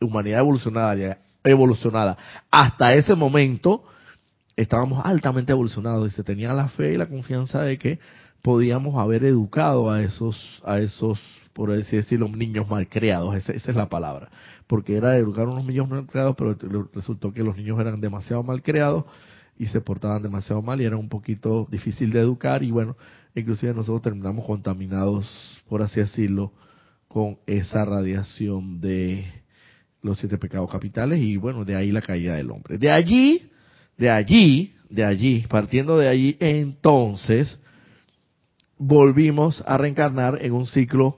humanidad 0.00 0.40
evolucionada, 0.40 1.18
evolucionada 1.44 2.16
hasta 2.50 2.94
ese 2.94 3.14
momento, 3.14 3.84
estábamos 4.56 5.04
altamente 5.04 5.52
evolucionados 5.52 6.10
y 6.10 6.14
se 6.14 6.24
tenía 6.24 6.52
la 6.54 6.68
fe 6.68 6.94
y 6.94 6.96
la 6.96 7.06
confianza 7.06 7.60
de 7.62 7.78
que 7.78 7.98
podíamos 8.40 8.98
haber 8.98 9.24
educado 9.24 9.90
a 9.90 10.02
esos, 10.02 10.62
a 10.64 10.78
esos, 10.78 11.20
por 11.54 11.70
así 11.70 11.96
decirlo, 11.96 12.28
niños 12.28 12.68
malcriados, 12.68 13.34
esa, 13.36 13.52
esa 13.52 13.70
es 13.70 13.76
la 13.76 13.88
palabra, 13.88 14.28
porque 14.66 14.96
era 14.96 15.16
educar 15.16 15.46
a 15.46 15.50
unos 15.50 15.64
niños 15.64 15.88
malcriados, 15.88 16.36
pero 16.36 16.56
resultó 16.92 17.32
que 17.32 17.42
los 17.42 17.56
niños 17.56 17.80
eran 17.80 18.00
demasiado 18.00 18.42
malcriados 18.42 19.04
y 19.56 19.66
se 19.66 19.80
portaban 19.80 20.22
demasiado 20.22 20.60
mal 20.62 20.80
y 20.80 20.84
era 20.84 20.96
un 20.96 21.08
poquito 21.08 21.68
difícil 21.70 22.10
de 22.10 22.20
educar 22.20 22.64
y 22.64 22.72
bueno, 22.72 22.96
inclusive 23.36 23.72
nosotros 23.72 24.02
terminamos 24.02 24.44
contaminados, 24.44 25.62
por 25.68 25.80
así 25.80 26.00
decirlo, 26.00 26.52
con 27.06 27.38
esa 27.46 27.84
radiación 27.84 28.80
de 28.80 29.24
los 30.02 30.18
siete 30.18 30.36
pecados 30.38 30.70
capitales 30.70 31.20
y 31.20 31.36
bueno, 31.36 31.64
de 31.64 31.76
ahí 31.76 31.92
la 31.92 32.02
caída 32.02 32.34
del 32.34 32.50
hombre. 32.50 32.78
De 32.78 32.90
allí, 32.90 33.48
de 33.96 34.10
allí, 34.10 34.74
de 34.90 35.04
allí, 35.04 35.46
partiendo 35.48 35.96
de 35.96 36.08
allí, 36.08 36.36
entonces 36.40 37.58
volvimos 38.76 39.62
a 39.66 39.78
reencarnar 39.78 40.38
en 40.42 40.52
un 40.52 40.66
ciclo 40.66 41.16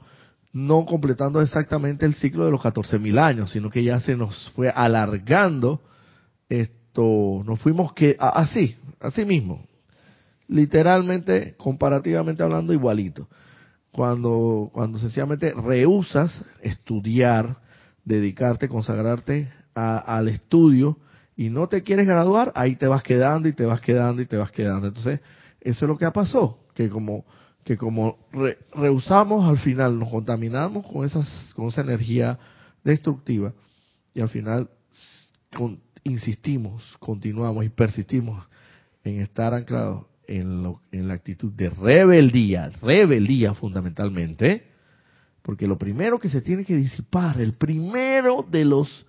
no 0.56 0.86
completando 0.86 1.42
exactamente 1.42 2.06
el 2.06 2.14
ciclo 2.14 2.46
de 2.46 2.50
los 2.50 2.62
14.000 2.62 3.18
años, 3.18 3.50
sino 3.50 3.68
que 3.68 3.84
ya 3.84 4.00
se 4.00 4.16
nos 4.16 4.50
fue 4.52 4.70
alargando 4.70 5.82
nos 7.44 7.60
fuimos 7.60 7.92
que 7.92 8.16
así, 8.18 8.76
así 9.00 9.24
mismo, 9.24 9.66
literalmente, 10.48 11.54
comparativamente 11.56 12.42
hablando, 12.42 12.72
igualito. 12.72 13.28
Cuando, 13.92 14.70
cuando 14.72 14.98
sencillamente 14.98 15.52
rehusas 15.52 16.44
estudiar, 16.62 17.58
dedicarte, 18.04 18.68
consagrarte 18.68 19.50
al 19.74 20.28
estudio 20.28 20.98
y 21.36 21.50
no 21.50 21.68
te 21.68 21.82
quieres 21.82 22.06
graduar, 22.06 22.52
ahí 22.54 22.76
te 22.76 22.86
vas 22.86 23.02
quedando 23.02 23.48
y 23.48 23.52
te 23.52 23.66
vas 23.66 23.80
quedando 23.80 24.22
y 24.22 24.26
te 24.26 24.36
vas 24.36 24.50
quedando. 24.50 24.86
Entonces, 24.86 25.20
eso 25.60 25.84
es 25.84 25.88
lo 25.88 25.98
que 25.98 26.04
ha 26.04 26.12
pasado, 26.12 26.58
que 26.74 26.88
como 26.88 27.24
que 27.66 27.76
como 27.76 28.16
rehusamos 28.72 29.44
al 29.44 29.58
final 29.58 29.98
nos 29.98 30.08
contaminamos 30.08 30.86
con 30.86 31.04
esas 31.04 31.28
con 31.56 31.66
esa 31.66 31.80
energía 31.80 32.38
destructiva 32.84 33.52
y 34.14 34.20
al 34.20 34.28
final 34.28 34.70
insistimos, 36.04 36.96
continuamos 37.00 37.64
y 37.64 37.68
persistimos 37.68 38.46
en 39.02 39.20
estar 39.20 39.52
anclados 39.52 40.06
en, 40.28 40.62
lo, 40.62 40.80
en 40.92 41.08
la 41.08 41.14
actitud 41.14 41.52
de 41.52 41.70
rebeldía, 41.70 42.70
rebeldía 42.80 43.52
fundamentalmente, 43.54 44.68
porque 45.42 45.66
lo 45.66 45.76
primero 45.76 46.20
que 46.20 46.30
se 46.30 46.42
tiene 46.42 46.64
que 46.64 46.76
disipar, 46.76 47.40
el 47.40 47.54
primero 47.54 48.46
de 48.48 48.64
los, 48.64 49.06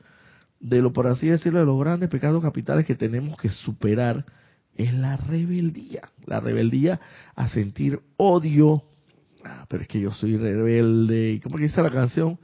de 0.59 0.81
lo 0.81 0.93
por 0.93 1.05
así 1.05 1.27
decirlo, 1.27 1.59
de 1.59 1.65
los 1.65 1.79
grandes 1.79 2.09
pecados 2.09 2.41
capitales 2.41 2.87
que 2.87 2.95
tenemos 2.95 3.37
que 3.37 3.51
superar, 3.51 4.25
es 4.77 4.93
la 4.93 5.17
rebeldía. 5.17 6.09
La 6.25 6.39
rebeldía 6.39 6.99
a 7.35 7.49
sentir 7.49 7.99
odio. 8.17 8.83
Ah, 9.43 9.65
pero 9.67 9.83
es 9.83 9.87
que 9.87 9.99
yo 9.99 10.11
soy 10.11 10.37
rebelde. 10.37 11.33
¿Y 11.33 11.39
cómo 11.39 11.57
dice 11.57 11.81
la 11.81 11.89
canción? 11.89 12.39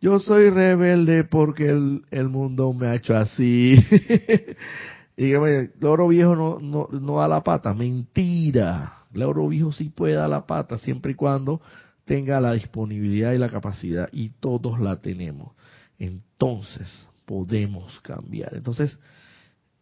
Yo 0.00 0.18
soy 0.18 0.50
rebelde 0.50 1.24
porque 1.24 1.68
el, 1.68 2.04
el 2.10 2.28
mundo 2.28 2.72
me 2.72 2.86
ha 2.88 2.94
hecho 2.94 3.16
así. 3.16 3.76
y 5.16 5.32
el 5.32 5.72
oro 5.82 6.08
viejo 6.08 6.34
no, 6.34 6.58
no, 6.58 6.88
no 6.90 7.16
da 7.18 7.28
la 7.28 7.42
pata. 7.42 7.74
Mentira. 7.74 9.04
Oro 9.14 9.48
viejo 9.48 9.72
sí 9.72 9.90
puede 9.90 10.14
dar 10.14 10.28
la 10.28 10.46
pata 10.46 10.78
siempre 10.78 11.12
y 11.12 11.14
cuando 11.14 11.60
tenga 12.04 12.40
la 12.40 12.52
disponibilidad 12.52 13.32
y 13.32 13.38
la 13.38 13.48
capacidad. 13.48 14.08
Y 14.12 14.30
todos 14.40 14.80
la 14.80 15.00
tenemos. 15.00 15.52
Entonces 15.98 16.88
podemos 17.24 18.00
cambiar. 18.00 18.54
Entonces, 18.54 18.98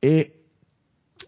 eh, 0.00 0.41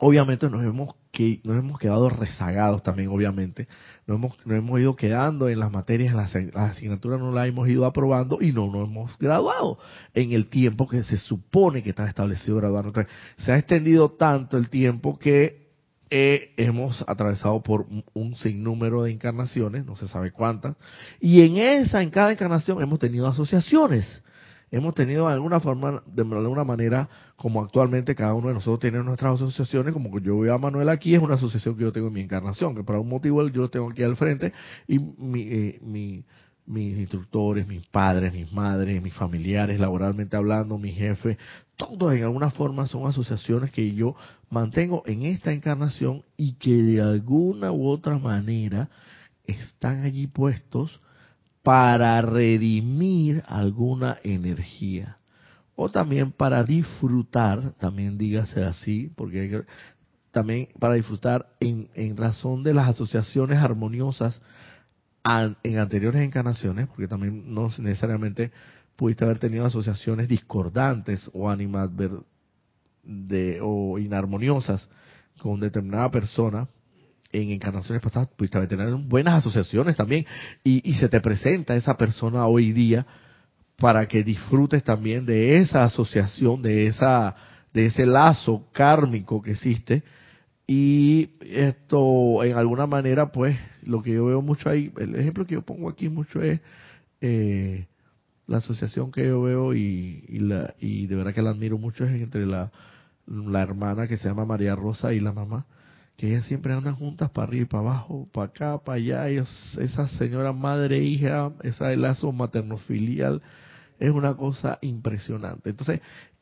obviamente 0.01 0.49
nos 0.49 0.65
hemos 0.65 0.95
que 1.11 1.41
nos 1.45 1.57
hemos 1.57 1.79
quedado 1.79 2.11
rezagados 2.11 2.83
también, 2.83 3.09
obviamente. 3.09 3.69
Nos 4.07 4.17
hemos, 4.17 4.37
hemos 4.47 4.81
ido 4.81 4.97
quedando 4.97 5.49
en 5.49 5.61
las 5.61 5.71
materias, 5.71 6.15
las, 6.15 6.35
asignaturas 6.55 7.21
no 7.21 7.31
las 7.33 7.47
hemos 7.47 7.69
ido 7.69 7.87
aprobando 7.87 8.39
y 8.41 8.53
no 8.53 8.67
nos 8.67 8.89
hemos 8.89 9.17
graduado 9.19 9.79
en 10.13 10.33
el 10.33 10.49
tiempo 10.49 10.89
que 10.89 11.05
se 11.05 11.19
supone 11.19 11.83
que 11.83 11.91
está 11.91 12.09
establecido 12.09 12.57
graduar. 12.57 12.87
Entonces, 12.87 13.13
se 13.39 13.53
ha 13.53 13.59
extendido 13.59 14.11
tanto 14.11 14.59
el 14.59 14.69
tiempo 14.69 15.19
que 15.19 15.69
eh, 16.11 16.53
hemos 16.57 17.05
atravesado 17.07 17.63
por 17.63 17.87
un 18.13 18.37
sinnúmero 18.37 19.05
de 19.05 19.13
encarnaciones, 19.13 19.87
no 19.87 19.97
se 19.97 20.09
sabe 20.09 20.33
cuántas, 20.33 20.77
y 21.21 21.43
en 21.43 21.57
esa, 21.57 22.03
en 22.03 22.11
cada 22.11 22.33
encarnación, 22.33 22.83
hemos 22.83 22.99
tenido 22.99 23.27
asociaciones 23.27 24.23
hemos 24.77 24.95
tenido 24.95 25.29
de 25.29 25.35
alguna 25.35 25.61
forma, 25.61 26.03
de 26.07 26.23
alguna 26.23 26.65
manera, 26.65 27.09
como 27.37 27.63
actualmente 27.63 28.15
cada 28.15 28.35
uno 28.35 28.49
de 28.49 28.55
nosotros 28.55 28.81
tiene 28.81 29.03
nuestras 29.05 29.35
asociaciones, 29.35 29.93
como 29.93 30.19
yo 30.19 30.39
veo 30.41 30.53
a 30.53 30.59
Manuel 30.59 30.89
aquí, 30.89 31.15
es 31.15 31.23
una 31.23 31.35
asociación 31.35 31.77
que 31.77 31.83
yo 31.83 31.93
tengo 31.93 32.09
en 32.09 32.13
mi 32.13 32.21
encarnación, 32.23 32.75
que 32.75 32.83
por 32.83 32.97
algún 32.97 33.11
motivo 33.11 33.47
yo 33.49 33.63
lo 33.63 33.71
tengo 33.71 33.91
aquí 33.91 34.03
al 34.03 34.17
frente, 34.17 34.53
y 34.89 34.97
eh, 34.97 36.25
mis 36.67 36.99
instructores, 36.99 37.69
mis 37.69 37.87
padres, 37.87 38.33
mis 38.33 38.53
madres, 38.53 39.01
mis 39.01 39.15
familiares, 39.15 39.79
laboralmente 39.79 40.37
hablando, 40.37 40.77
mi 40.77 40.91
jefe, 40.91 41.39
todos 41.77 42.13
en 42.15 42.25
alguna 42.25 42.51
forma 42.51 42.89
son 42.89 43.07
asociaciones 43.07 43.71
que 43.71 43.95
yo 43.95 44.17
mantengo 44.51 45.05
en 45.07 45.23
esta 45.23 45.53
encarnación 45.53 46.23
y 46.37 46.55
que 46.55 46.75
de 46.75 47.01
alguna 47.01 47.71
u 47.71 47.87
otra 47.87 48.19
manera 48.19 48.89
están 49.47 50.05
allí 50.05 50.27
puestos 50.27 51.01
para 51.65 52.21
redimir 52.21 53.43
alguna 53.49 54.19
energía. 54.23 55.17
O 55.75 55.91
también 55.91 56.31
para 56.31 56.63
disfrutar, 56.63 57.73
también 57.81 58.19
dígase 58.19 58.63
así, 58.63 59.11
porque 59.17 59.65
también 60.31 60.69
para 60.79 60.95
disfrutar 60.95 61.49
en, 61.59 61.89
en, 61.95 62.17
razón 62.17 62.63
de 62.63 62.75
las 62.75 62.91
asociaciones 62.91 63.59
armoniosas 63.59 64.41
en 65.63 65.79
anteriores 65.79 66.23
encarnaciones, 66.23 66.87
porque 66.87 67.09
también 67.09 67.55
no 67.55 67.71
necesariamente 67.79 68.53
pudiste 68.95 69.25
haber 69.25 69.39
tenido 69.39 69.65
asociaciones 69.65 70.29
discordantes 70.29 71.31
o 71.33 71.51
de, 73.03 73.59
o 73.63 73.99
inarmoniosas 73.99 74.87
con 75.41 75.61
determinada 75.61 76.11
persona, 76.11 76.69
en 77.35 77.51
encarnaciones 77.51 78.01
pasadas 78.01 78.29
pudiste 78.37 78.65
tener 78.69 78.95
buenas 78.95 79.35
asociaciones 79.35 79.97
también 79.97 80.25
y, 80.63 80.89
y 80.89 80.95
se 80.95 81.09
te 81.09 81.21
presenta 81.21 81.75
esa 81.75 81.97
persona 81.97 82.47
hoy 82.47 82.73
día 82.73 83.05
para 83.77 84.07
que 84.07 84.23
disfrutes 84.23 84.85
también 84.85 85.27
de 85.27 85.59
esa 85.59 85.85
asociación, 85.85 86.63
de 86.63 86.87
esa 86.87 87.35
de 87.73 87.87
ese 87.87 88.07
lazo 88.07 88.69
kármico 88.73 89.43
que 89.43 89.51
existe. 89.51 90.05
Y 90.65 91.31
esto 91.41 92.45
en 92.45 92.57
alguna 92.57 92.87
manera 92.87 93.33
pues 93.33 93.59
lo 93.83 94.01
que 94.01 94.13
yo 94.13 94.27
veo 94.27 94.41
mucho 94.41 94.71
ahí, 94.71 94.93
el 94.97 95.17
ejemplo 95.17 95.45
que 95.45 95.55
yo 95.55 95.63
pongo 95.63 95.91
aquí 95.91 96.09
mucho 96.09 96.41
es 96.41 96.61
eh, 97.21 97.87
la 98.47 98.59
asociación 98.59 99.11
que 99.11 99.27
yo 99.27 99.43
veo 99.43 99.75
y, 99.75 100.25
y, 100.29 100.39
la, 100.39 100.75
y 100.79 101.07
de 101.09 101.17
verdad 101.17 101.35
que 101.35 101.43
la 101.43 101.51
admiro 101.51 101.79
mucho 101.79 102.05
es 102.05 102.13
entre 102.13 102.47
la, 102.47 102.71
la 103.27 103.61
hermana 103.61 104.07
que 104.07 104.19
se 104.19 104.29
llama 104.29 104.47
María 104.47 104.77
Rosa 104.77 105.13
y 105.13 105.19
la 105.19 105.33
mamá 105.33 105.67
que 106.17 106.29
ellas 106.29 106.47
siempre 106.47 106.73
andan 106.73 106.95
juntas 106.95 107.31
para 107.31 107.49
arriba 107.49 107.63
y 107.63 107.67
para 107.67 107.81
abajo, 107.83 108.29
para 108.33 108.47
acá, 108.47 108.79
para 108.79 108.97
allá, 108.97 109.29
ellos, 109.29 109.79
esa 109.81 110.09
señora 110.09 110.53
madre 110.53 110.99
hija, 110.99 111.53
esa 111.63 111.95
lazo 111.97 112.31
materno-filial, 112.33 113.43
es 113.99 114.11
una 114.11 114.35
cosa 114.37 114.79
impresionante. 114.83 115.71
Entonces, 115.71 116.01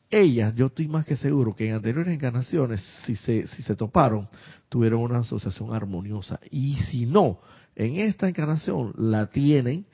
ellas, 0.09 0.53
yo 0.55 0.67
estoy 0.67 0.87
más 0.87 1.05
que 1.05 1.15
seguro 1.15 1.55
que 1.55 1.67
en 1.67 1.75
anteriores 1.75 2.13
encarnaciones, 2.13 2.81
si 3.05 3.15
se, 3.15 3.47
si 3.47 3.63
se 3.63 3.75
toparon, 3.75 4.29
tuvieron 4.69 5.01
una 5.01 5.19
asociación 5.19 5.73
armoniosa. 5.73 6.39
Y 6.51 6.75
si 6.91 7.07
no, 7.07 7.39
en 7.75 7.95
esta 7.95 8.29
encarnación 8.29 8.93
la 8.95 9.27
tienen, 9.27 9.87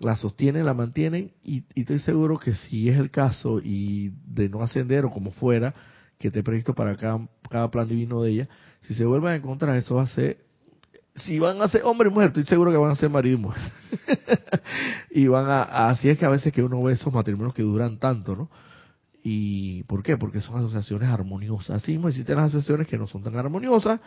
la 0.00 0.16
sostienen, 0.16 0.66
la 0.66 0.74
mantienen, 0.74 1.32
y, 1.44 1.64
estoy 1.76 2.00
seguro 2.00 2.38
que 2.38 2.54
si 2.54 2.88
es 2.88 2.98
el 2.98 3.10
caso 3.10 3.60
y 3.62 4.12
de 4.26 4.48
no 4.48 4.62
ascender 4.62 5.04
o 5.04 5.12
como 5.12 5.30
fuera, 5.30 5.74
que 6.18 6.28
esté 6.28 6.42
previsto 6.42 6.74
para 6.74 6.96
cada, 6.96 7.28
cada 7.52 7.70
plan 7.70 7.86
divino 7.86 8.22
de 8.22 8.30
ella, 8.30 8.48
si 8.80 8.94
se 8.94 9.04
vuelven 9.04 9.32
a 9.32 9.36
encontrar, 9.36 9.76
eso 9.76 9.96
va 9.96 10.02
a 10.02 10.06
ser, 10.08 10.38
si 11.14 11.38
van 11.38 11.60
a 11.60 11.68
ser 11.68 11.82
hombre 11.84 12.08
y 12.08 12.12
mujer, 12.12 12.28
estoy 12.28 12.44
seguro 12.44 12.72
que 12.72 12.78
van 12.78 12.90
a 12.90 12.96
ser 12.96 13.10
marido 13.10 13.36
y 13.36 13.40
mujer. 13.40 13.62
y 15.10 15.26
van 15.26 15.46
a, 15.48 15.90
así 15.90 16.08
es 16.08 16.18
que 16.18 16.24
a 16.24 16.30
veces 16.30 16.52
que 16.52 16.62
uno 16.62 16.82
ve 16.82 16.94
esos 16.94 17.12
matrimonios 17.12 17.54
que 17.54 17.62
duran 17.62 17.98
tanto, 17.98 18.34
¿no? 18.34 18.50
¿Y 19.22 19.84
por 19.84 20.02
qué? 20.02 20.16
Porque 20.16 20.40
son 20.40 20.56
asociaciones 20.56 21.08
armoniosas. 21.08 21.82
Así 21.82 21.92
mismo 21.92 22.08
existen 22.08 22.36
las 22.36 22.46
asociaciones 22.46 22.88
que 22.88 22.98
no 22.98 23.06
son 23.06 23.22
tan 23.22 23.36
armoniosas 23.36 24.00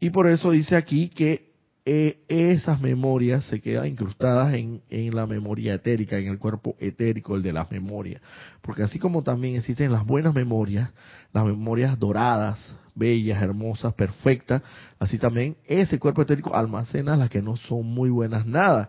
Y 0.00 0.10
por 0.10 0.26
eso 0.26 0.50
dice 0.50 0.74
aquí 0.74 1.08
que 1.08 1.52
eh, 1.84 2.24
esas 2.26 2.80
memorias 2.80 3.44
se 3.44 3.60
quedan 3.60 3.86
incrustadas 3.86 4.54
en, 4.54 4.82
en, 4.90 5.14
la 5.14 5.24
memoria 5.28 5.74
etérica, 5.74 6.18
en 6.18 6.26
el 6.26 6.38
cuerpo 6.40 6.74
etérico, 6.80 7.36
el 7.36 7.44
de 7.44 7.52
las 7.52 7.70
memorias. 7.70 8.20
Porque 8.60 8.82
así 8.82 8.98
como 8.98 9.22
también 9.22 9.54
existen 9.54 9.92
las 9.92 10.04
buenas 10.04 10.34
memorias, 10.34 10.90
las 11.32 11.44
memorias 11.44 11.96
doradas, 11.96 12.76
bellas, 12.96 13.40
hermosas, 13.40 13.94
perfectas, 13.94 14.62
así 14.98 15.18
también 15.18 15.56
ese 15.66 16.00
cuerpo 16.00 16.22
etérico 16.22 16.54
almacena 16.54 17.16
las 17.16 17.30
que 17.30 17.42
no 17.42 17.56
son 17.56 17.86
muy 17.86 18.10
buenas 18.10 18.46
nada. 18.46 18.88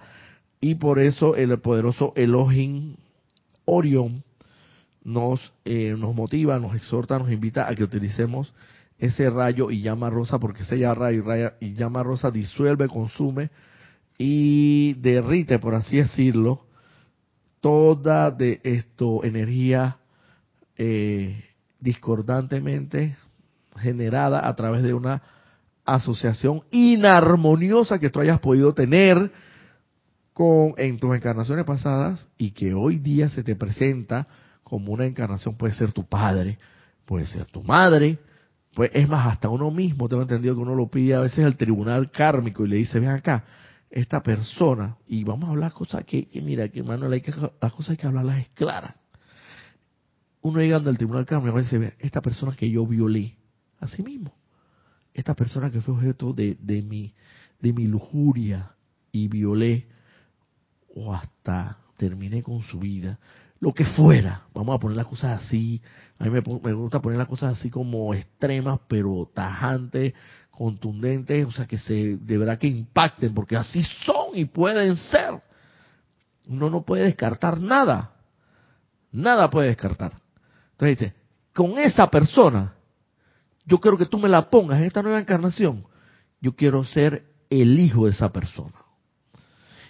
Y 0.60 0.76
por 0.76 0.98
eso 0.98 1.36
el 1.36 1.60
poderoso 1.60 2.14
Elohim 2.16 2.96
Orion 3.66 4.24
nos, 5.04 5.54
eh, 5.66 5.96
nos 5.98 6.16
motiva, 6.16 6.60
nos 6.60 6.76
exhorta, 6.76 7.20
nos 7.20 7.32
invita 7.32 7.70
a 7.70 7.76
que 7.76 7.84
utilicemos 7.84 8.54
ese 8.98 9.30
rayo 9.30 9.70
y 9.70 9.82
llama 9.82 10.10
rosa, 10.10 10.40
porque 10.40 10.64
ese 10.64 10.78
rayo 10.94 11.24
y, 11.60 11.74
llama 11.76 12.02
rosa 12.02 12.32
disuelve, 12.32 12.88
consume 12.88 13.52
y 14.18 14.94
derrite, 14.96 15.60
por 15.60 15.76
así 15.76 15.98
decirlo, 15.98 16.66
toda 17.62 18.32
de 18.32 18.60
esto 18.64 19.24
energía 19.24 19.98
eh, 20.78 21.44
discordantemente 21.80 23.16
generada 23.78 24.48
a 24.48 24.56
través 24.56 24.84
de 24.84 24.94
una 24.94 25.22
asociación 25.86 26.62
inarmoniosa 26.72 28.00
que 28.00 28.10
tú 28.10 28.20
hayas 28.20 28.40
podido 28.40 28.74
tener 28.74 29.32
con 30.34 30.74
en 30.78 31.00
tus 31.00 31.16
encarnaciones 31.16 31.66
pasadas 31.66 32.28
y 32.38 32.52
que 32.52 32.74
hoy 32.74 33.00
día 33.00 33.30
se 33.30 33.44
te 33.44 33.56
presenta 33.56 34.28
como 34.64 34.92
una 34.92 35.06
encarnación 35.06 35.56
puede 35.56 35.74
ser 35.74 35.94
tu 35.94 36.04
padre, 36.04 36.60
puede 37.06 37.26
ser 37.26 37.46
tu 37.46 37.64
madre, 37.64 38.20
pues 38.76 38.92
es 38.94 39.08
más, 39.08 39.26
hasta 39.26 39.50
uno 39.50 39.72
mismo, 39.72 40.08
tengo 40.10 40.22
entendido 40.22 40.54
que 40.54 40.62
uno 40.62 40.76
lo 40.76 40.88
pide 40.92 41.16
a 41.16 41.22
veces 41.22 41.44
al 41.46 41.56
tribunal 41.56 42.12
kármico 42.12 42.66
y 42.66 42.70
le 42.70 42.76
dice, 42.76 43.00
ven 43.00 43.10
acá, 43.10 43.46
esta 43.90 44.22
persona, 44.22 44.98
y 45.08 45.24
vamos 45.24 45.48
a 45.48 45.54
hablar 45.54 45.72
cosas 45.72 46.04
que, 46.06 46.28
mira, 46.44 46.68
que 46.68 46.84
Manuel, 46.84 47.14
hay 47.14 47.22
que, 47.22 47.32
las 47.32 47.74
cosas 47.74 47.92
hay 47.92 47.98
que 47.98 48.08
hablarlas 48.08 48.40
es 48.40 48.50
clara. 48.50 48.98
Uno 50.42 50.60
llegando 50.60 50.90
al 50.90 50.98
tribunal 50.98 51.26
kármico 51.26 51.58
y 51.60 51.64
dice, 51.64 51.96
esta 52.00 52.22
persona 52.22 52.56
que 52.56 52.70
yo 52.70 52.86
violé, 52.86 53.37
así 53.80 54.04
mismo, 54.04 54.34
esta 55.14 55.34
persona 55.34 55.72
que 55.72 55.82
fue 55.82 55.94
objeto 55.94 56.34
de, 56.34 56.58
de, 56.60 56.82
mi, 56.82 57.14
de 57.60 57.74
mi 57.74 57.88
lujuria 57.88 58.72
y 59.12 59.28
violé, 59.28 59.88
o 60.96 61.14
hasta 61.14 61.78
terminé 61.98 62.44
con 62.44 62.64
su 62.64 62.80
vida, 62.80 63.20
lo 63.60 63.74
que 63.74 63.86
fuera, 63.86 64.44
vamos 64.54 64.76
a 64.76 64.80
poner 64.80 64.98
las 64.98 65.08
cosas 65.08 65.44
así, 65.44 65.82
a 66.20 66.26
mí 66.26 66.30
me, 66.30 66.74
gusta 66.74 67.02
poner 67.02 67.18
las 67.18 67.28
cosas 67.28 67.58
así 67.58 67.70
como 67.70 68.14
extremas, 68.14 68.80
pero 68.88 69.30
tajantes, 69.34 70.14
contundentes, 70.52 71.46
o 71.46 71.52
sea, 71.52 71.66
que 71.66 71.78
se, 71.78 72.18
de 72.18 72.38
verdad 72.38 72.60
que 72.60 72.68
impacten, 72.68 73.34
porque 73.34 73.56
así 73.56 73.84
son 74.06 74.36
y 74.36 74.46
pueden 74.46 74.96
ser. 74.98 75.42
Uno 76.48 76.70
no 76.70 76.84
puede 76.84 77.04
descartar 77.06 77.60
nada, 77.60 78.14
nada 79.12 79.50
puede 79.50 79.70
descartar. 79.70 80.20
Entonces 80.72 81.00
dice, 81.00 81.14
con 81.54 81.78
esa 81.78 82.08
persona, 82.10 82.74
yo 83.68 83.80
quiero 83.80 83.98
que 83.98 84.06
tú 84.06 84.18
me 84.18 84.30
la 84.30 84.50
pongas 84.50 84.80
en 84.80 84.86
esta 84.86 85.04
nueva 85.04 85.20
encarnación, 85.20 85.86
yo 86.40 86.56
quiero 86.56 86.84
ser 86.86 87.26
el 87.50 87.78
hijo 87.78 88.06
de 88.06 88.12
esa 88.12 88.32
persona. 88.32 88.74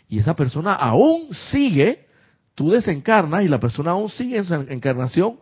Y 0.09 0.19
esa 0.19 0.35
persona 0.35 0.73
aún 0.73 1.27
sigue 1.51 2.07
tú 2.55 2.71
desencarnas 2.71 3.43
y 3.43 3.47
la 3.47 3.59
persona 3.59 3.91
aún 3.91 4.09
sigue 4.09 4.37
en 4.37 4.45
su 4.45 4.53
encarnación 4.55 5.37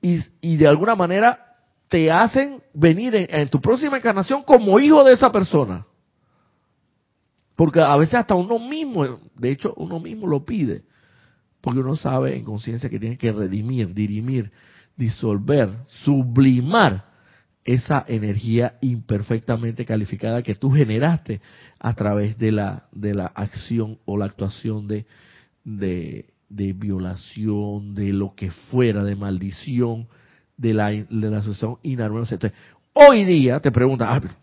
y, 0.00 0.56
de 0.56 0.66
alguna 0.68 0.94
manera 0.94 1.40
te 1.88 2.12
hacen 2.12 2.62
venir 2.74 3.14
en, 3.16 3.48
tu 3.48 3.60
próxima 3.60 3.96
encarnación 3.96 4.42
como 4.44 4.78
hijo 4.78 5.02
de 5.02 5.14
esa 5.14 5.32
persona. 5.32 5.86
Porque 7.56 7.80
a 7.80 7.96
veces 7.96 8.14
hasta 8.14 8.34
uno 8.34 8.58
mismo, 8.58 9.18
de 9.34 9.50
hecho 9.50 9.74
uno 9.76 9.98
mismo 9.98 10.26
lo 10.26 10.44
pide, 10.44 10.82
porque 11.60 11.80
uno 11.80 11.96
sabe 11.96 12.36
en 12.36 12.44
conciencia 12.44 12.90
que 12.90 13.00
tiene 13.00 13.16
que 13.16 13.32
redimir, 13.32 13.94
dirimir, 13.94 14.52
disolver, 14.96 15.70
sublimar 15.86 17.13
esa 17.64 18.04
energía 18.06 18.76
imperfectamente 18.82 19.84
calificada 19.84 20.42
que 20.42 20.54
tú 20.54 20.70
generaste 20.70 21.40
a 21.78 21.94
través 21.94 22.38
de 22.38 22.52
la, 22.52 22.86
de 22.92 23.14
la 23.14 23.26
acción 23.26 23.98
o 24.04 24.18
la 24.18 24.26
actuación 24.26 24.86
de, 24.86 25.06
de, 25.64 26.26
de 26.48 26.72
violación, 26.74 27.94
de 27.94 28.12
lo 28.12 28.34
que 28.34 28.50
fuera, 28.50 29.02
de 29.02 29.16
maldición, 29.16 30.08
de 30.56 30.74
la, 30.74 30.90
de 30.90 31.06
la 31.30 31.38
asociación 31.38 31.78
inarmoniosa. 31.82 32.38
hoy 32.92 33.24
día 33.24 33.60
te 33.60 33.72
preguntas, 33.72 34.08
ah, 34.10 34.20
pero, 34.20 34.34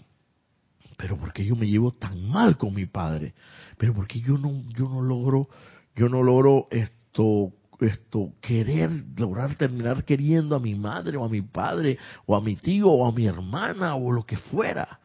pero 0.97 1.17
¿por 1.17 1.32
qué 1.32 1.45
yo 1.45 1.55
me 1.55 1.67
llevo 1.67 1.91
tan 1.91 2.28
mal 2.28 2.57
con 2.57 2.74
mi 2.74 2.88
padre? 2.88 3.34
Pero 3.78 3.93
¿por 3.93 4.07
qué 4.07 4.19
yo 4.19 4.38
no, 4.38 4.63
yo 4.76 4.89
no 4.89 5.01
logro, 5.01 5.47
yo 5.95 6.09
no 6.09 6.24
logro 6.24 6.67
esto, 6.72 7.53
esto, 7.86 8.34
querer, 8.41 8.89
lograr 9.17 9.55
terminar 9.55 10.03
queriendo 10.03 10.55
a 10.55 10.59
mi 10.59 10.75
madre 10.75 11.17
o 11.17 11.25
a 11.25 11.29
mi 11.29 11.41
padre 11.41 11.97
o 12.25 12.36
a 12.36 12.41
mi 12.41 12.55
tío 12.55 12.89
o 12.89 13.07
a 13.07 13.11
mi 13.11 13.25
hermana 13.25 13.95
o 13.95 14.11
lo 14.11 14.23
que 14.25 14.38
fuera? 14.38 14.99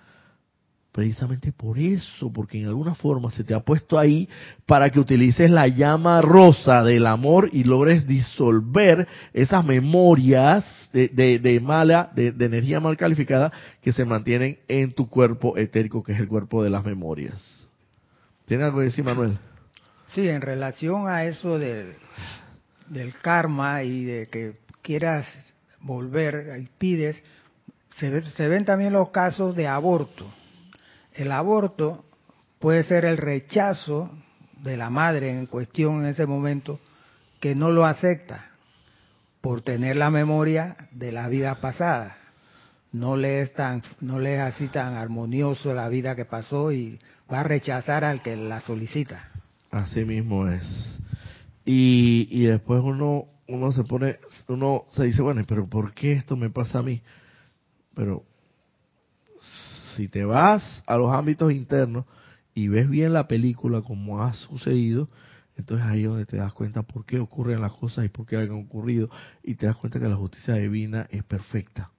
Precisamente 0.96 1.52
por 1.52 1.78
eso, 1.78 2.32
porque 2.32 2.58
en 2.58 2.68
alguna 2.68 2.94
forma 2.94 3.30
se 3.30 3.44
te 3.44 3.52
ha 3.52 3.60
puesto 3.60 3.98
ahí 3.98 4.30
para 4.64 4.88
que 4.88 4.98
utilices 4.98 5.50
la 5.50 5.68
llama 5.68 6.22
rosa 6.22 6.82
del 6.82 7.06
amor 7.06 7.50
y 7.52 7.64
logres 7.64 8.06
disolver 8.06 9.06
esas 9.34 9.62
memorias 9.62 10.64
de, 10.94 11.60
mala, 11.62 12.10
de, 12.14 12.28
energía 12.28 12.80
mal 12.80 12.96
calificada 12.96 13.52
que 13.82 13.92
se 13.92 14.06
mantienen 14.06 14.58
en 14.68 14.94
tu 14.94 15.06
cuerpo 15.10 15.58
etérico, 15.58 16.02
que 16.02 16.12
es 16.12 16.18
el 16.18 16.28
cuerpo 16.28 16.64
de 16.64 16.70
las 16.70 16.82
memorias. 16.82 17.42
¿Tiene 18.46 18.64
algo 18.64 18.78
que 18.78 18.84
decir, 18.86 19.04
Manuel? 19.04 19.36
Sí, 20.14 20.26
en 20.26 20.40
relación 20.40 21.08
a 21.08 21.24
eso 21.24 21.58
del, 21.58 21.94
del 22.88 23.14
karma 23.14 23.82
y 23.82 24.04
de 24.04 24.28
que 24.28 24.56
quieras 24.82 25.26
volver 25.80 26.58
y 26.60 26.68
pides, 26.78 27.22
se 27.98 28.48
ven 28.48 28.64
también 28.64 28.92
los 28.92 29.10
casos 29.10 29.56
de 29.56 29.66
aborto 29.66 30.30
el 31.16 31.32
aborto 31.32 32.04
puede 32.58 32.84
ser 32.84 33.04
el 33.04 33.16
rechazo 33.16 34.10
de 34.62 34.76
la 34.76 34.90
madre 34.90 35.30
en 35.30 35.46
cuestión 35.46 36.00
en 36.00 36.10
ese 36.10 36.26
momento 36.26 36.78
que 37.40 37.54
no 37.54 37.70
lo 37.70 37.84
acepta 37.84 38.50
por 39.40 39.62
tener 39.62 39.96
la 39.96 40.10
memoria 40.10 40.76
de 40.90 41.12
la 41.12 41.28
vida 41.28 41.56
pasada. 41.56 42.18
No 42.92 43.16
le 43.16 43.42
es 43.42 43.52
tan, 43.54 43.82
no 44.00 44.18
le 44.18 44.36
es 44.36 44.40
así 44.40 44.68
tan 44.68 44.94
armonioso 44.94 45.74
la 45.74 45.88
vida 45.88 46.16
que 46.16 46.24
pasó 46.24 46.72
y 46.72 46.98
va 47.32 47.40
a 47.40 47.44
rechazar 47.44 48.04
al 48.04 48.22
que 48.22 48.36
la 48.36 48.60
solicita. 48.60 49.30
Así 49.70 50.04
mismo 50.04 50.48
es. 50.48 50.98
Y, 51.66 52.28
y 52.30 52.46
después 52.46 52.80
uno, 52.82 53.26
uno 53.48 53.72
se 53.72 53.82
pone, 53.84 54.16
uno 54.48 54.84
se 54.94 55.04
dice, 55.04 55.20
bueno, 55.20 55.44
pero 55.46 55.68
¿por 55.68 55.92
qué 55.92 56.12
esto 56.12 56.36
me 56.36 56.48
pasa 56.48 56.78
a 56.78 56.82
mí? 56.82 57.02
Pero 57.94 58.24
si 59.96 60.08
te 60.08 60.24
vas 60.24 60.82
a 60.86 60.96
los 60.96 61.12
ámbitos 61.12 61.52
internos 61.52 62.04
y 62.54 62.68
ves 62.68 62.88
bien 62.88 63.12
la 63.12 63.26
película 63.26 63.82
como 63.82 64.22
ha 64.22 64.32
sucedido, 64.34 65.08
entonces 65.56 65.86
ahí 65.86 66.04
es 66.04 66.08
donde 66.08 66.26
te 66.26 66.36
das 66.36 66.52
cuenta 66.52 66.82
por 66.82 67.04
qué 67.04 67.18
ocurren 67.18 67.60
las 67.60 67.72
cosas 67.72 68.04
y 68.04 68.08
por 68.08 68.26
qué 68.26 68.36
han 68.36 68.50
ocurrido 68.52 69.10
y 69.42 69.54
te 69.54 69.66
das 69.66 69.76
cuenta 69.76 69.98
que 69.98 70.08
la 70.08 70.16
justicia 70.16 70.54
divina 70.54 71.08
es 71.10 71.24
perfecta, 71.24 71.90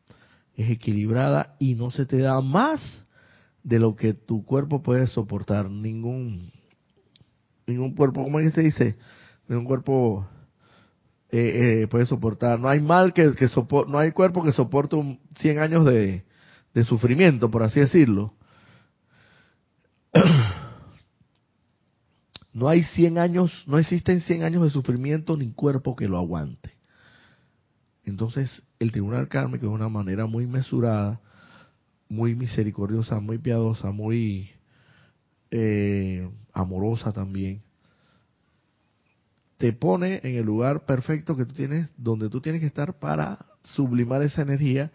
es 0.56 0.70
equilibrada 0.70 1.56
y 1.60 1.76
no 1.76 1.92
se 1.92 2.06
te 2.06 2.20
da 2.20 2.40
más 2.42 3.06
de 3.64 3.80
lo 3.80 3.96
que 3.96 4.14
tu 4.14 4.46
cuerpo 4.46 4.82
puede 4.82 5.08
soportar. 5.08 5.70
Ningún 5.70 6.54
ningún 7.66 7.96
cuerpo, 7.96 8.24
como 8.24 8.40
se 8.40 8.62
dice, 8.62 8.96
ningún 9.48 9.66
cuerpo 9.66 10.28
eh, 11.30 11.82
eh, 11.84 11.88
puede 11.88 12.06
soportar. 12.06 12.60
No 12.60 12.70
hay 12.70 12.80
mal 12.80 13.14
que, 13.14 13.34
que 13.36 13.48
no 13.88 13.98
hay 13.98 14.12
cuerpo 14.12 14.44
que 14.44 14.52
soporte 14.52 14.96
un 14.96 15.20
100 15.40 15.60
años 15.60 15.86
de, 15.86 16.24
de 16.74 16.84
sufrimiento, 16.84 17.50
por 17.52 17.64
así 17.64 17.80
decirlo. 17.80 18.34
No 22.54 22.68
hay 22.70 22.82
100 22.82 23.20
años, 23.20 23.64
no 23.68 23.78
existen 23.78 24.20
100 24.20 24.42
años 24.42 24.64
de 24.64 24.72
sufrimiento 24.72 25.38
ni 25.38 25.52
cuerpo 25.52 25.96
que 25.96 26.08
lo 26.08 26.18
aguante. 26.18 26.72
Entonces, 28.04 28.64
el 28.80 28.92
tribunal 28.92 29.28
kármico 29.28 29.68
de 29.68 29.74
una 29.74 29.90
manera 29.90 30.26
muy 30.26 30.48
mesurada, 30.48 31.22
muy 32.10 32.34
misericordiosa, 32.34 33.20
muy 33.20 33.38
piadosa, 33.38 33.92
muy 33.92 34.50
eh, 35.52 36.28
amorosa 36.52 37.14
también, 37.14 37.62
te 39.58 39.74
pone 39.74 40.22
en 40.24 40.36
el 40.36 40.46
lugar 40.46 40.86
perfecto 40.86 41.36
que 41.36 41.46
tú 41.46 41.54
tienes, 41.54 41.90
donde 41.98 42.30
tú 42.30 42.42
tienes 42.42 42.62
que 42.62 42.68
estar 42.68 43.00
para 43.00 43.46
sublimar 43.64 44.22
esa 44.22 44.44
energía 44.44 44.92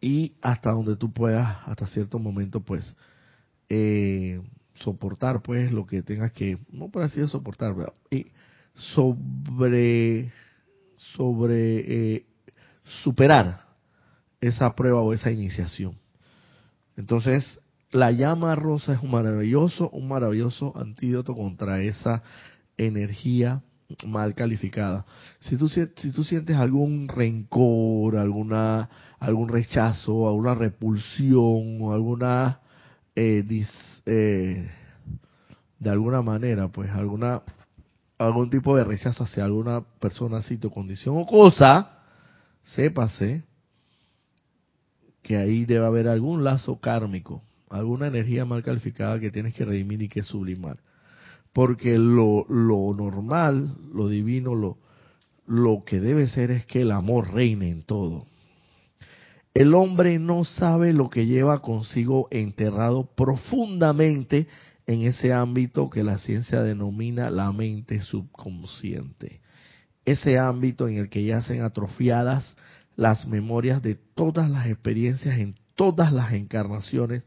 y 0.00 0.34
hasta 0.42 0.70
donde 0.70 0.96
tú 0.96 1.12
puedas, 1.12 1.58
hasta 1.66 1.86
cierto 1.86 2.18
momento, 2.18 2.60
pues, 2.60 2.94
eh, 3.70 4.42
soportar, 4.74 5.40
pues, 5.40 5.72
lo 5.72 5.86
que 5.86 6.02
tengas 6.02 6.32
que, 6.32 6.58
no 6.70 6.90
por 6.90 7.02
así 7.02 7.20
de 7.20 7.28
soportar, 7.28 7.74
¿verdad? 7.74 7.94
y 8.10 8.26
sobre, 8.74 10.30
sobre, 11.16 12.16
eh, 12.16 12.26
superar 13.02 13.64
esa 14.40 14.74
prueba 14.74 15.00
o 15.00 15.14
esa 15.14 15.30
iniciación. 15.30 15.96
Entonces, 16.96 17.60
la 17.90 18.10
llama 18.10 18.54
rosa 18.56 18.92
es 18.92 19.02
un 19.02 19.10
maravilloso, 19.12 19.88
un 19.90 20.08
maravilloso 20.08 20.76
antídoto 20.76 21.34
contra 21.34 21.80
esa 21.80 22.22
energía 22.76 23.62
mal 24.06 24.34
calificada. 24.34 25.04
Si 25.40 25.56
tú, 25.56 25.68
si 25.68 25.86
tú 25.86 26.24
sientes 26.24 26.56
algún 26.56 27.08
rencor, 27.08 28.16
alguna, 28.16 28.88
algún 29.18 29.48
rechazo, 29.48 30.28
alguna 30.28 30.54
repulsión 30.54 31.92
alguna, 31.92 32.60
eh, 33.14 33.66
eh, 34.06 34.70
de 35.78 35.90
alguna 35.90 36.22
manera, 36.22 36.68
pues 36.68 36.90
alguna, 36.90 37.42
algún 38.18 38.50
tipo 38.50 38.76
de 38.76 38.84
rechazo 38.84 39.24
hacia 39.24 39.44
alguna 39.44 39.82
persona, 40.00 40.42
sitio, 40.42 40.70
condición 40.70 41.16
o 41.18 41.26
cosa, 41.26 41.98
sépase 42.64 43.44
que 45.22 45.36
ahí 45.36 45.64
debe 45.64 45.86
haber 45.86 46.08
algún 46.08 46.44
lazo 46.44 46.80
kármico, 46.80 47.42
alguna 47.70 48.08
energía 48.08 48.44
mal 48.44 48.62
calificada 48.62 49.18
que 49.20 49.30
tienes 49.30 49.54
que 49.54 49.64
redimir 49.64 50.02
y 50.02 50.08
que 50.08 50.22
sublimar 50.22 50.78
porque 51.54 51.96
lo, 51.96 52.44
lo 52.48 52.92
normal, 52.94 53.76
lo 53.94 54.08
divino, 54.08 54.54
lo, 54.56 54.76
lo 55.46 55.84
que 55.86 56.00
debe 56.00 56.28
ser 56.28 56.50
es 56.50 56.66
que 56.66 56.82
el 56.82 56.90
amor 56.90 57.32
reine 57.32 57.70
en 57.70 57.84
todo. 57.84 58.26
El 59.54 59.72
hombre 59.74 60.18
no 60.18 60.44
sabe 60.44 60.92
lo 60.92 61.08
que 61.08 61.26
lleva 61.26 61.62
consigo 61.62 62.26
enterrado 62.32 63.08
profundamente 63.14 64.48
en 64.86 65.02
ese 65.02 65.32
ámbito 65.32 65.90
que 65.90 66.02
la 66.02 66.18
ciencia 66.18 66.60
denomina 66.60 67.30
la 67.30 67.52
mente 67.52 68.00
subconsciente. 68.00 69.40
Ese 70.04 70.38
ámbito 70.38 70.88
en 70.88 70.98
el 70.98 71.08
que 71.08 71.22
yacen 71.22 71.62
atrofiadas 71.62 72.56
las 72.96 73.28
memorias 73.28 73.80
de 73.80 73.94
todas 73.94 74.50
las 74.50 74.66
experiencias 74.66 75.38
en 75.38 75.54
todas 75.76 76.12
las 76.12 76.32
encarnaciones 76.32 77.22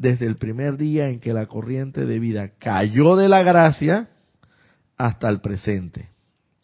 desde 0.00 0.24
el 0.24 0.36
primer 0.36 0.78
día 0.78 1.10
en 1.10 1.20
que 1.20 1.34
la 1.34 1.44
corriente 1.44 2.06
de 2.06 2.18
vida 2.18 2.52
cayó 2.58 3.16
de 3.16 3.28
la 3.28 3.42
gracia 3.42 4.08
hasta 4.96 5.28
el 5.28 5.42
presente. 5.42 6.08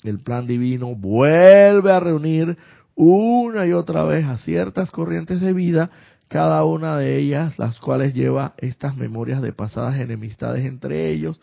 El 0.03 0.21
plan 0.21 0.47
divino 0.47 0.95
vuelve 0.95 1.93
a 1.93 2.01
reunir 2.01 2.57
una 2.95 3.67
y 3.67 3.75
otra 3.75 4.05
vez 4.05 4.25
a 4.25 4.39
ciertas 4.39 4.91
corrientes 4.91 5.43
de 5.43 5.53
vida, 5.53 5.91
cada 6.29 6.65
una 6.65 6.97
de 6.97 7.19
ellas 7.19 7.59
las 7.59 7.79
cuales 7.79 8.15
lleva 8.15 8.55
estas 8.57 8.97
memorias 8.97 9.43
de 9.43 9.53
pasadas 9.53 9.97
enemistades 9.97 10.65
entre 10.65 11.11
ellos, 11.11 11.39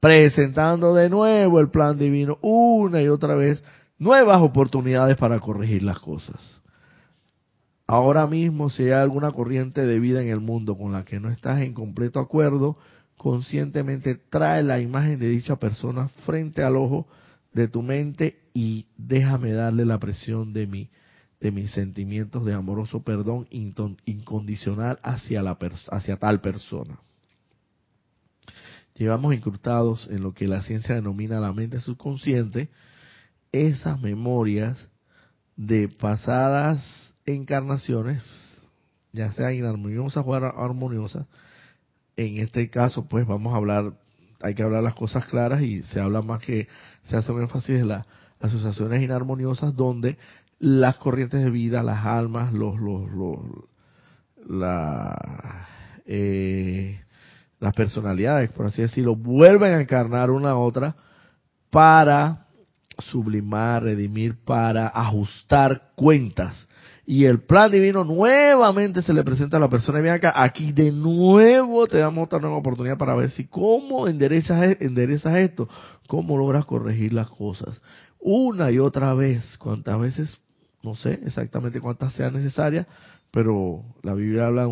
presentando 0.00 0.94
de 0.94 1.08
nuevo 1.08 1.60
el 1.60 1.70
plan 1.70 1.96
divino 1.96 2.38
una 2.42 3.00
y 3.02 3.06
otra 3.06 3.36
vez 3.36 3.62
nuevas 4.00 4.42
oportunidades 4.42 5.16
para 5.16 5.38
corregir 5.38 5.84
las 5.84 6.00
cosas. 6.00 6.60
Ahora 7.86 8.26
mismo, 8.26 8.68
si 8.68 8.84
hay 8.84 8.90
alguna 8.92 9.30
corriente 9.30 9.86
de 9.86 10.00
vida 10.00 10.20
en 10.22 10.28
el 10.28 10.40
mundo 10.40 10.76
con 10.76 10.92
la 10.92 11.04
que 11.04 11.20
no 11.20 11.30
estás 11.30 11.62
en 11.62 11.72
completo 11.72 12.18
acuerdo, 12.18 12.76
conscientemente 13.16 14.16
trae 14.16 14.62
la 14.62 14.80
imagen 14.80 15.18
de 15.20 15.28
dicha 15.28 15.56
persona 15.56 16.08
frente 16.24 16.62
al 16.62 16.76
ojo 16.76 17.06
de 17.52 17.68
tu 17.68 17.82
mente 17.82 18.40
y 18.52 18.86
déjame 18.96 19.52
darle 19.52 19.84
la 19.86 19.98
presión 19.98 20.52
de 20.52 20.66
mi 20.66 20.90
de 21.40 21.52
mis 21.52 21.70
sentimientos 21.72 22.46
de 22.46 22.54
amoroso 22.54 23.02
perdón 23.02 23.46
incondicional 23.50 24.98
hacia 25.02 25.42
la 25.42 25.58
hacia 25.90 26.16
tal 26.16 26.40
persona. 26.40 26.98
Llevamos 28.94 29.34
incrustados 29.34 30.08
en 30.10 30.22
lo 30.22 30.32
que 30.32 30.48
la 30.48 30.62
ciencia 30.62 30.94
denomina 30.94 31.38
la 31.38 31.52
mente 31.52 31.80
subconsciente 31.80 32.70
esas 33.52 34.00
memorias 34.00 34.88
de 35.56 35.88
pasadas 35.88 37.05
encarnaciones, 37.26 38.22
ya 39.12 39.32
sea 39.32 39.52
inarmoniosas 39.52 40.24
o 40.26 40.34
armoniosas, 40.34 41.26
en 42.16 42.38
este 42.38 42.70
caso 42.70 43.06
pues 43.06 43.26
vamos 43.26 43.52
a 43.52 43.56
hablar, 43.56 43.92
hay 44.40 44.54
que 44.54 44.62
hablar 44.62 44.82
las 44.82 44.94
cosas 44.94 45.26
claras 45.26 45.60
y 45.62 45.82
se 45.84 46.00
habla 46.00 46.22
más 46.22 46.40
que 46.40 46.68
se 47.04 47.16
hace 47.16 47.32
un 47.32 47.42
énfasis 47.42 47.80
en 47.80 47.88
las 47.88 48.06
asociaciones 48.40 49.02
inarmoniosas 49.02 49.74
donde 49.74 50.16
las 50.58 50.96
corrientes 50.96 51.42
de 51.42 51.50
vida, 51.50 51.82
las 51.82 52.06
almas, 52.06 52.52
los, 52.52 52.78
los, 52.80 53.10
los 53.10 53.38
la, 54.48 55.66
eh, 56.06 57.00
las 57.58 57.74
personalidades, 57.74 58.50
por 58.52 58.66
así 58.66 58.82
decirlo, 58.82 59.16
vuelven 59.16 59.74
a 59.74 59.80
encarnar 59.80 60.30
una 60.30 60.50
a 60.50 60.56
otra 60.56 60.96
para 61.70 62.46
sublimar, 62.98 63.82
redimir, 63.82 64.36
para 64.44 64.88
ajustar 64.88 65.90
cuentas 65.96 66.68
y 67.08 67.24
el 67.24 67.40
plan 67.40 67.70
divino 67.70 68.02
nuevamente 68.02 69.00
se 69.00 69.14
le 69.14 69.22
presenta 69.22 69.58
a 69.58 69.60
la 69.60 69.70
persona 69.70 70.00
y 70.00 70.02
viene 70.02 70.16
acá, 70.16 70.32
aquí 70.34 70.72
de 70.72 70.90
nuevo 70.90 71.86
te 71.86 71.98
damos 71.98 72.24
otra 72.24 72.40
nueva 72.40 72.56
oportunidad 72.56 72.98
para 72.98 73.14
ver 73.14 73.30
si 73.30 73.46
cómo 73.46 74.08
enderezas, 74.08 74.72
e, 74.72 74.84
enderezas 74.84 75.36
esto, 75.36 75.68
cómo 76.08 76.36
logras 76.36 76.64
corregir 76.64 77.12
las 77.12 77.30
cosas. 77.30 77.80
Una 78.18 78.72
y 78.72 78.80
otra 78.80 79.14
vez, 79.14 79.56
cuantas 79.58 80.00
veces, 80.00 80.36
no 80.82 80.96
sé 80.96 81.20
exactamente 81.24 81.80
cuántas 81.80 82.12
sean 82.12 82.34
necesarias, 82.34 82.88
pero 83.30 83.84
la 84.02 84.14
Biblia 84.14 84.48
habla 84.48 84.62
de 84.62 84.68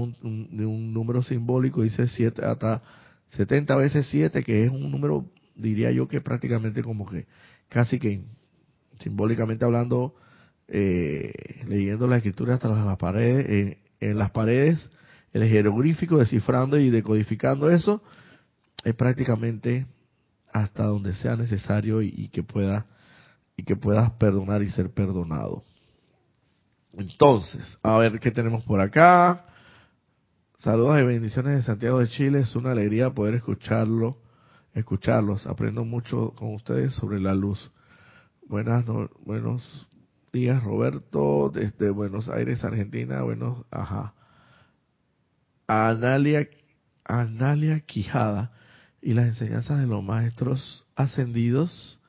un, 0.66 0.92
número 0.92 1.22
simbólico, 1.22 1.82
dice 1.82 2.08
siete, 2.08 2.44
hasta 2.44 2.82
70 3.28 3.76
veces 3.76 4.08
7, 4.10 4.42
que 4.42 4.64
es 4.64 4.70
un 4.70 4.90
número, 4.90 5.26
diría 5.54 5.92
yo 5.92 6.08
que 6.08 6.20
prácticamente 6.20 6.82
como 6.82 7.06
que, 7.06 7.26
casi 7.68 8.00
que 8.00 8.24
simbólicamente 8.98 9.64
hablando, 9.64 10.16
eh, 10.68 11.32
leyendo 11.66 12.06
la 12.06 12.16
escritura 12.16 12.54
hasta 12.54 12.68
las 12.68 12.96
paredes, 12.96 13.78
en 14.00 14.18
las 14.18 14.30
paredes, 14.30 14.88
el 15.32 15.48
jeroglífico, 15.48 16.18
descifrando 16.18 16.78
y 16.78 16.90
decodificando 16.90 17.70
eso, 17.70 18.02
es 18.84 18.94
prácticamente 18.94 19.86
hasta 20.52 20.84
donde 20.84 21.14
sea 21.14 21.36
necesario 21.36 22.00
y, 22.00 22.28
que 22.28 22.42
pueda 22.42 22.86
y 23.56 23.64
que 23.64 23.76
puedas 23.76 24.12
perdonar 24.12 24.62
y 24.62 24.70
ser 24.70 24.90
perdonado. 24.90 25.64
Entonces, 26.92 27.76
a 27.82 27.96
ver 27.98 28.20
qué 28.20 28.30
tenemos 28.30 28.62
por 28.64 28.80
acá. 28.80 29.46
Saludos 30.58 31.00
y 31.00 31.04
bendiciones 31.04 31.56
de 31.56 31.62
Santiago 31.62 31.98
de 31.98 32.08
Chile. 32.08 32.40
Es 32.40 32.54
una 32.54 32.70
alegría 32.70 33.10
poder 33.10 33.34
escucharlo, 33.34 34.18
escucharlos. 34.74 35.46
Aprendo 35.46 35.84
mucho 35.84 36.30
con 36.36 36.54
ustedes 36.54 36.94
sobre 36.94 37.20
la 37.20 37.34
luz. 37.34 37.70
Buenas, 38.46 38.86
no, 38.86 39.10
buenos 39.24 39.88
días, 40.34 40.62
Roberto, 40.64 41.50
desde 41.54 41.90
Buenos 41.90 42.28
Aires, 42.28 42.64
Argentina. 42.64 43.22
Bueno, 43.22 43.64
ajá. 43.70 44.14
Analia, 45.68 46.48
Analia 47.04 47.80
Quijada 47.80 48.50
y 49.00 49.14
las 49.14 49.28
enseñanzas 49.28 49.80
de 49.80 49.86
los 49.86 50.02
maestros 50.02 50.84
ascendidos. 50.96 52.00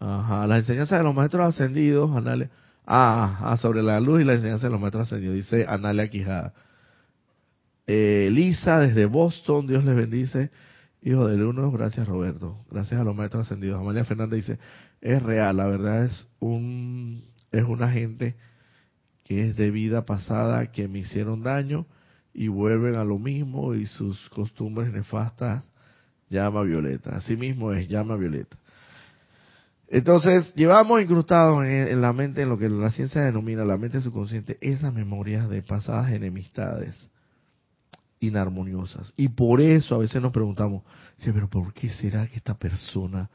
Ajá, 0.00 0.48
las 0.48 0.58
enseñanzas 0.58 0.98
de 0.98 1.04
los 1.04 1.14
maestros 1.14 1.48
ascendidos, 1.48 2.14
Analia. 2.14 2.50
Ah, 2.86 3.56
sobre 3.60 3.82
la 3.82 4.00
luz 4.00 4.20
y 4.20 4.24
la 4.24 4.34
enseñanza 4.34 4.66
de 4.66 4.72
los 4.72 4.80
maestros 4.80 5.06
ascendidos, 5.06 5.36
dice 5.36 5.64
Analia 5.66 6.10
Quijada. 6.10 6.52
Eh, 7.86 8.30
Lisa 8.32 8.80
desde 8.80 9.06
Boston, 9.06 9.68
Dios 9.68 9.84
les 9.84 9.94
bendice. 9.94 10.50
Hijo 11.02 11.28
del 11.28 11.42
uno, 11.44 11.70
gracias 11.70 12.08
Roberto. 12.08 12.64
Gracias 12.68 13.00
a 13.00 13.04
los 13.04 13.14
maestros 13.14 13.46
ascendidos. 13.46 13.78
Amalia 13.78 14.04
Fernández 14.04 14.44
dice, 14.44 14.58
es 15.00 15.22
real, 15.22 15.56
la 15.58 15.68
verdad 15.68 16.06
es 16.06 16.26
un 16.40 17.33
es 17.58 17.64
una 17.64 17.90
gente 17.90 18.36
que 19.24 19.48
es 19.48 19.56
de 19.56 19.70
vida 19.70 20.04
pasada 20.04 20.70
que 20.70 20.88
me 20.88 21.00
hicieron 21.00 21.42
daño 21.42 21.86
y 22.32 22.48
vuelven 22.48 22.96
a 22.96 23.04
lo 23.04 23.18
mismo 23.18 23.74
y 23.74 23.86
sus 23.86 24.28
costumbres 24.30 24.92
nefastas 24.92 25.64
llama 26.28 26.62
violeta. 26.62 27.16
Así 27.16 27.36
mismo 27.36 27.72
es, 27.72 27.88
llama 27.88 28.16
violeta. 28.16 28.56
Entonces, 29.88 30.52
llevamos 30.54 31.00
incrustados 31.00 31.64
en, 31.64 32.00
la 32.00 32.12
mente, 32.12 32.42
en 32.42 32.48
lo 32.48 32.58
que 32.58 32.68
la 32.68 32.90
ciencia 32.90 33.22
denomina 33.22 33.64
la 33.64 33.76
mente 33.76 34.00
subconsciente, 34.00 34.58
esas 34.60 34.92
memorias 34.92 35.48
de 35.48 35.62
pasadas 35.62 36.10
enemistades 36.10 36.94
inarmoniosas. 38.18 39.12
Y 39.16 39.28
por 39.28 39.60
eso 39.60 39.94
a 39.94 39.98
veces 39.98 40.20
nos 40.20 40.32
preguntamos, 40.32 40.82
pero 41.22 41.48
¿por 41.48 41.72
qué 41.72 41.90
será 41.90 42.26
que 42.26 42.36
esta 42.36 42.58
persona 42.58 43.30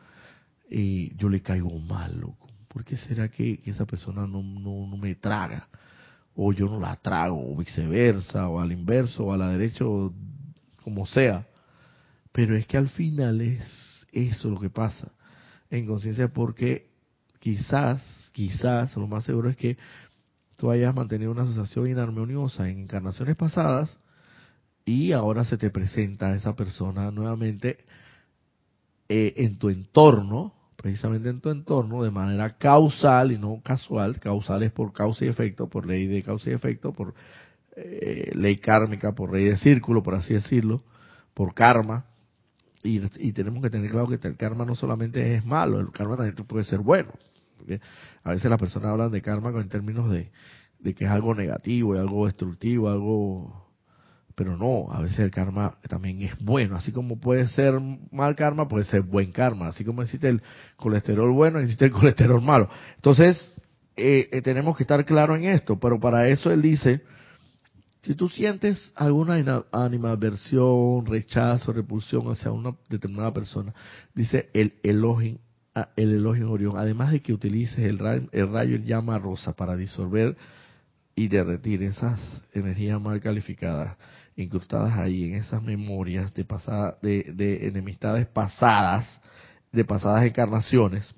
eh, 0.70 1.14
yo 1.16 1.30
le 1.30 1.42
caigo 1.42 1.78
mal, 1.80 2.20
loco? 2.20 2.49
¿Por 2.70 2.86
qué 2.86 2.96
será 2.96 3.28
que, 3.28 3.60
esa 3.66 3.86
persona 3.86 4.26
no, 4.26 4.42
me 4.98 5.16
traga? 5.16 5.68
O 6.36 6.54
yo 6.54 6.68
no 6.68 6.80
la 6.80 6.96
trago, 6.96 7.52
o 7.52 7.58
viceversa, 7.58 8.48
o 8.48 8.62
al 8.62 8.72
inverso, 8.72 9.26
o 9.26 9.34
a 9.34 9.38
la 9.38 9.50
derecha, 9.50 9.84
como 10.84 11.06
sea. 11.06 11.46
Pero 12.32 12.56
es 12.56 12.66
que 12.66 12.78
al 12.78 12.88
final 12.90 13.42
es 13.42 13.64
eso 14.14 14.50
lo 14.50 14.60
que 14.60 14.70
pasa 14.70 15.12
en 15.70 15.86
conciencia 15.86 16.30
porque 16.30 16.90
quizás, 17.40 18.02
quizás, 18.32 18.96
lo 18.96 19.08
más 19.08 19.26
seguro 19.26 19.50
es 19.50 19.58
que 19.58 19.78
tú 20.56 20.72
hayas 20.72 20.94
mantenido 20.94 21.32
una 21.32 21.44
asociación 21.44 21.90
inarmoniosa 21.90 22.70
en 22.70 22.80
encarnaciones 22.80 23.36
pasadas 23.36 23.96
y 24.86 25.12
ahora 25.12 25.46
se 25.46 25.58
te 25.58 25.70
presenta 25.70 26.36
esa 26.36 26.56
persona 26.56 27.12
nuevamente 27.12 27.78
eh, 29.08 29.34
en 29.38 29.58
tu 29.58 29.70
entorno 29.70 30.54
precisamente 30.82 31.30
en 31.30 31.42
tu 31.42 31.50
entorno 31.50 32.04
de 32.04 32.12
manera 32.12 32.58
causal 32.58 33.34
y 33.34 33.38
no 33.38 33.62
casual, 33.62 34.18
causal 34.20 34.64
es 34.64 34.72
por 34.72 34.94
causa 34.94 35.26
y 35.26 35.28
efecto, 35.28 35.68
por 35.68 35.86
ley 35.86 36.08
de 36.08 36.24
causa 36.24 36.50
y 36.50 36.54
efecto, 36.54 36.94
por 36.94 37.14
eh, 37.76 38.32
ley 38.34 38.58
kármica, 38.58 39.12
por 39.12 39.34
ley 39.34 39.44
de 39.44 39.58
círculo, 39.58 40.02
por 40.02 40.16
así 40.16 40.34
decirlo, 40.34 40.84
por 41.34 41.54
karma. 41.54 42.06
Y, 42.82 43.02
tenemos 43.34 43.62
que 43.62 43.70
tener 43.70 43.92
claro 43.92 44.08
que 44.08 44.26
el 44.26 44.38
karma 44.38 44.64
no 44.64 44.74
solamente 44.74 45.36
es 45.36 45.46
malo, 45.46 45.82
el 45.82 45.92
karma 45.92 46.16
también 46.16 46.36
puede 46.48 46.64
ser 46.64 46.80
bueno. 46.80 47.12
a 48.24 48.30
veces 48.32 48.50
las 48.50 48.60
personas 48.60 48.92
hablan 48.92 49.12
de 49.12 49.22
karma 49.22 49.50
en 49.50 49.68
términos 49.68 50.10
de, 50.10 50.32
de 50.80 50.96
que 50.96 51.04
es 51.04 51.12
algo 51.12 51.36
negativo, 51.36 51.94
y 51.94 52.00
algo 52.00 52.26
destructivo, 52.26 52.90
algo 52.90 53.69
pero 54.40 54.56
no, 54.56 54.90
a 54.94 55.02
veces 55.02 55.20
el 55.20 55.32
karma 55.32 55.80
también 55.90 56.22
es 56.22 56.32
bueno, 56.40 56.78
así 56.78 56.94
como 56.94 57.20
puede 57.20 57.50
ser 57.50 57.78
mal 58.10 58.38
karma, 58.38 58.70
puede 58.70 58.86
ser 58.86 59.02
buen 59.02 59.34
karma, 59.34 59.68
así 59.68 59.84
como 59.84 60.02
existe 60.02 60.30
el 60.30 60.42
colesterol 60.78 61.34
bueno, 61.34 61.60
existe 61.60 61.84
el 61.84 61.92
colesterol 62.00 62.42
malo. 62.42 62.70
Entonces, 62.96 63.62
eh, 63.98 64.30
eh, 64.32 64.42
tenemos 64.42 64.78
que 64.78 64.84
estar 64.84 65.04
claros 65.04 65.40
en 65.40 65.44
esto, 65.44 65.78
pero 65.78 66.00
para 66.00 66.30
eso 66.30 66.54
él 66.54 66.62
dice, 66.62 67.02
si 68.04 68.16
tú 68.16 68.30
sientes 68.30 68.94
alguna 68.96 69.66
animadversión, 69.74 71.06
rechazo, 71.06 71.74
repulsión 71.74 72.32
hacia 72.32 72.50
una 72.50 72.78
determinada 72.88 73.34
persona, 73.34 73.74
dice 74.16 74.52
el 74.54 74.76
Elohim, 74.84 75.40
ah, 75.76 75.90
el 75.98 76.14
Elohim 76.14 76.50
Orión, 76.50 76.78
además 76.78 77.12
de 77.12 77.22
que 77.22 77.34
utilices 77.34 77.80
el 77.80 78.00
rayo, 78.00 78.30
el 78.32 78.50
rayo 78.50 78.78
llama 78.78 79.20
rosa 79.20 79.52
para 79.52 79.76
disolver 79.76 80.38
y 81.14 81.28
derretir 81.28 81.84
esas 81.84 82.22
energías 82.54 83.02
mal 83.02 83.20
calificadas 83.20 83.98
incrustadas 84.42 84.98
ahí 84.98 85.26
en 85.26 85.36
esas 85.36 85.62
memorias 85.62 86.34
de, 86.34 86.46
pasada, 86.46 86.98
de, 87.02 87.68
enemistades 87.68 88.28
pasadas, 88.28 89.06
de 89.72 89.86
pasadas 89.86 90.26
encarnaciones, 90.26 91.14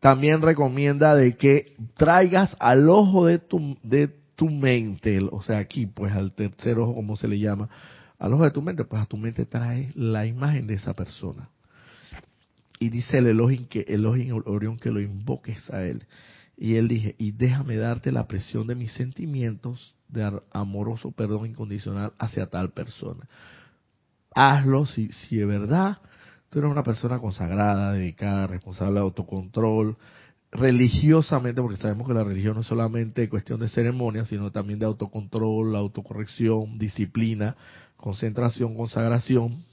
también 0.00 0.42
recomienda 0.42 1.14
de 1.14 1.36
que 1.36 1.74
traigas 1.96 2.56
al 2.60 2.88
ojo 2.88 3.26
de 3.26 3.38
tu, 3.38 3.78
de 3.82 4.08
tu 4.36 4.50
mente, 4.50 5.18
o 5.30 5.42
sea, 5.42 5.58
aquí 5.58 5.86
pues 5.86 6.12
al 6.12 6.32
tercer 6.32 6.78
ojo 6.78 6.94
como 6.94 7.16
se 7.16 7.28
le 7.28 7.38
llama, 7.38 7.68
al 8.18 8.34
ojo 8.34 8.44
de 8.44 8.50
tu 8.50 8.62
mente, 8.62 8.84
pues 8.84 9.02
a 9.02 9.06
tu 9.06 9.16
mente 9.16 9.46
trae 9.46 9.90
la 9.94 10.26
imagen 10.26 10.66
de 10.66 10.74
esa 10.74 10.94
persona. 10.94 11.48
Y 12.78 12.90
dice 12.90 13.18
el 13.18 13.28
Elohim 13.28 13.66
que 13.66 13.80
el 13.88 14.00
Elohim 14.00 14.42
Orión 14.44 14.78
que 14.78 14.90
lo 14.90 15.00
invoques 15.00 15.70
a 15.70 15.82
él. 15.82 16.04
Y 16.58 16.76
él 16.76 16.88
dije, 16.88 17.14
y 17.18 17.32
déjame 17.32 17.76
darte 17.76 18.12
la 18.12 18.26
presión 18.26 18.66
de 18.66 18.74
mis 18.74 18.92
sentimientos 18.92 19.95
de 20.08 20.40
amoroso 20.52 21.10
perdón 21.12 21.46
incondicional 21.46 22.12
hacia 22.18 22.46
tal 22.46 22.70
persona. 22.70 23.28
Hazlo 24.34 24.86
si, 24.86 25.10
si 25.12 25.36
de 25.36 25.46
verdad 25.46 25.98
tú 26.50 26.58
eres 26.58 26.70
una 26.70 26.82
persona 26.82 27.18
consagrada, 27.18 27.92
dedicada, 27.92 28.46
responsable 28.46 28.94
de 28.94 29.00
autocontrol, 29.00 29.96
religiosamente, 30.52 31.60
porque 31.60 31.76
sabemos 31.76 32.06
que 32.06 32.14
la 32.14 32.24
religión 32.24 32.54
no 32.54 32.60
es 32.60 32.66
solamente 32.66 33.28
cuestión 33.28 33.60
de 33.60 33.68
ceremonia, 33.68 34.24
sino 34.24 34.50
también 34.50 34.78
de 34.78 34.86
autocontrol, 34.86 35.74
autocorrección, 35.76 36.78
disciplina, 36.78 37.56
concentración, 37.96 38.74
consagración 38.74 39.64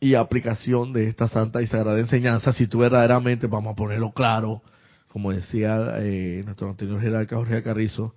y 0.00 0.14
aplicación 0.14 0.92
de 0.92 1.08
esta 1.08 1.28
santa 1.28 1.60
y 1.62 1.66
sagrada 1.66 1.98
enseñanza. 1.98 2.52
Si 2.52 2.66
tú 2.66 2.78
verdaderamente, 2.78 3.46
vamos 3.46 3.72
a 3.72 3.76
ponerlo 3.76 4.12
claro, 4.12 4.62
como 5.08 5.32
decía 5.32 5.94
eh, 5.98 6.42
nuestro 6.44 6.70
anterior 6.70 7.00
jerarca 7.00 7.36
Jorge 7.36 7.62
Carrizo, 7.62 8.14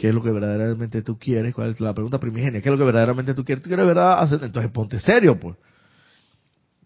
qué 0.00 0.08
es 0.08 0.14
lo 0.14 0.22
que 0.22 0.30
verdaderamente 0.30 1.02
tú 1.02 1.18
quieres, 1.18 1.54
cuál 1.54 1.68
es 1.68 1.78
la 1.78 1.92
pregunta 1.92 2.18
primigenia, 2.18 2.62
qué 2.62 2.70
es 2.70 2.72
lo 2.72 2.78
que 2.78 2.84
verdaderamente 2.84 3.34
tú 3.34 3.44
quieres, 3.44 3.62
tú 3.62 3.68
quieres 3.68 3.86
verdad 3.86 4.22
hacer, 4.22 4.42
entonces 4.42 4.72
ponte 4.72 4.98
serio, 4.98 5.38
pues. 5.38 5.58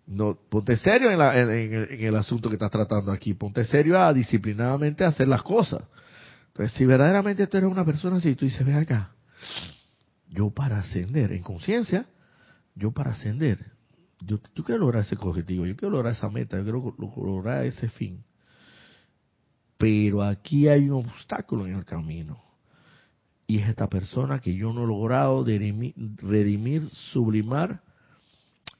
No, 0.04 0.36
ponte 0.48 0.76
serio 0.76 1.12
en, 1.12 1.20
el, 1.20 2.16
asunto 2.16 2.48
que 2.48 2.56
estás 2.56 2.72
tratando 2.72 3.12
aquí, 3.12 3.34
ponte 3.34 3.64
serio 3.66 4.00
a 4.00 4.12
disciplinadamente 4.12 5.04
hacer 5.04 5.28
las 5.28 5.44
cosas. 5.44 5.82
Entonces, 6.48 6.76
si 6.76 6.86
verdaderamente 6.86 7.46
tú 7.46 7.56
eres 7.56 7.70
una 7.70 7.84
persona 7.84 8.16
así, 8.16 8.34
tú 8.34 8.46
dices, 8.46 8.66
ve 8.66 8.74
acá, 8.74 9.12
yo 10.28 10.50
para 10.50 10.80
ascender 10.80 11.30
en 11.30 11.44
conciencia, 11.44 12.06
yo 12.74 12.90
para 12.90 13.12
ascender, 13.12 13.64
yo, 14.22 14.40
yo, 14.56 14.64
quiero 14.64 14.80
lograr 14.80 15.04
ese 15.04 15.16
objetivo, 15.20 15.66
yo 15.66 15.76
quiero 15.76 15.92
lograr 15.92 16.14
esa 16.14 16.28
meta, 16.30 16.56
yo 16.56 16.64
quiero 16.64 16.96
lograr 16.98 17.64
ese 17.64 17.88
fin. 17.90 18.24
Pero 19.78 20.20
aquí 20.24 20.66
hay 20.66 20.90
un 20.90 21.06
obstáculo 21.06 21.64
en 21.64 21.76
el 21.76 21.84
camino 21.84 22.53
y 23.46 23.58
es 23.58 23.68
esta 23.68 23.88
persona 23.88 24.40
que 24.40 24.54
yo 24.54 24.72
no 24.72 24.84
he 24.84 24.86
logrado 24.86 25.44
redimir, 25.44 26.88
sublimar 26.90 27.80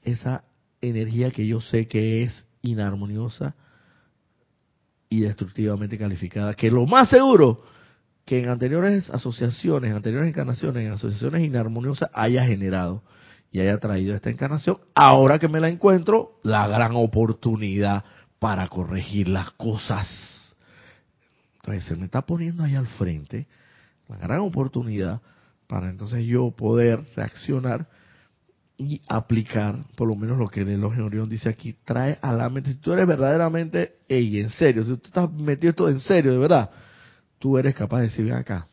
esa 0.03 0.43
energía 0.81 1.31
que 1.31 1.45
yo 1.45 1.61
sé 1.61 1.87
que 1.87 2.23
es 2.23 2.47
inarmoniosa 2.61 3.55
y 5.09 5.21
destructivamente 5.21 5.97
calificada, 5.97 6.55
que 6.55 6.71
lo 6.71 6.85
más 6.85 7.09
seguro 7.09 7.63
que 8.25 8.43
en 8.43 8.49
anteriores 8.49 9.09
asociaciones, 9.11 9.91
en 9.91 9.97
anteriores 9.97 10.29
encarnaciones, 10.29 10.85
en 10.85 10.93
asociaciones 10.93 11.43
inarmoniosas 11.43 12.09
haya 12.13 12.43
generado 12.43 13.03
y 13.51 13.59
haya 13.59 13.77
traído 13.77 14.15
esta 14.15 14.31
encarnación, 14.31 14.79
ahora 14.95 15.37
que 15.37 15.47
me 15.47 15.59
la 15.59 15.69
encuentro, 15.69 16.39
la 16.43 16.67
gran 16.67 16.93
oportunidad 16.95 18.03
para 18.39 18.67
corregir 18.67 19.29
las 19.29 19.51
cosas. 19.51 20.55
Entonces 21.57 21.85
se 21.85 21.95
me 21.95 22.05
está 22.05 22.23
poniendo 22.23 22.63
ahí 22.63 22.75
al 22.75 22.87
frente 22.87 23.47
la 24.09 24.17
gran 24.17 24.39
oportunidad 24.39 25.21
para 25.67 25.89
entonces 25.89 26.25
yo 26.25 26.51
poder 26.51 27.03
reaccionar 27.15 27.87
y 28.77 29.01
aplicar 29.07 29.85
por 29.95 30.07
lo 30.07 30.15
menos 30.15 30.37
lo 30.37 30.47
que 30.49 30.61
el 30.61 30.83
Orión 30.83 31.29
dice 31.29 31.49
aquí, 31.49 31.75
trae 31.85 32.17
a 32.21 32.33
la 32.33 32.49
mente, 32.49 32.73
si 32.73 32.77
tú 32.77 32.91
eres 32.93 33.07
verdaderamente, 33.07 33.95
y 34.09 34.39
en 34.39 34.49
serio, 34.49 34.83
si 34.83 34.97
tú 34.97 35.07
estás 35.07 35.31
metido 35.31 35.69
esto 35.69 35.89
en 35.89 36.01
serio, 36.01 36.33
de 36.33 36.37
verdad, 36.37 36.69
tú 37.39 37.57
eres 37.57 37.73
capaz 37.73 37.99
de 37.99 38.07
decir, 38.07 38.25
ven 38.25 38.33
acá, 38.33 38.67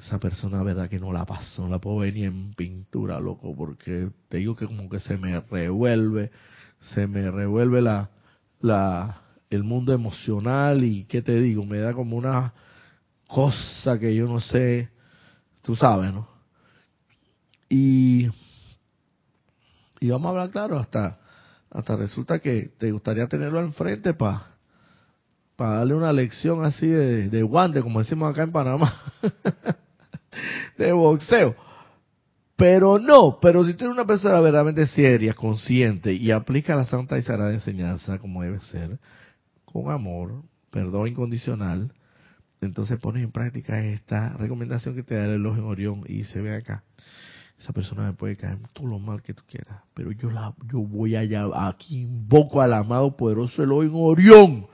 esa 0.00 0.20
persona, 0.20 0.62
verdad 0.62 0.88
que 0.88 1.00
no 1.00 1.12
la 1.12 1.24
paso, 1.26 1.62
no 1.62 1.68
la 1.68 1.78
puedo 1.80 1.98
ver 1.98 2.14
ni 2.14 2.24
en 2.24 2.54
pintura, 2.54 3.18
loco, 3.18 3.54
porque 3.56 4.08
te 4.28 4.38
digo 4.38 4.54
que 4.54 4.66
como 4.66 4.88
que 4.88 5.00
se 5.00 5.16
me 5.16 5.40
revuelve, 5.40 6.30
se 6.94 7.08
me 7.08 7.28
revuelve 7.28 7.82
la, 7.82 8.10
la, 8.60 9.22
el 9.50 9.64
mundo 9.64 9.92
emocional 9.92 10.84
y, 10.84 11.04
¿qué 11.04 11.22
te 11.22 11.40
digo? 11.40 11.66
Me 11.66 11.78
da 11.78 11.92
como 11.92 12.16
una 12.16 12.54
cosa 13.30 13.98
que 13.98 14.14
yo 14.14 14.26
no 14.26 14.40
sé, 14.40 14.90
tú 15.62 15.76
sabes, 15.76 16.12
¿no? 16.12 16.28
Y, 17.68 18.28
y 20.00 20.10
vamos 20.10 20.26
a 20.26 20.30
hablar 20.30 20.50
claro, 20.50 20.78
hasta, 20.78 21.18
hasta 21.70 21.96
resulta 21.96 22.40
que 22.40 22.72
te 22.78 22.90
gustaría 22.90 23.28
tenerlo 23.28 23.60
al 23.60 23.72
frente 23.72 24.14
para 24.14 24.50
para 25.60 25.74
darle 25.74 25.94
una 25.94 26.10
lección 26.10 26.64
así 26.64 26.86
de, 26.86 27.28
de 27.28 27.42
guante, 27.42 27.82
como 27.82 27.98
decimos 27.98 28.30
acá 28.30 28.44
en 28.44 28.50
Panamá, 28.50 28.94
de 30.78 30.90
boxeo. 30.90 31.54
Pero 32.56 32.98
no, 32.98 33.38
pero 33.42 33.62
si 33.66 33.74
tú 33.74 33.84
eres 33.84 33.94
una 33.94 34.06
persona 34.06 34.40
verdaderamente 34.40 34.86
seria, 34.86 35.34
consciente 35.34 36.14
y 36.14 36.30
aplica 36.30 36.74
la 36.74 36.86
santa 36.86 37.18
y 37.18 37.22
sagrada 37.22 37.52
enseñanza 37.52 38.18
como 38.18 38.42
debe 38.42 38.58
ser, 38.60 38.98
con 39.66 39.90
amor, 39.90 40.44
perdón 40.70 41.08
incondicional, 41.08 41.92
entonces 42.60 42.98
pones 42.98 43.24
en 43.24 43.32
práctica 43.32 43.84
esta 43.84 44.34
recomendación 44.36 44.94
que 44.94 45.02
te 45.02 45.14
da 45.14 45.24
el 45.24 45.32
elogio 45.32 45.62
en 45.62 45.68
Orión 45.68 46.04
y 46.06 46.24
se 46.24 46.40
ve 46.40 46.54
acá. 46.54 46.84
Esa 47.58 47.72
persona 47.72 48.06
me 48.06 48.12
puede 48.14 48.36
caer 48.36 48.58
todo 48.72 48.86
lo 48.86 48.98
mal 48.98 49.22
que 49.22 49.34
tú 49.34 49.42
quieras, 49.46 49.82
pero 49.92 50.12
yo 50.12 50.30
la, 50.30 50.54
yo 50.72 50.78
voy 50.78 51.14
allá, 51.16 51.44
aquí 51.54 52.02
invoco 52.02 52.62
al 52.62 52.72
amado 52.72 53.16
poderoso 53.16 53.62
Elohim 53.62 53.94
Orión, 53.94 54.66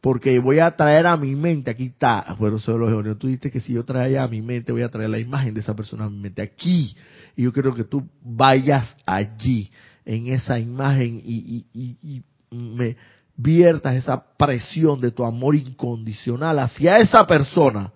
porque 0.00 0.38
voy 0.38 0.58
a 0.58 0.74
traer 0.74 1.06
a 1.06 1.18
mi 1.18 1.34
mente, 1.34 1.70
aquí 1.70 1.86
está, 1.86 2.34
poderoso 2.38 2.74
Elohim 2.74 2.96
Orión. 2.96 3.18
Tú 3.18 3.26
dices 3.26 3.52
que 3.52 3.60
si 3.60 3.74
yo 3.74 3.84
traía 3.84 4.22
a 4.22 4.28
mi 4.28 4.40
mente, 4.40 4.72
voy 4.72 4.82
a 4.82 4.88
traer 4.88 5.10
la 5.10 5.18
imagen 5.18 5.52
de 5.52 5.60
esa 5.60 5.76
persona 5.76 6.06
a 6.06 6.10
mi 6.10 6.18
mente, 6.18 6.40
aquí. 6.40 6.96
Y 7.36 7.42
yo 7.42 7.52
quiero 7.52 7.74
que 7.74 7.84
tú 7.84 8.08
vayas 8.22 8.96
allí, 9.04 9.70
en 10.06 10.28
esa 10.28 10.58
imagen, 10.58 11.20
y, 11.22 11.66
y, 11.74 11.98
y, 12.02 12.22
y 12.50 12.56
me, 12.56 12.96
viertas 13.42 13.94
esa 13.94 14.22
presión 14.36 15.00
de 15.00 15.10
tu 15.10 15.24
amor 15.24 15.54
incondicional 15.54 16.58
hacia 16.58 16.98
esa 16.98 17.26
persona, 17.26 17.92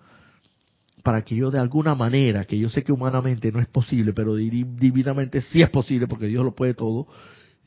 para 1.03 1.23
que 1.23 1.35
yo 1.35 1.51
de 1.51 1.59
alguna 1.59 1.93
manera, 1.93 2.45
que 2.45 2.57
yo 2.57 2.69
sé 2.69 2.83
que 2.83 2.91
humanamente 2.91 3.51
no 3.51 3.59
es 3.59 3.67
posible, 3.67 4.13
pero 4.13 4.35
divinamente 4.35 5.41
sí 5.41 5.61
es 5.61 5.69
posible, 5.69 6.07
porque 6.07 6.27
Dios 6.27 6.43
lo 6.43 6.55
puede 6.55 6.73
todo, 6.73 7.07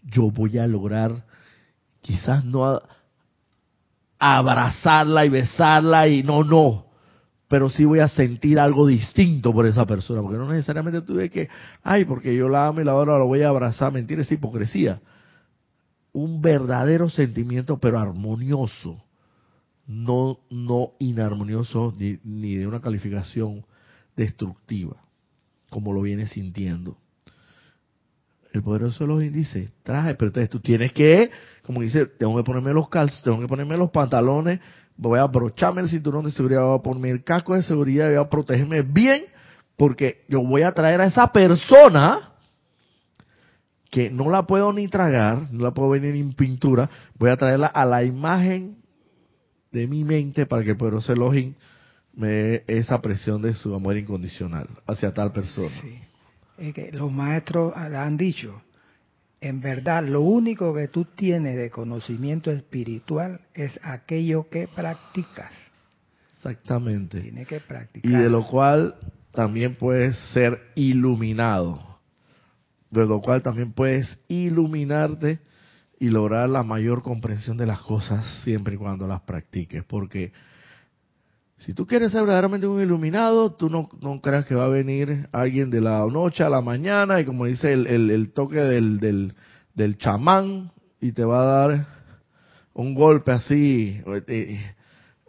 yo 0.05 0.31
voy 0.31 0.59
a 0.59 0.67
lograr 0.67 1.25
quizás 2.01 2.45
no 2.45 2.81
abrazarla 4.19 5.25
y 5.25 5.29
besarla 5.29 6.09
y 6.09 6.23
no, 6.25 6.43
no, 6.43 6.87
pero 7.47 7.71
sí 7.71 7.85
voy 7.85 8.01
a 8.01 8.09
sentir 8.09 8.59
algo 8.59 8.87
distinto 8.87 9.53
por 9.53 9.67
esa 9.67 9.87
persona, 9.87 10.21
porque 10.21 10.39
no 10.39 10.51
necesariamente 10.51 11.03
tuve 11.03 11.31
que, 11.31 11.49
ay, 11.85 12.05
porque 12.05 12.35
yo 12.35 12.49
la 12.49 12.67
amo 12.67 12.81
y 12.81 12.85
la 12.85 12.93
ahora 12.93 13.19
la 13.19 13.25
voy 13.25 13.43
a 13.43 13.49
abrazar, 13.49 13.93
mentira, 13.93 14.23
es 14.23 14.33
hipocresía 14.33 15.01
un 16.19 16.41
verdadero 16.43 17.09
sentimiento, 17.09 17.79
pero 17.79 17.99
armonioso, 17.99 19.03
no, 19.87 20.39
no 20.51 20.93
inarmonioso 20.99 21.95
ni, 21.99 22.19
ni 22.25 22.57
de 22.57 22.67
una 22.67 22.81
calificación 22.81 23.65
destructiva, 24.17 24.97
como 25.71 25.93
lo 25.93 26.03
viene 26.03 26.27
sintiendo. 26.27 26.97
El 28.53 28.63
poderoso 28.63 29.07
los 29.07 29.21
dice, 29.21 29.71
traje, 29.83 30.15
pero 30.15 30.29
entonces 30.29 30.51
tú 30.51 30.61
tienes 30.61 30.93
que, 30.93 31.31
como 31.63 31.83
dice, 31.83 32.07
tengo 32.07 32.37
que 32.37 32.45
ponerme 32.45 32.73
los 32.73 32.89
calzos, 32.89 33.23
tengo 33.23 33.41
que 33.41 33.49
ponerme 33.49 33.77
los 33.77 33.91
pantalones 33.91 34.61
voy 34.99 35.19
a 35.21 35.23
abrocharme 35.23 35.81
el 35.81 35.89
cinturón 35.89 36.25
de 36.25 36.33
seguridad, 36.33 36.63
voy 36.63 36.79
a 36.79 36.83
ponerme 36.83 37.11
el 37.11 37.25
casco 37.25 37.55
de 37.55 37.63
seguridad, 37.63 38.09
voy 38.09 38.17
a 38.17 38.29
protegerme 38.29 38.83
bien, 38.83 39.25
porque 39.77 40.25
yo 40.29 40.43
voy 40.43 40.63
a 40.63 40.73
traer 40.73 41.01
a 41.01 41.07
esa 41.07 41.33
persona 41.33 42.33
que 43.91 44.11
no 44.11 44.31
la 44.31 44.47
puedo 44.47 44.73
ni 44.73 44.89
tragar, 44.89 45.53
no 45.53 45.65
la 45.65 45.73
puedo 45.73 45.91
venir 45.91 46.15
en 46.15 46.33
pintura, 46.33 46.91
voy 47.19 47.31
a 47.31 47.37
traerla 47.37 47.69
a 47.69 47.85
la 47.85 48.05
imagen 48.05 48.77
de 49.73 49.87
mi 49.87 50.05
mente 50.05 50.47
para 50.47 50.63
que 50.63 50.71
el 50.71 50.77
poderoso 50.77 51.13
Elohim 51.13 51.55
me 52.15 52.29
dé 52.29 52.65
esa 52.67 53.01
presión 53.01 53.41
de 53.43 53.55
su 53.55 53.75
amor 53.75 53.97
incondicional 53.97 54.69
hacia 54.87 55.15
tal 55.15 55.33
persona. 55.33 55.75
Sí. 55.81 55.99
Es 56.59 56.75
que 56.75 56.91
los 56.91 57.13
maestros 57.13 57.73
han 57.77 58.17
dicho, 58.17 58.61
en 59.41 59.61
verdad, 59.61 60.03
lo 60.03 60.23
único 60.23 60.75
que 60.75 60.89
tú 60.89 61.05
tienes 61.05 61.57
de 61.57 61.71
conocimiento 61.71 62.51
espiritual 62.51 63.41
es 63.55 63.79
aquello 63.85 64.49
que 64.51 64.67
practicas. 64.67 65.53
Exactamente. 66.37 67.21
Tienes 67.21 67.47
que 67.47 67.61
practicar. 67.61 68.11
Y 68.11 68.15
de 68.15 68.29
lo 68.29 68.47
cual 68.47 68.97
también 69.31 69.77
puedes 69.77 70.17
ser 70.33 70.61
iluminado. 70.75 71.88
De 72.91 73.07
lo 73.07 73.21
cual 73.21 73.43
también 73.43 73.73
puedes 73.73 74.19
iluminarte 74.29 75.41
y 76.01 76.11
lograr 76.11 76.49
la 76.49 76.63
mayor 76.63 77.03
comprensión 77.03 77.57
de 77.57 77.67
las 77.67 77.81
cosas 77.81 78.25
siempre 78.45 78.75
y 78.75 78.79
cuando 78.79 79.07
las 79.07 79.23
practiques. 79.23 79.85
Porque 79.85 80.33
si 81.59 81.75
tú 81.75 81.87
quieres 81.87 82.13
ser 82.13 82.21
verdaderamente 82.21 82.67
un 82.67 82.81
iluminado, 82.81 83.55
tú 83.55 83.69
no, 83.69 83.89
no 84.01 84.21
creas 84.21 84.47
que 84.47 84.55
va 84.55 84.67
a 84.67 84.69
venir 84.69 85.29
alguien 85.33 85.71
de 85.71 85.81
la 85.81 86.07
noche 86.07 86.45
a 86.45 86.49
la 86.49 86.61
mañana 86.61 87.21
y 87.21 87.25
como 87.25 87.47
dice 87.47 87.73
el, 87.73 87.87
el, 87.87 88.33
toque 88.33 88.61
del, 88.61 89.01
del, 89.01 89.35
del 89.75 89.99
chamán 89.99 90.71
y 91.01 91.13
te 91.13 91.25
va 91.25 91.43
a 91.43 91.69
dar 91.69 91.87
un 92.75 92.95
golpe 92.95 93.33
así 93.33 94.01
eh, 94.29 94.61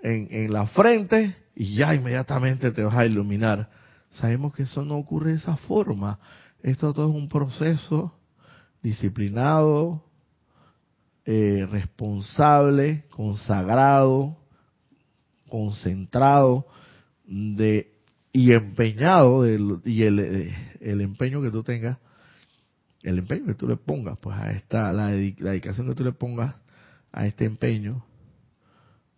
en, 0.04 0.28
en 0.30 0.54
la 0.54 0.68
frente 0.68 1.36
y 1.56 1.76
ya 1.76 1.96
inmediatamente 1.96 2.72
te 2.72 2.84
vas 2.84 2.96
a 2.96 3.06
iluminar. 3.06 3.70
Sabemos 4.12 4.54
que 4.54 4.64
eso 4.64 4.86
no 4.86 4.98
ocurre 4.98 5.32
de 5.32 5.38
esa 5.38 5.58
forma. 5.58 6.20
Esto 6.62 6.94
todo 6.94 7.10
es 7.10 7.16
un 7.16 7.30
proceso 7.30 8.14
disciplinado, 8.82 10.04
eh, 11.26 11.68
responsable, 11.70 13.06
consagrado, 13.10 14.38
concentrado 15.48 16.66
de 17.26 17.94
y 18.32 18.52
empeñado 18.52 19.46
y 19.86 20.04
el, 20.04 20.54
el, 20.80 21.02
empeño 21.02 21.42
que 21.42 21.50
tú 21.50 21.64
tengas 21.64 21.98
el 23.02 23.18
empeño 23.18 23.46
que 23.48 23.56
tú 23.56 23.68
le 23.68 23.76
pongas 23.76 24.18
pues 24.20 24.38
a 24.38 24.52
esta 24.52 24.94
la, 24.94 25.08
dedicación 25.08 25.88
que 25.88 25.96
tú 25.96 26.04
le 26.04 26.12
pongas 26.12 26.56
a 27.12 27.26
este 27.26 27.46
empeño 27.46 28.06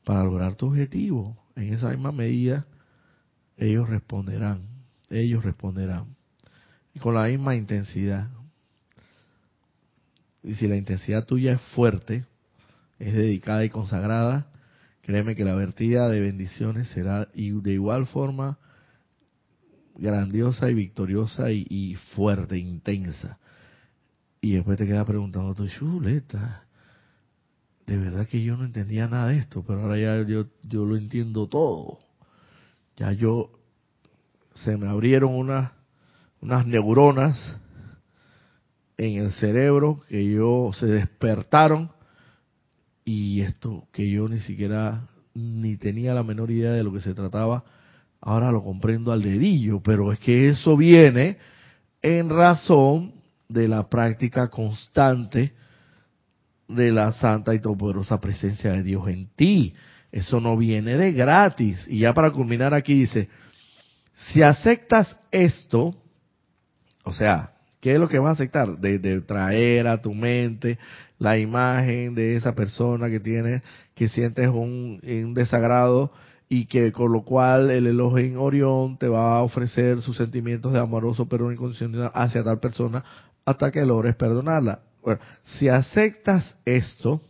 para 0.06 0.24
lograr 0.24 0.56
tu 0.56 0.68
objetivo. 0.68 1.38
En 1.56 1.74
esa 1.74 1.90
misma 1.90 2.12
medida 2.12 2.66
ellos 3.58 3.90
responderán 3.90 4.62
ellos 5.10 5.44
responderán 5.44 6.16
y 6.94 7.00
con 7.00 7.16
la 7.16 7.26
misma 7.26 7.56
intensidad 7.56 8.30
y 10.44 10.56
si 10.56 10.68
la 10.68 10.76
intensidad 10.76 11.26
tuya 11.26 11.54
es 11.54 11.62
fuerte 11.74 12.26
es 13.00 13.14
dedicada 13.14 13.64
y 13.64 13.70
consagrada 13.70 14.52
Créeme 15.02 15.36
que 15.36 15.44
la 15.44 15.56
vertida 15.56 16.10
de 16.10 16.22
bendiciones 16.22 16.88
será 16.90 17.28
de 17.34 17.74
igual 17.74 18.06
forma 18.06 18.60
grandiosa 19.96 20.70
y 20.70 20.74
victoriosa 20.74 21.52
y, 21.52 21.96
fuerte, 22.16 22.58
intensa. 22.58 23.40
Y 24.40 24.54
después 24.54 24.78
te 24.78 24.88
queda 24.88 25.06
preguntando 25.06 25.56
tu 25.56 25.68
chuleta. 25.68 26.66
De 27.86 27.98
verdad 27.98 28.28
que 28.28 28.44
yo 28.44 28.58
no 28.58 28.66
entendía 28.66 29.08
nada 29.08 29.30
de 29.30 29.40
esto, 29.40 29.64
pero 29.66 29.82
ahora 29.82 29.98
ya 29.98 30.22
yo, 30.26 30.46
yo 30.64 30.86
lo 30.86 30.96
entiendo 30.96 31.48
todo. 31.48 32.00
Ya 32.98 33.12
yo 33.12 33.52
se 34.54 34.78
me 34.78 34.88
abrieron 34.88 35.34
unas 35.34 35.72
unas 36.42 36.66
neuronas 36.66 37.58
en 38.98 39.24
el 39.24 39.32
cerebro 39.32 40.02
que 40.10 40.28
yo 40.30 40.72
se 40.74 40.88
despertaron 40.88 41.92
y 43.06 43.42
esto 43.42 43.88
que 43.92 44.10
yo 44.10 44.28
ni 44.28 44.40
siquiera 44.42 45.08
ni 45.34 45.78
tenía 45.78 46.14
la 46.14 46.24
menor 46.24 46.52
idea 46.52 46.72
de 46.72 46.84
lo 46.84 46.92
que 46.92 47.02
se 47.02 47.14
trataba, 47.14 47.64
ahora 48.20 48.52
lo 48.52 48.64
comprendo 48.64 49.12
al 49.12 49.22
dedillo, 49.22 49.82
pero 49.82 50.12
es 50.12 50.20
que 50.20 50.50
eso 50.50 50.76
viene 50.76 51.38
en 52.02 52.30
razón 52.30 53.14
de 53.48 53.68
la 53.68 53.90
práctica 53.90 54.50
constante 54.50 55.54
de 56.68 56.92
la 56.92 57.12
santa 57.14 57.54
y 57.54 57.60
todopoderosa 57.60 58.20
presencia 58.20 58.72
de 58.72 58.84
Dios 58.84 59.08
en 59.08 59.28
ti. 59.36 59.74
Eso 60.12 60.40
no 60.40 60.58
viene 60.58 60.98
de 60.98 61.12
gratis. 61.12 61.86
Y 61.88 62.00
ya 62.00 62.14
para 62.14 62.32
culminar 62.32 62.74
aquí 62.74 62.94
dice, 62.94 63.30
si 64.32 64.42
aceptas 64.42 65.18
esto, 65.32 65.96
o 67.04 67.12
sea, 67.14 67.54
¿qué 67.80 67.94
es 67.94 68.00
lo 68.00 68.10
que 68.10 68.20
vas 68.20 68.32
a 68.32 68.34
aceptar? 68.34 68.78
De, 68.78 69.00
de 69.00 69.22
traer 69.22 69.88
a 69.88 70.02
tu 70.02 70.14
mente 70.14 70.78
la 71.22 71.38
imagen 71.38 72.16
de 72.16 72.36
esa 72.36 72.56
persona 72.56 73.10
que 73.10 73.20
tienes, 73.20 73.62
que 73.94 74.10
sientes 74.10 74.50
un, 74.50 75.00
desagrado 75.36 76.12
y 76.50 76.66
que 76.66 76.92
con 76.92 77.14
lo 77.14 77.24
cual 77.24 77.70
el 77.70 77.86
en 77.88 78.38
Orión 78.38 78.98
te 78.98 79.08
va 79.08 79.38
a 79.38 79.44
ofrecer 79.44 80.02
sus 80.02 80.18
sentimientos 80.18 80.74
de 80.74 80.80
amoroso 80.80 81.30
pero 81.30 81.52
incondicional 81.52 82.12
hacia 82.16 82.44
tal 82.44 82.60
persona 82.60 83.04
hasta 83.46 83.72
que 83.72 83.86
logres 83.86 84.16
perdonarla. 84.16 84.80
Bueno, 85.04 85.20
si 85.44 85.70
aceptas 85.70 86.56
esto, 86.66 87.22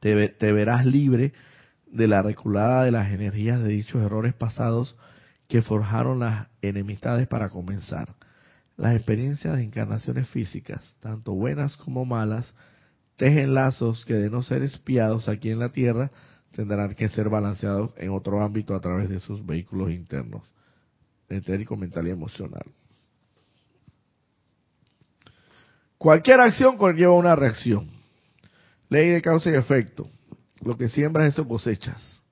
te, 0.00 0.28
te 0.28 0.52
verás 0.52 0.86
libre 0.86 1.34
de 1.86 2.08
la 2.08 2.22
reculada 2.22 2.84
de 2.84 2.90
las 2.90 3.12
energías 3.12 3.62
de 3.62 3.68
dichos 3.68 4.02
errores 4.02 4.32
pasados 4.32 4.96
que 5.46 5.60
forjaron 5.60 6.20
las 6.20 6.48
enemistades 6.62 7.28
para 7.28 7.50
comenzar. 7.50 8.14
Las 8.78 8.94
experiencias 8.94 9.56
de 9.56 9.64
encarnaciones 9.64 10.28
físicas, 10.28 10.96
tanto 11.00 11.34
buenas 11.34 11.76
como 11.76 12.04
malas, 12.04 12.54
tejen 13.16 13.52
lazos 13.52 14.04
que 14.04 14.14
de 14.14 14.30
no 14.30 14.44
ser 14.44 14.62
espiados 14.62 15.28
aquí 15.28 15.50
en 15.50 15.58
la 15.58 15.70
Tierra 15.70 16.12
tendrán 16.52 16.94
que 16.94 17.08
ser 17.08 17.28
balanceados 17.28 17.90
en 17.96 18.10
otro 18.10 18.40
ámbito 18.40 18.76
a 18.76 18.80
través 18.80 19.08
de 19.08 19.18
sus 19.18 19.44
vehículos 19.44 19.90
internos, 19.90 20.44
etérico, 21.28 21.76
mental 21.76 22.06
y 22.06 22.10
emocional. 22.10 22.66
Cualquier 25.98 26.38
acción 26.38 26.78
conlleva 26.78 27.14
una 27.14 27.34
reacción. 27.34 27.90
Ley 28.88 29.10
de 29.10 29.20
causa 29.20 29.50
y 29.50 29.54
efecto. 29.54 30.08
Lo 30.60 30.78
que 30.78 30.88
siembras, 30.88 31.32
eso 31.32 31.48
cosechas. 31.48 32.22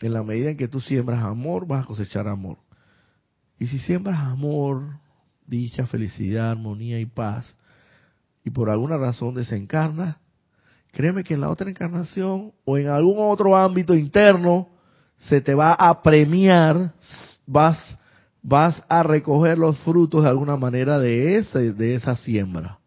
En 0.00 0.12
la 0.12 0.24
medida 0.24 0.50
en 0.50 0.56
que 0.56 0.66
tú 0.66 0.80
siembras 0.80 1.22
amor, 1.22 1.64
vas 1.64 1.84
a 1.84 1.86
cosechar 1.86 2.26
amor. 2.26 2.65
Y 3.58 3.66
si 3.68 3.78
siembras 3.78 4.18
amor, 4.20 4.98
dicha, 5.46 5.86
felicidad, 5.86 6.50
armonía 6.50 7.00
y 7.00 7.06
paz, 7.06 7.56
y 8.44 8.50
por 8.50 8.70
alguna 8.70 8.96
razón 8.96 9.34
desencarna, 9.34 10.18
créeme 10.92 11.24
que 11.24 11.34
en 11.34 11.40
la 11.40 11.50
otra 11.50 11.68
encarnación 11.68 12.52
o 12.64 12.78
en 12.78 12.88
algún 12.88 13.16
otro 13.18 13.56
ámbito 13.56 13.94
interno 13.94 14.68
se 15.18 15.40
te 15.40 15.54
va 15.54 15.72
a 15.72 16.02
premiar, 16.02 16.92
vas, 17.46 17.98
vas 18.42 18.82
a 18.88 19.02
recoger 19.02 19.58
los 19.58 19.78
frutos 19.78 20.22
de 20.22 20.28
alguna 20.28 20.56
manera 20.56 20.98
de, 20.98 21.38
ese, 21.38 21.72
de 21.72 21.94
esa 21.94 22.16
siembra, 22.16 22.78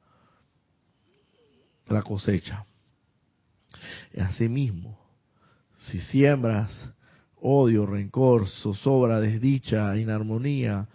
la 1.88 2.02
cosecha. 2.04 2.66
Y 4.14 4.20
asimismo, 4.20 4.98
si 5.78 6.00
siembras 6.00 6.72
odio, 7.42 7.86
rencor, 7.86 8.48
zozobra, 8.48 9.20
desdicha, 9.20 9.98
inarmonía, 9.98 10.88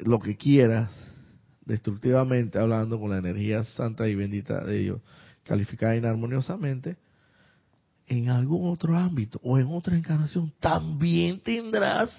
lo 0.00 0.18
que 0.18 0.36
quieras, 0.36 0.90
destructivamente 1.64 2.58
hablando 2.58 2.98
con 2.98 3.10
la 3.10 3.18
energía 3.18 3.64
santa 3.64 4.08
y 4.08 4.14
bendita 4.14 4.64
de 4.64 4.78
Dios, 4.78 5.00
calificada 5.44 5.96
inarmoniosamente, 5.96 6.96
en 8.06 8.28
algún 8.28 8.70
otro 8.70 8.96
ámbito 8.96 9.40
o 9.42 9.58
en 9.58 9.66
otra 9.68 9.96
encarnación 9.96 10.52
también 10.60 11.40
tendrás 11.40 12.10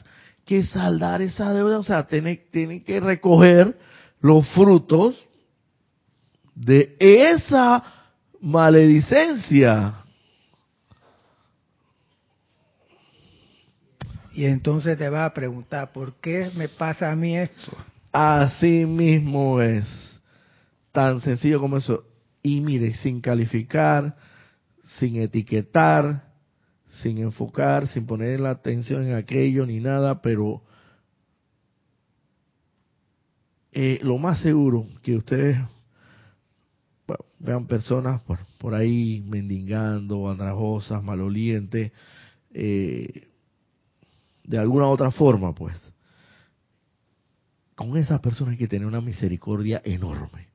que 0.46 0.64
saldar 0.64 1.22
esa 1.22 1.54
deuda, 1.54 1.80
o 1.80 1.84
sea, 1.84 2.08
tienen, 2.08 2.40
que 2.84 3.00
recoger 3.00 3.78
los 4.22 4.48
frutos 4.50 5.16
de 6.54 6.96
esa 7.00 7.84
maledicencia. 8.42 10.05
Y 14.36 14.46
entonces 14.46 14.98
te 14.98 15.08
va 15.08 15.24
a 15.24 15.34
preguntar, 15.34 15.94
¿por 15.94 16.16
qué 16.16 16.52
me 16.58 16.68
pasa 16.68 17.10
a 17.10 17.16
mí 17.16 17.38
esto? 17.38 17.72
Así 18.12 18.86
mismo 18.86 19.62
es. 19.62 19.86
Tan 20.92 21.22
sencillo 21.22 21.62
como 21.62 21.78
eso. 21.78 22.04
Y 22.44 22.60
mire, 22.60 22.94
sin 22.96 23.22
calificar, 23.22 24.18
sin 25.00 25.16
etiquetar, 25.16 26.26
sin 27.02 27.18
enfocar, 27.20 27.88
sin 27.88 28.06
poner 28.06 28.42
la 28.42 28.50
atención 28.52 29.08
en 29.08 29.16
aquello 29.16 29.66
ni 29.66 29.80
nada, 29.80 30.22
pero 30.22 30.62
eh, 33.72 34.00
lo 34.02 34.18
más 34.18 34.42
seguro 34.42 34.86
que 35.02 35.16
ustedes, 35.16 35.58
vean 37.40 37.68
personas 37.68 38.20
por, 38.22 38.40
por 38.58 38.76
ahí 38.76 39.24
mendigando, 39.30 40.30
andrajosas, 40.30 41.02
malolientes, 41.02 41.94
eh, 42.54 43.28
de 44.48 44.58
alguna 44.58 44.88
otra 44.88 45.12
forma, 45.12 45.54
pues. 45.54 45.76
Con 47.76 47.98
esas 47.98 48.20
personas 48.22 48.54
hay 48.54 48.58
que 48.58 48.68
tener 48.68 48.88
una 48.88 49.02
misericordia 49.02 49.82
enorme. 49.84 50.48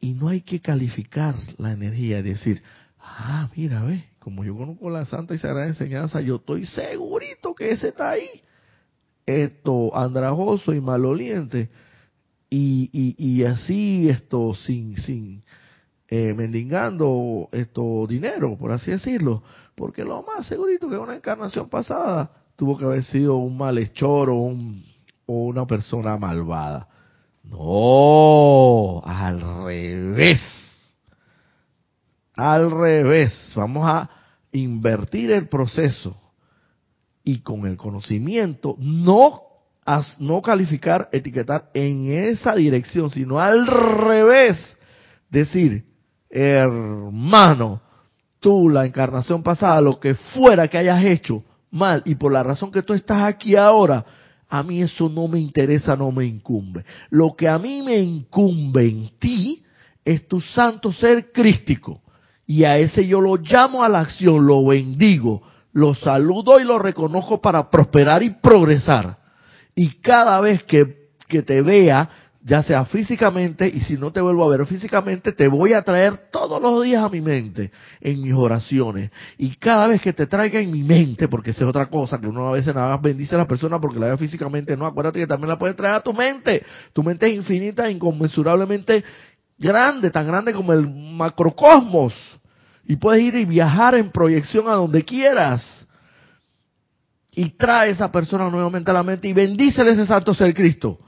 Y 0.00 0.12
no 0.12 0.28
hay 0.28 0.42
que 0.42 0.60
calificar 0.60 1.34
la 1.58 1.72
energía 1.72 2.18
y 2.18 2.22
decir, 2.22 2.62
ah, 2.98 3.50
mira, 3.56 3.84
ve, 3.84 4.04
como 4.18 4.44
yo 4.44 4.56
conozco 4.56 4.90
la 4.90 5.04
santa 5.04 5.34
y 5.34 5.38
sagrada 5.38 5.66
enseñanza, 5.66 6.20
yo 6.20 6.36
estoy 6.36 6.66
segurito 6.66 7.54
que 7.54 7.70
ese 7.70 7.88
está 7.88 8.10
ahí. 8.10 8.42
Esto, 9.26 9.96
andrajoso 9.96 10.74
y 10.74 10.80
maloliente. 10.80 11.70
Y, 12.50 12.90
y, 12.92 13.16
y 13.18 13.44
así, 13.44 14.08
esto, 14.08 14.54
sin, 14.54 14.96
sin, 14.98 15.42
eh, 16.08 16.34
mendigando 16.34 17.48
esto 17.52 18.06
dinero, 18.06 18.56
por 18.56 18.72
así 18.72 18.90
decirlo, 18.90 19.42
porque 19.74 20.04
lo 20.04 20.22
más 20.22 20.46
segurito 20.46 20.88
que 20.88 20.96
una 20.96 21.16
encarnación 21.16 21.68
pasada 21.68 22.43
tuvo 22.56 22.76
que 22.76 22.84
haber 22.84 23.04
sido 23.04 23.36
un 23.36 23.56
malhechor 23.56 24.30
o, 24.30 24.36
un, 24.36 24.84
una 25.26 25.66
persona 25.66 26.16
malvada. 26.16 26.88
No, 27.44 29.02
al 29.04 29.40
revés. 29.64 30.40
Al 32.36 32.70
revés, 32.70 33.32
vamos 33.54 33.84
a 33.86 34.10
invertir 34.52 35.30
el 35.30 35.48
proceso 35.48 36.16
y 37.22 37.40
con 37.40 37.66
el 37.66 37.76
conocimiento 37.76 38.76
no 38.78 39.42
no 40.18 40.40
calificar, 40.40 41.08
etiquetar 41.12 41.70
en 41.74 42.10
esa 42.10 42.54
dirección, 42.54 43.10
sino 43.10 43.38
al 43.38 43.66
revés, 43.66 44.76
decir, 45.28 45.84
hermano, 46.30 47.82
tú 48.40 48.70
la 48.70 48.86
encarnación 48.86 49.42
pasada, 49.42 49.80
lo 49.80 50.00
que 50.00 50.14
fuera 50.14 50.68
que 50.68 50.78
hayas 50.78 51.04
hecho 51.04 51.42
mal 51.74 52.02
y 52.06 52.14
por 52.14 52.32
la 52.32 52.42
razón 52.42 52.70
que 52.70 52.82
tú 52.82 52.94
estás 52.94 53.24
aquí 53.24 53.56
ahora, 53.56 54.04
a 54.48 54.62
mí 54.62 54.80
eso 54.80 55.08
no 55.08 55.26
me 55.28 55.40
interesa, 55.40 55.96
no 55.96 56.12
me 56.12 56.24
incumbe. 56.24 56.84
Lo 57.10 57.34
que 57.34 57.48
a 57.48 57.58
mí 57.58 57.82
me 57.82 57.98
incumbe 57.98 58.86
en 58.86 59.10
ti 59.18 59.62
es 60.04 60.28
tu 60.28 60.40
santo 60.40 60.92
ser 60.92 61.32
crístico. 61.32 62.00
Y 62.46 62.64
a 62.64 62.78
ese 62.78 63.06
yo 63.06 63.20
lo 63.20 63.36
llamo 63.36 63.82
a 63.82 63.88
la 63.88 64.00
acción, 64.00 64.46
lo 64.46 64.64
bendigo, 64.66 65.42
lo 65.72 65.94
saludo 65.94 66.60
y 66.60 66.64
lo 66.64 66.78
reconozco 66.78 67.40
para 67.40 67.70
prosperar 67.70 68.22
y 68.22 68.30
progresar. 68.30 69.18
Y 69.74 69.96
cada 70.00 70.40
vez 70.40 70.62
que, 70.64 71.08
que 71.26 71.42
te 71.42 71.62
vea, 71.62 72.08
ya 72.46 72.62
sea 72.62 72.84
físicamente, 72.84 73.66
y 73.66 73.80
si 73.80 73.96
no 73.96 74.12
te 74.12 74.20
vuelvo 74.20 74.44
a 74.44 74.54
ver 74.54 74.66
físicamente, 74.66 75.32
te 75.32 75.48
voy 75.48 75.72
a 75.72 75.80
traer 75.80 76.30
todos 76.30 76.60
los 76.60 76.84
días 76.84 77.02
a 77.02 77.08
mi 77.08 77.22
mente, 77.22 77.72
en 78.02 78.20
mis 78.20 78.34
oraciones. 78.34 79.10
Y 79.38 79.56
cada 79.56 79.88
vez 79.88 80.02
que 80.02 80.12
te 80.12 80.26
traiga 80.26 80.60
en 80.60 80.70
mi 80.70 80.82
mente, 80.82 81.26
porque 81.26 81.52
esa 81.52 81.62
es 81.62 81.70
otra 81.70 81.86
cosa, 81.86 82.20
que 82.20 82.26
uno 82.26 82.48
a 82.48 82.52
veces 82.52 82.74
nada 82.74 82.90
más 82.90 83.00
bendice 83.00 83.34
a 83.34 83.38
la 83.38 83.48
persona 83.48 83.80
porque 83.80 83.98
la 83.98 84.08
ve 84.08 84.18
físicamente, 84.18 84.76
no, 84.76 84.84
acuérdate 84.84 85.20
que 85.20 85.26
también 85.26 85.48
la 85.48 85.58
puedes 85.58 85.74
traer 85.74 85.94
a 85.94 86.02
tu 86.02 86.12
mente. 86.12 86.62
Tu 86.92 87.02
mente 87.02 87.26
es 87.28 87.34
infinita, 87.34 87.90
inconmensurablemente 87.90 89.02
grande, 89.56 90.10
tan 90.10 90.26
grande 90.26 90.52
como 90.52 90.74
el 90.74 90.86
macrocosmos. 90.86 92.12
Y 92.86 92.96
puedes 92.96 93.22
ir 93.22 93.36
y 93.36 93.46
viajar 93.46 93.94
en 93.94 94.10
proyección 94.10 94.68
a 94.68 94.72
donde 94.74 95.02
quieras. 95.02 95.86
Y 97.30 97.48
trae 97.56 97.88
a 97.88 97.92
esa 97.92 98.12
persona 98.12 98.50
nuevamente 98.50 98.90
a 98.90 98.94
la 98.94 99.02
mente 99.02 99.28
y 99.28 99.32
bendícele 99.32 99.92
ese 99.92 100.04
santo 100.04 100.34
ser 100.34 100.52
Cristo 100.52 100.98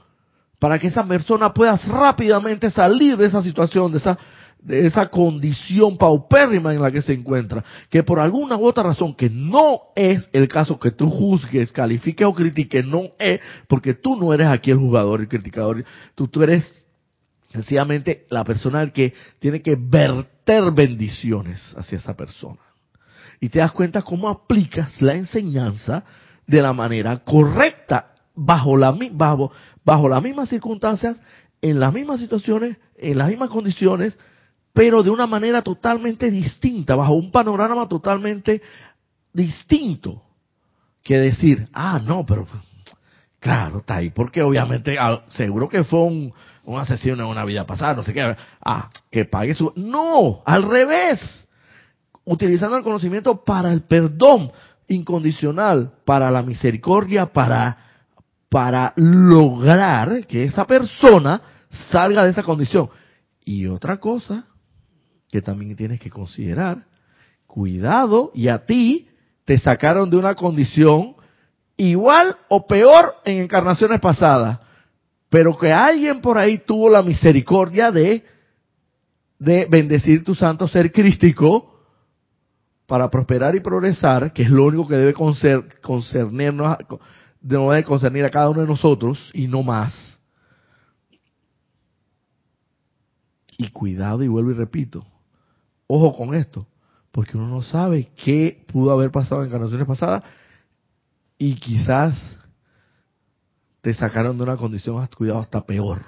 para 0.59 0.79
que 0.79 0.87
esa 0.87 1.07
persona 1.07 1.53
pueda 1.53 1.77
rápidamente 1.77 2.71
salir 2.71 3.17
de 3.17 3.27
esa 3.27 3.43
situación, 3.43 3.91
de 3.91 3.99
esa, 3.99 4.17
de 4.59 4.87
esa 4.87 5.07
condición 5.07 5.97
paupérrima 5.97 6.73
en 6.73 6.81
la 6.81 6.91
que 6.91 7.01
se 7.01 7.13
encuentra, 7.13 7.63
que 7.89 8.03
por 8.03 8.19
alguna 8.19 8.57
u 8.57 8.65
otra 8.65 8.83
razón, 8.83 9.13
que 9.13 9.29
no 9.29 9.81
es 9.95 10.27
el 10.33 10.47
caso 10.47 10.79
que 10.79 10.91
tú 10.91 11.09
juzgues, 11.09 11.71
califiques 11.71 12.25
o 12.25 12.33
critiques, 12.33 12.85
no 12.85 13.03
es, 13.19 13.39
porque 13.67 13.93
tú 13.93 14.15
no 14.15 14.33
eres 14.33 14.47
aquí 14.47 14.71
el 14.71 14.77
jugador, 14.77 15.21
el 15.21 15.27
criticador, 15.27 15.85
tú, 16.15 16.27
tú 16.27 16.41
eres 16.41 16.69
sencillamente 17.49 18.25
la 18.29 18.43
persona 18.43 18.89
que 18.91 19.13
tiene 19.39 19.61
que 19.61 19.77
verter 19.79 20.71
bendiciones 20.71 21.73
hacia 21.77 21.97
esa 21.97 22.15
persona. 22.15 22.59
Y 23.39 23.49
te 23.49 23.59
das 23.59 23.71
cuenta 23.71 24.01
cómo 24.01 24.27
aplicas 24.27 25.01
la 25.01 25.13
enseñanza 25.13 26.03
de 26.47 26.61
la 26.61 26.73
manera 26.73 27.17
correcta 27.19 28.13
bajo 28.35 28.77
la, 28.77 28.95
bajo, 29.11 29.51
bajo 29.87 30.09
las 30.09 30.21
mismas 30.21 30.49
circunstancias, 30.49 31.15
en 31.61 31.79
las 31.79 31.93
mismas 31.93 32.19
situaciones, 32.19 32.75
en 32.97 33.17
las 33.17 33.29
mismas 33.29 33.49
condiciones, 33.49 34.19
pero 34.73 35.01
de 35.01 35.09
una 35.09 35.27
manera 35.27 35.61
totalmente 35.61 36.29
distinta, 36.29 36.93
bajo 36.97 37.13
un 37.13 37.31
panorama 37.31 37.87
totalmente 37.87 38.61
distinto. 39.31 40.21
Que 41.01 41.17
decir, 41.19 41.69
ah, 41.71 42.01
no, 42.03 42.25
pero 42.25 42.45
claro, 43.39 43.77
está 43.77 43.95
ahí, 43.95 44.09
porque 44.09 44.41
obviamente 44.41 44.97
ah, 44.99 45.21
seguro 45.29 45.69
que 45.69 45.85
fue 45.85 46.03
un, 46.03 46.33
un 46.65 46.77
asesino 46.77 47.23
en 47.23 47.29
una 47.29 47.45
vida 47.45 47.65
pasada, 47.65 47.93
no 47.93 48.03
sé 48.03 48.13
qué, 48.13 48.35
ah, 48.65 48.89
que 49.09 49.23
pague 49.23 49.55
su... 49.55 49.71
No, 49.77 50.41
al 50.45 50.63
revés, 50.63 51.47
utilizando 52.25 52.75
el 52.75 52.83
conocimiento 52.83 53.41
para 53.45 53.71
el 53.71 53.83
perdón 53.83 54.51
incondicional, 54.89 55.93
para 56.03 56.29
la 56.29 56.41
misericordia, 56.41 57.27
para 57.27 57.86
para 58.49 58.93
lograr 58.95 60.25
que 60.25 60.45
esa 60.45 60.65
persona 60.65 61.41
salga 61.91 62.23
de 62.23 62.31
esa 62.31 62.43
condición. 62.43 62.89
Y 63.43 63.67
otra 63.67 63.97
cosa 63.97 64.45
que 65.29 65.41
también 65.41 65.75
tienes 65.75 65.99
que 65.99 66.09
considerar, 66.09 66.85
cuidado, 67.45 68.31
y 68.33 68.47
a 68.47 68.65
ti 68.65 69.09
te 69.45 69.57
sacaron 69.59 70.09
de 70.09 70.17
una 70.17 70.35
condición 70.35 71.15
igual 71.75 72.35
o 72.49 72.65
peor 72.65 73.15
en 73.25 73.41
encarnaciones 73.41 73.99
pasadas, 73.99 74.59
pero 75.29 75.57
que 75.57 75.71
alguien 75.71 76.21
por 76.21 76.37
ahí 76.37 76.59
tuvo 76.59 76.89
la 76.89 77.03
misericordia 77.03 77.91
de, 77.91 78.23
de 79.39 79.67
bendecir 79.69 80.23
tu 80.23 80.33
santo 80.33 80.67
ser 80.67 80.91
crístico 80.91 81.81
para 82.85 83.09
prosperar 83.09 83.55
y 83.55 83.59
progresar, 83.59 84.31
que 84.31 84.43
es 84.43 84.49
lo 84.49 84.65
único 84.65 84.87
que 84.87 84.95
debe 84.95 85.13
concernirnos, 87.41 87.71
debe 87.71 87.83
concernir 87.83 88.25
a 88.25 88.29
cada 88.29 88.49
uno 88.49 88.61
de 88.61 88.67
nosotros 88.67 89.31
y 89.33 89.47
no 89.47 89.63
más. 89.63 90.17
Y 93.57 93.69
cuidado, 93.69 94.23
y 94.23 94.27
vuelvo 94.27 94.51
y 94.51 94.53
repito, 94.53 95.05
ojo 95.87 96.15
con 96.15 96.35
esto, 96.35 96.67
porque 97.11 97.37
uno 97.37 97.47
no 97.47 97.63
sabe 97.63 98.11
qué 98.23 98.63
pudo 98.67 98.91
haber 98.91 99.11
pasado 99.11 99.41
en 99.41 99.47
encarnaciones 99.47 99.87
pasadas 99.87 100.23
y 101.39 101.55
quizás 101.55 102.15
te 103.81 103.93
sacaron 103.93 104.37
de 104.37 104.43
una 104.43 104.57
condición, 104.57 105.07
cuidado, 105.15 105.39
hasta 105.39 105.65
peor. 105.65 106.03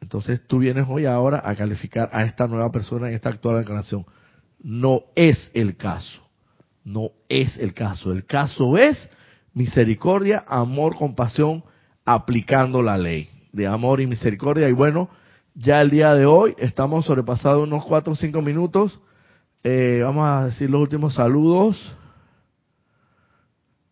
Entonces 0.00 0.46
tú 0.46 0.58
vienes 0.58 0.86
hoy 0.88 1.06
ahora 1.06 1.40
a 1.44 1.54
calificar 1.54 2.10
a 2.12 2.24
esta 2.24 2.46
nueva 2.46 2.70
persona 2.72 3.08
en 3.08 3.14
esta 3.14 3.28
actual 3.28 3.60
encarnación. 3.60 4.04
No 4.58 5.04
es 5.14 5.50
el 5.54 5.76
caso. 5.76 6.20
No 6.84 7.10
es 7.28 7.56
el 7.58 7.74
caso. 7.74 8.12
El 8.12 8.24
caso 8.24 8.76
es 8.76 9.08
misericordia, 9.54 10.44
amor, 10.46 10.96
compasión, 10.96 11.64
aplicando 12.04 12.82
la 12.82 12.98
ley 12.98 13.28
de 13.52 13.66
amor 13.66 14.00
y 14.00 14.06
misericordia. 14.06 14.68
Y 14.68 14.72
bueno, 14.72 15.10
ya 15.54 15.80
el 15.80 15.90
día 15.90 16.14
de 16.14 16.26
hoy 16.26 16.54
estamos 16.58 17.06
sobrepasados 17.06 17.66
unos 17.66 17.84
cuatro 17.84 18.12
o 18.12 18.16
cinco 18.16 18.42
minutos. 18.42 19.00
Eh, 19.62 20.00
vamos 20.02 20.28
a 20.28 20.46
decir 20.46 20.70
los 20.70 20.80
últimos 20.80 21.14
saludos. 21.14 21.96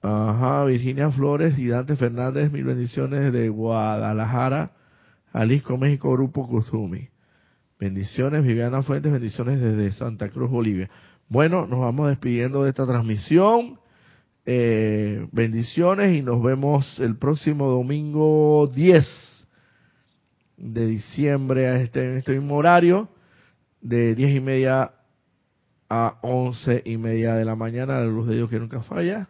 Ajá, 0.01 0.65
Virginia 0.65 1.11
Flores 1.11 1.59
y 1.59 1.67
Dante 1.67 1.97
Fernández, 1.97 2.53
mil 2.53 2.65
bendiciones 2.65 3.33
de 3.33 3.49
Guadalajara, 3.49 4.71
Jalisco, 5.33 5.77
México, 5.77 6.13
Grupo 6.13 6.47
Kuzumi. 6.47 7.09
Bendiciones, 7.81 8.45
Viviana 8.45 8.83
Fuentes, 8.83 9.13
bendiciones 9.13 9.61
desde 9.61 9.93
Santa 9.93 10.31
Cruz, 10.31 10.51
Bolivia. 10.51 10.89
Bueno, 11.29 11.67
nos 11.67 11.81
vamos 11.81 12.09
despidiendo 12.09 12.63
de 12.63 12.71
esta 12.71 12.87
transmisión. 12.87 13.79
Eh, 14.51 15.29
bendiciones 15.31 16.17
y 16.17 16.23
nos 16.23 16.43
vemos 16.43 16.99
el 17.01 17.19
próximo 17.19 17.69
domingo 17.69 18.67
10 18.75 19.07
de 20.57 20.87
diciembre 20.87 21.69
a 21.69 21.83
este, 21.83 22.03
en 22.03 22.17
este 22.17 22.33
mismo 22.33 22.57
horario, 22.57 23.11
de 23.83 24.15
10 24.15 24.37
y 24.37 24.41
media 24.41 24.93
a 25.91 26.19
11 26.23 26.81
y 26.87 26.97
media 26.97 27.35
de 27.35 27.45
la 27.45 27.57
mañana, 27.57 28.01
la 28.01 28.07
luz 28.07 28.27
de 28.27 28.37
Dios 28.37 28.49
que 28.49 28.59
nunca 28.59 28.81
falla. 28.81 29.29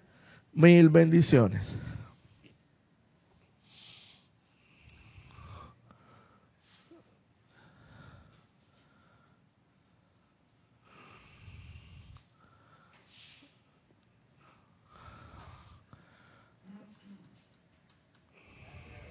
Mil 0.52 0.88
bendiciones. 0.88 1.64